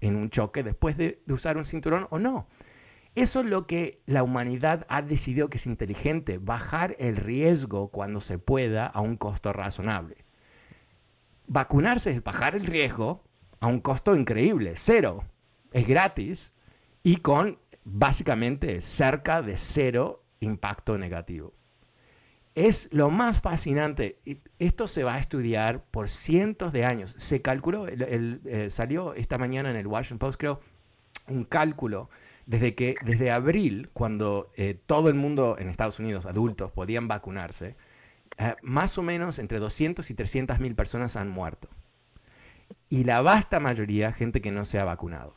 en 0.00 0.16
un 0.16 0.30
choque 0.30 0.62
después 0.62 0.96
de 0.96 1.20
usar 1.28 1.56
un 1.56 1.64
cinturón 1.64 2.06
o 2.10 2.18
no. 2.18 2.46
Eso 3.14 3.40
es 3.40 3.46
lo 3.46 3.66
que 3.66 4.02
la 4.06 4.24
humanidad 4.24 4.86
ha 4.88 5.00
decidido 5.02 5.48
que 5.48 5.58
es 5.58 5.66
inteligente, 5.66 6.38
bajar 6.38 6.96
el 6.98 7.16
riesgo 7.16 7.88
cuando 7.88 8.20
se 8.20 8.38
pueda 8.38 8.86
a 8.86 9.00
un 9.00 9.16
costo 9.16 9.52
razonable. 9.52 10.24
Vacunarse 11.46 12.10
es 12.10 12.24
bajar 12.24 12.56
el 12.56 12.66
riesgo 12.66 13.22
a 13.60 13.68
un 13.68 13.80
costo 13.80 14.16
increíble, 14.16 14.72
cero, 14.76 15.24
es 15.72 15.86
gratis 15.86 16.52
y 17.02 17.16
con 17.16 17.58
básicamente 17.84 18.80
cerca 18.80 19.42
de 19.42 19.56
cero 19.56 20.24
impacto 20.40 20.98
negativo. 20.98 21.54
Es 22.54 22.88
lo 22.92 23.10
más 23.10 23.40
fascinante. 23.40 24.20
Esto 24.58 24.86
se 24.86 25.02
va 25.02 25.14
a 25.14 25.18
estudiar 25.18 25.84
por 25.84 26.08
cientos 26.08 26.72
de 26.72 26.84
años. 26.84 27.14
Se 27.18 27.42
calculó, 27.42 27.86
eh, 27.88 28.68
salió 28.70 29.14
esta 29.14 29.38
mañana 29.38 29.70
en 29.70 29.76
el 29.76 29.86
Washington 29.86 30.18
Post, 30.18 30.38
creo, 30.38 30.60
un 31.26 31.44
cálculo 31.44 32.10
desde 32.46 32.74
que 32.74 32.96
desde 33.04 33.30
abril, 33.30 33.90
cuando 33.92 34.50
eh, 34.56 34.78
todo 34.86 35.08
el 35.08 35.14
mundo 35.14 35.56
en 35.58 35.68
Estados 35.68 35.98
Unidos, 35.98 36.26
adultos, 36.26 36.72
podían 36.72 37.08
vacunarse, 37.08 37.76
eh, 38.38 38.54
más 38.62 38.98
o 38.98 39.02
menos 39.02 39.38
entre 39.38 39.58
200 39.58 40.10
y 40.10 40.14
300 40.14 40.60
mil 40.60 40.74
personas 40.74 41.16
han 41.16 41.28
muerto. 41.28 41.68
Y 42.88 43.04
la 43.04 43.22
vasta 43.22 43.60
mayoría, 43.60 44.12
gente 44.12 44.40
que 44.40 44.50
no 44.50 44.64
se 44.64 44.78
ha 44.78 44.84
vacunado. 44.84 45.34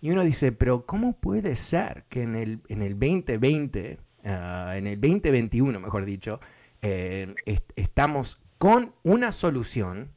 Y 0.00 0.10
uno 0.10 0.24
dice, 0.24 0.50
pero 0.50 0.84
¿cómo 0.84 1.12
puede 1.12 1.54
ser 1.54 2.04
que 2.08 2.22
en 2.22 2.34
el, 2.34 2.60
en 2.68 2.82
el 2.82 2.98
2020, 2.98 3.98
ah, 4.24 4.72
en 4.76 4.86
el 4.88 5.00
2021, 5.00 5.78
mejor 5.78 6.04
dicho, 6.04 6.40
eh, 6.82 7.34
estamos 7.76 8.40
con 8.58 8.94
una 9.04 9.30
solución 9.30 10.10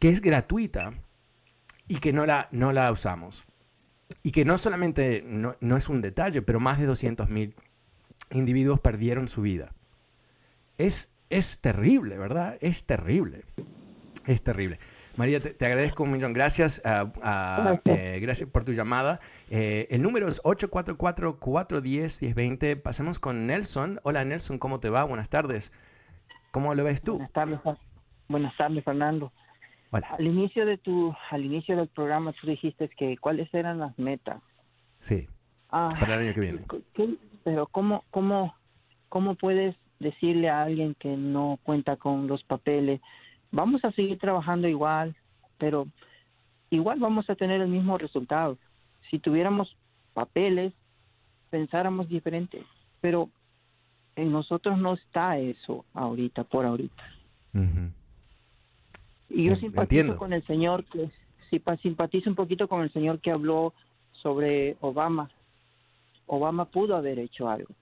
que 0.00 0.08
es 0.08 0.20
gratuita 0.20 0.94
y 1.86 1.98
que 1.98 2.12
no 2.12 2.26
la, 2.26 2.48
no 2.50 2.72
la 2.72 2.90
usamos? 2.90 3.46
Y 4.22 4.32
que 4.32 4.44
no 4.44 4.58
solamente 4.58 5.22
no, 5.24 5.54
es 5.76 5.88
un 5.88 6.00
detalle, 6.00 6.42
pero 6.42 6.58
más 6.60 6.78
de 6.78 6.88
200.000 6.88 7.54
individuos 8.32 8.80
perdieron 8.80 9.28
su 9.28 9.42
vida. 9.42 9.72
Es, 10.78 11.10
es 11.30 11.60
terrible, 11.60 12.18
¿verdad? 12.18 12.56
Es 12.60 12.84
terrible. 12.84 13.44
Es 14.26 14.42
terrible. 14.42 14.78
María, 15.16 15.40
te, 15.40 15.66
agradezco 15.66 16.04
un 16.04 16.12
millón. 16.12 16.32
Gracias, 16.32 16.80
eh, 16.84 18.18
gracias 18.22 18.48
por 18.48 18.64
tu 18.64 18.72
llamada. 18.72 19.18
Eh, 19.50 19.88
el 19.90 20.00
número 20.02 20.28
es 20.28 20.40
844-410-1020. 20.42 22.80
Pasemos 22.80 23.18
con 23.18 23.46
Nelson. 23.46 23.98
Hola 24.02 24.24
Nelson, 24.24 24.58
¿cómo 24.58 24.80
te 24.80 24.88
va? 24.88 25.04
Buenas 25.04 25.28
tardes. 25.28 25.72
¿Cómo 26.52 26.74
lo 26.74 26.84
ves 26.84 27.02
tú? 27.02 27.14
Buenas 27.14 27.32
tardes, 27.32 27.60
buenas 28.28 28.56
tardes 28.56 28.84
Fernando. 28.84 29.32
Al 29.92 30.26
inicio 30.26 30.66
de 30.66 30.78
tu, 30.78 31.14
al 31.30 31.44
inicio 31.44 31.76
del 31.76 31.88
programa 31.88 32.32
tú 32.32 32.46
dijiste 32.46 32.88
que 32.90 33.16
cuáles 33.18 33.52
eran 33.52 33.78
las 33.78 33.98
metas. 33.98 34.40
Sí. 35.00 35.26
Ah, 35.70 35.88
para 35.98 36.14
el 36.14 36.26
año 36.26 36.34
que 36.34 36.40
viene. 36.40 36.64
pero 37.44 37.66
cómo, 37.66 38.04
cómo, 38.10 38.54
cómo 39.08 39.34
puedes 39.34 39.76
decirle 39.98 40.48
a 40.48 40.62
alguien 40.62 40.94
que 40.94 41.16
no 41.16 41.58
cuenta 41.62 41.96
con 41.96 42.26
los 42.26 42.42
papeles, 42.44 43.00
vamos 43.50 43.84
a 43.84 43.92
seguir 43.92 44.18
trabajando 44.18 44.68
igual, 44.68 45.16
pero 45.58 45.86
igual 46.70 46.98
vamos 46.98 47.28
a 47.28 47.34
tener 47.34 47.60
el 47.60 47.68
mismo 47.68 47.98
resultado. 47.98 48.58
Si 49.10 49.18
tuviéramos 49.18 49.76
papeles, 50.14 50.72
pensáramos 51.50 52.08
diferente, 52.08 52.62
pero 53.00 53.28
en 54.16 54.32
nosotros 54.32 54.78
no 54.78 54.94
está 54.94 55.38
eso 55.38 55.84
ahorita, 55.94 56.44
por 56.44 56.64
ahorita. 56.64 57.02
Y 59.30 59.44
yo 59.44 59.56
simpatizo 59.56 60.16
con 60.16 60.32
el 60.32 60.44
señor 60.46 60.84
que 60.84 61.10
simpatizo 61.82 62.30
un 62.30 62.36
poquito 62.36 62.68
con 62.68 62.82
el 62.82 62.92
señor 62.92 63.20
que 63.20 63.30
habló 63.30 63.74
sobre 64.12 64.76
Obama. 64.80 65.30
Obama 66.26 66.66
pudo 66.66 66.96
haber 66.96 67.18
hecho 67.18 67.48
algo, 67.48 67.74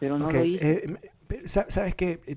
pero 0.00 0.18
no 0.18 0.30
lo 0.30 0.44
hizo. 0.44 0.64
Eh, 0.64 0.96
¿Sabes 1.44 1.94
qué? 1.94 2.20
Eh, 2.26 2.36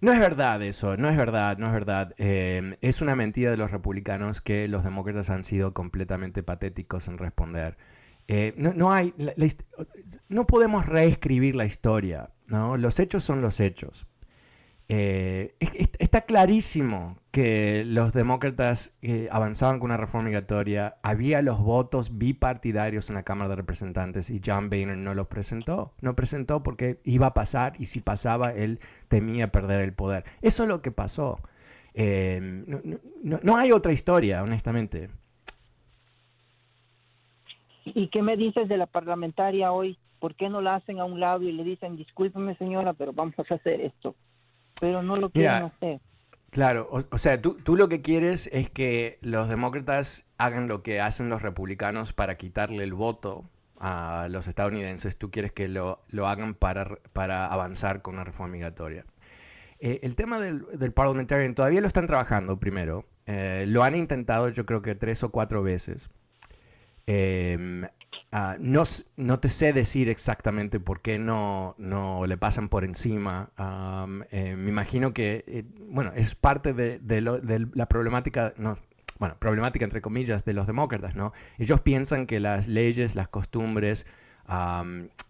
no 0.00 0.12
es 0.12 0.20
verdad 0.20 0.62
eso, 0.62 0.96
no 0.96 1.08
es 1.08 1.16
verdad, 1.16 1.58
no 1.58 1.66
es 1.66 1.72
verdad. 1.72 2.14
Eh, 2.18 2.76
es 2.80 3.02
una 3.02 3.16
mentira 3.16 3.50
de 3.50 3.56
los 3.56 3.70
republicanos 3.70 4.40
que 4.40 4.68
los 4.68 4.84
demócratas 4.84 5.30
han 5.30 5.44
sido 5.44 5.74
completamente 5.74 6.42
patéticos 6.42 7.08
en 7.08 7.18
responder. 7.18 7.76
no, 8.56 8.72
no, 8.72 8.92
hay, 8.92 9.12
no 10.28 10.46
podemos 10.46 10.86
reescribir 10.86 11.56
la 11.56 11.64
historia, 11.64 12.30
¿no? 12.46 12.76
Los 12.76 13.00
hechos 13.00 13.24
son 13.24 13.42
los 13.42 13.60
hechos. 13.60 14.06
Eh, 14.92 15.54
está 16.00 16.22
clarísimo 16.22 17.16
que 17.30 17.84
los 17.86 18.12
demócratas 18.12 18.92
eh, 19.02 19.28
avanzaban 19.30 19.78
con 19.78 19.90
una 19.90 19.96
reforma 19.96 20.30
migratoria, 20.30 20.96
había 21.04 21.42
los 21.42 21.60
votos 21.60 22.18
bipartidarios 22.18 23.08
en 23.08 23.14
la 23.14 23.22
Cámara 23.22 23.50
de 23.50 23.54
Representantes 23.54 24.30
y 24.30 24.40
John 24.44 24.68
Boehner 24.68 24.96
no 24.96 25.14
los 25.14 25.28
presentó. 25.28 25.92
No 26.00 26.16
presentó 26.16 26.64
porque 26.64 26.98
iba 27.04 27.28
a 27.28 27.34
pasar 27.34 27.74
y 27.78 27.86
si 27.86 28.00
pasaba 28.00 28.52
él 28.52 28.80
temía 29.06 29.52
perder 29.52 29.82
el 29.82 29.92
poder. 29.92 30.24
Eso 30.42 30.64
es 30.64 30.68
lo 30.68 30.82
que 30.82 30.90
pasó. 30.90 31.38
Eh, 31.94 32.40
no, 33.22 33.56
hay 33.56 33.70
otra 33.70 33.92
historia, 33.92 34.42
honestamente. 34.42 35.08
¿Y 37.84 38.08
qué 38.08 38.22
me 38.22 38.36
dices 38.36 38.68
de 38.68 38.76
la 38.76 38.86
parlamentaria 38.86 39.70
hoy? 39.70 39.98
¿Por 40.18 40.34
qué 40.34 40.48
no 40.48 40.60
la 40.60 40.74
hacen 40.74 40.98
a 40.98 41.04
un 41.04 41.20
lado 41.20 41.44
y 41.44 41.52
le 41.52 41.62
dicen, 41.62 41.96
discúlpeme 41.96 42.56
señora, 42.56 42.92
pero 42.92 43.12
vamos 43.12 43.38
a 43.38 43.54
hacer 43.54 43.82
esto? 43.82 44.16
Pero 44.80 45.02
no 45.02 45.16
lo 45.16 45.30
quieren 45.30 45.64
hacer. 45.64 46.00
Claro, 46.50 46.88
o, 46.90 47.18
sea, 47.18 47.40
tú, 47.40 47.54
tú, 47.62 47.76
lo 47.76 47.88
que 47.88 48.02
quieres 48.02 48.50
es 48.52 48.68
que 48.68 49.18
los 49.22 49.48
demócratas 49.48 50.26
hagan 50.36 50.66
lo 50.66 50.82
que 50.82 51.00
hacen 51.00 51.28
los 51.28 51.42
republicanos 51.42 52.12
para 52.12 52.36
quitarle 52.36 52.82
el 52.82 52.92
voto 52.92 53.44
a 53.78 54.26
los 54.28 54.48
estadounidenses. 54.48 55.16
Tú 55.16 55.30
quieres 55.30 55.52
que 55.52 55.68
lo, 55.68 56.00
lo 56.08 56.26
hagan 56.26 56.54
para, 56.54 56.96
para 57.12 57.46
avanzar 57.46 58.02
con 58.02 58.14
una 58.14 58.24
reforma 58.24 58.54
migratoria. 58.54 59.04
Eh, 59.78 60.00
el 60.02 60.16
tema 60.16 60.40
del, 60.40 60.66
del 60.76 60.92
parliamentarian 60.92 61.54
todavía 61.54 61.80
lo 61.80 61.86
están 61.86 62.08
trabajando 62.08 62.58
primero. 62.58 63.06
Eh, 63.26 63.64
lo 63.68 63.84
han 63.84 63.94
intentado 63.94 64.48
yo 64.48 64.66
creo 64.66 64.82
que 64.82 64.96
tres 64.96 65.22
o 65.22 65.30
cuatro 65.30 65.62
veces. 65.62 66.10
Eh, 67.06 67.88
Ah, 68.32 68.56
no, 68.60 68.84
no, 69.16 69.40
te 69.40 69.48
sé 69.48 69.72
decir 69.72 70.08
exactamente 70.08 70.78
por 70.78 71.00
qué 71.00 71.18
no, 71.18 71.74
no 71.78 72.26
le 72.26 72.36
pasan 72.36 72.68
por 72.68 72.84
encima. 72.84 73.50
Eh, 74.30 74.54
me 74.56 74.70
imagino 74.70 75.12
que, 75.12 75.44
eh, 75.48 75.64
bueno, 75.88 76.12
es 76.14 76.36
parte 76.36 76.72
de, 76.72 77.00
la 77.20 77.86
problemática, 77.86 78.54
no, 78.56 78.78
bueno, 79.18 79.36
problemática 79.40 79.84
entre 79.84 80.00
comillas 80.00 80.44
de 80.44 80.52
los 80.52 80.68
demócratas, 80.68 81.16
¿no? 81.16 81.32
Ellos 81.58 81.80
piensan 81.80 82.26
que 82.26 82.38
las 82.38 82.68
leyes, 82.68 83.16
las 83.16 83.28
costumbres 83.28 84.06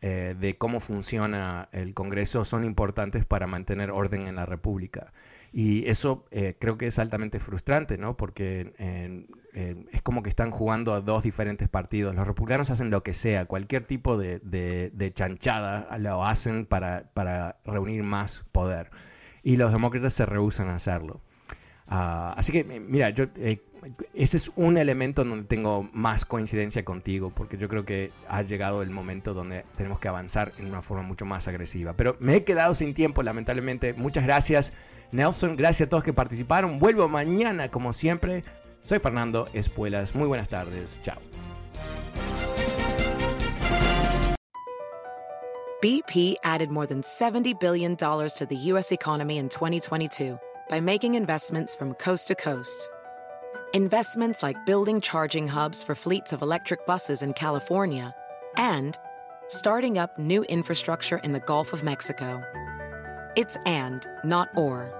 eh, 0.03 0.37
de 0.39 0.59
cómo 0.59 0.79
funciona 0.81 1.71
el 1.73 1.95
Congreso 1.95 2.45
son 2.45 2.65
importantes 2.67 3.25
para 3.25 3.47
mantener 3.47 3.91
orden 3.91 4.27
en 4.27 4.37
la 4.37 4.45
República. 4.45 5.13
Y 5.53 5.89
eso 5.89 6.27
creo 6.31 6.77
que 6.79 6.87
es 6.89 6.99
altamente 6.99 7.41
frustrante, 7.41 7.97
¿no? 7.99 8.17
Porque 8.17 9.27
es 9.53 10.03
como 10.03 10.23
que 10.23 10.29
están 10.29 10.51
jugando 10.51 10.95
a 10.95 11.01
dos 11.01 11.23
diferentes 11.23 11.69
partidos. 11.69 12.15
Los 12.15 12.27
republicanos 12.27 12.71
hacen 12.71 12.91
lo 12.91 13.03
que 13.03 13.13
sea, 13.13 13.47
cualquier 13.47 13.85
tipo 13.85 14.17
de, 14.17 15.13
chanchada 15.15 15.97
lo 15.99 16.25
hacen 16.25 16.67
para, 16.67 17.11
para, 17.15 17.57
reunir 17.65 18.03
más 18.03 18.45
poder. 18.53 18.91
Y 19.43 19.57
los 19.57 19.73
demócratas 19.73 20.15
se 20.15 20.27
rehusan 20.27 20.69
a 20.69 20.75
hacerlo. 20.75 21.21
Ah, 21.89 22.35
así 22.37 22.53
que, 22.53 22.63
mira, 22.63 23.11
yo, 23.11 23.25
eh, 23.37 23.61
ese 24.15 24.37
es 24.37 24.53
un 24.57 24.77
elemento 24.77 25.25
donde 25.25 25.47
tengo 25.47 25.89
más 25.93 26.25
coincidencia 26.25 26.85
contigo, 26.85 27.31
porque 27.35 27.57
yo 27.57 27.69
creo 27.69 27.85
que 27.85 28.13
ha 28.29 28.43
llegado 28.43 28.83
el 28.83 28.91
momento 28.91 29.35
donde 29.35 29.65
tenemos 29.77 29.99
que 29.99 30.09
avanzar 30.09 30.53
en 30.59 30.67
una 30.67 30.83
forma 30.83 31.03
mucho 31.03 31.25
más 31.25 31.49
agresiva. 31.49 31.95
Pero 31.95 32.17
me 32.21 32.37
he 32.37 32.45
quedado 32.45 32.75
sin 32.75 32.95
tiempo, 32.95 33.23
lamentablemente. 33.23 33.93
Muchas 33.95 34.25
gracias. 34.25 34.73
Nelson, 35.13 35.57
gracias 35.57 35.87
a 35.87 35.91
todos 35.91 36.05
que 36.05 36.13
participaron. 36.13 36.79
Vuelvo 36.79 37.09
mañana, 37.09 37.71
como 37.71 37.93
siempre. 37.93 38.45
Soy 38.83 38.99
Fernando 38.99 39.47
Espuelas. 39.53 40.15
Muy 40.15 40.27
buenas 40.27 40.49
tardes. 40.49 40.99
Chao. 41.03 41.19
BP 45.83 46.35
added 46.45 46.71
more 46.71 46.85
than 46.85 47.01
$70 47.01 47.59
billion 47.59 47.97
to 47.97 48.47
the 48.47 48.57
U.S. 48.57 48.93
economy 48.93 49.39
in 49.39 49.49
2022 49.49 50.39
by 50.69 50.79
making 50.79 51.15
investments 51.15 51.75
from 51.75 51.95
coast 51.95 52.29
to 52.29 52.35
coast. 52.35 52.91
Investments 53.73 54.43
like 54.43 54.67
building 54.67 55.01
charging 55.01 55.49
hubs 55.49 55.83
for 55.83 55.95
fleets 55.95 56.35
of 56.35 56.43
electric 56.43 56.85
buses 56.87 57.23
in 57.23 57.33
California 57.33 58.15
and 58.59 58.99
starting 59.49 59.97
up 59.97 60.19
new 60.19 60.43
infrastructure 60.45 61.19
in 61.19 61.33
the 61.33 61.41
Gulf 61.41 61.73
of 61.73 61.83
Mexico. 61.83 62.43
It's 63.37 63.57
and, 63.65 64.07
not 64.23 64.51
or. 64.57 65.00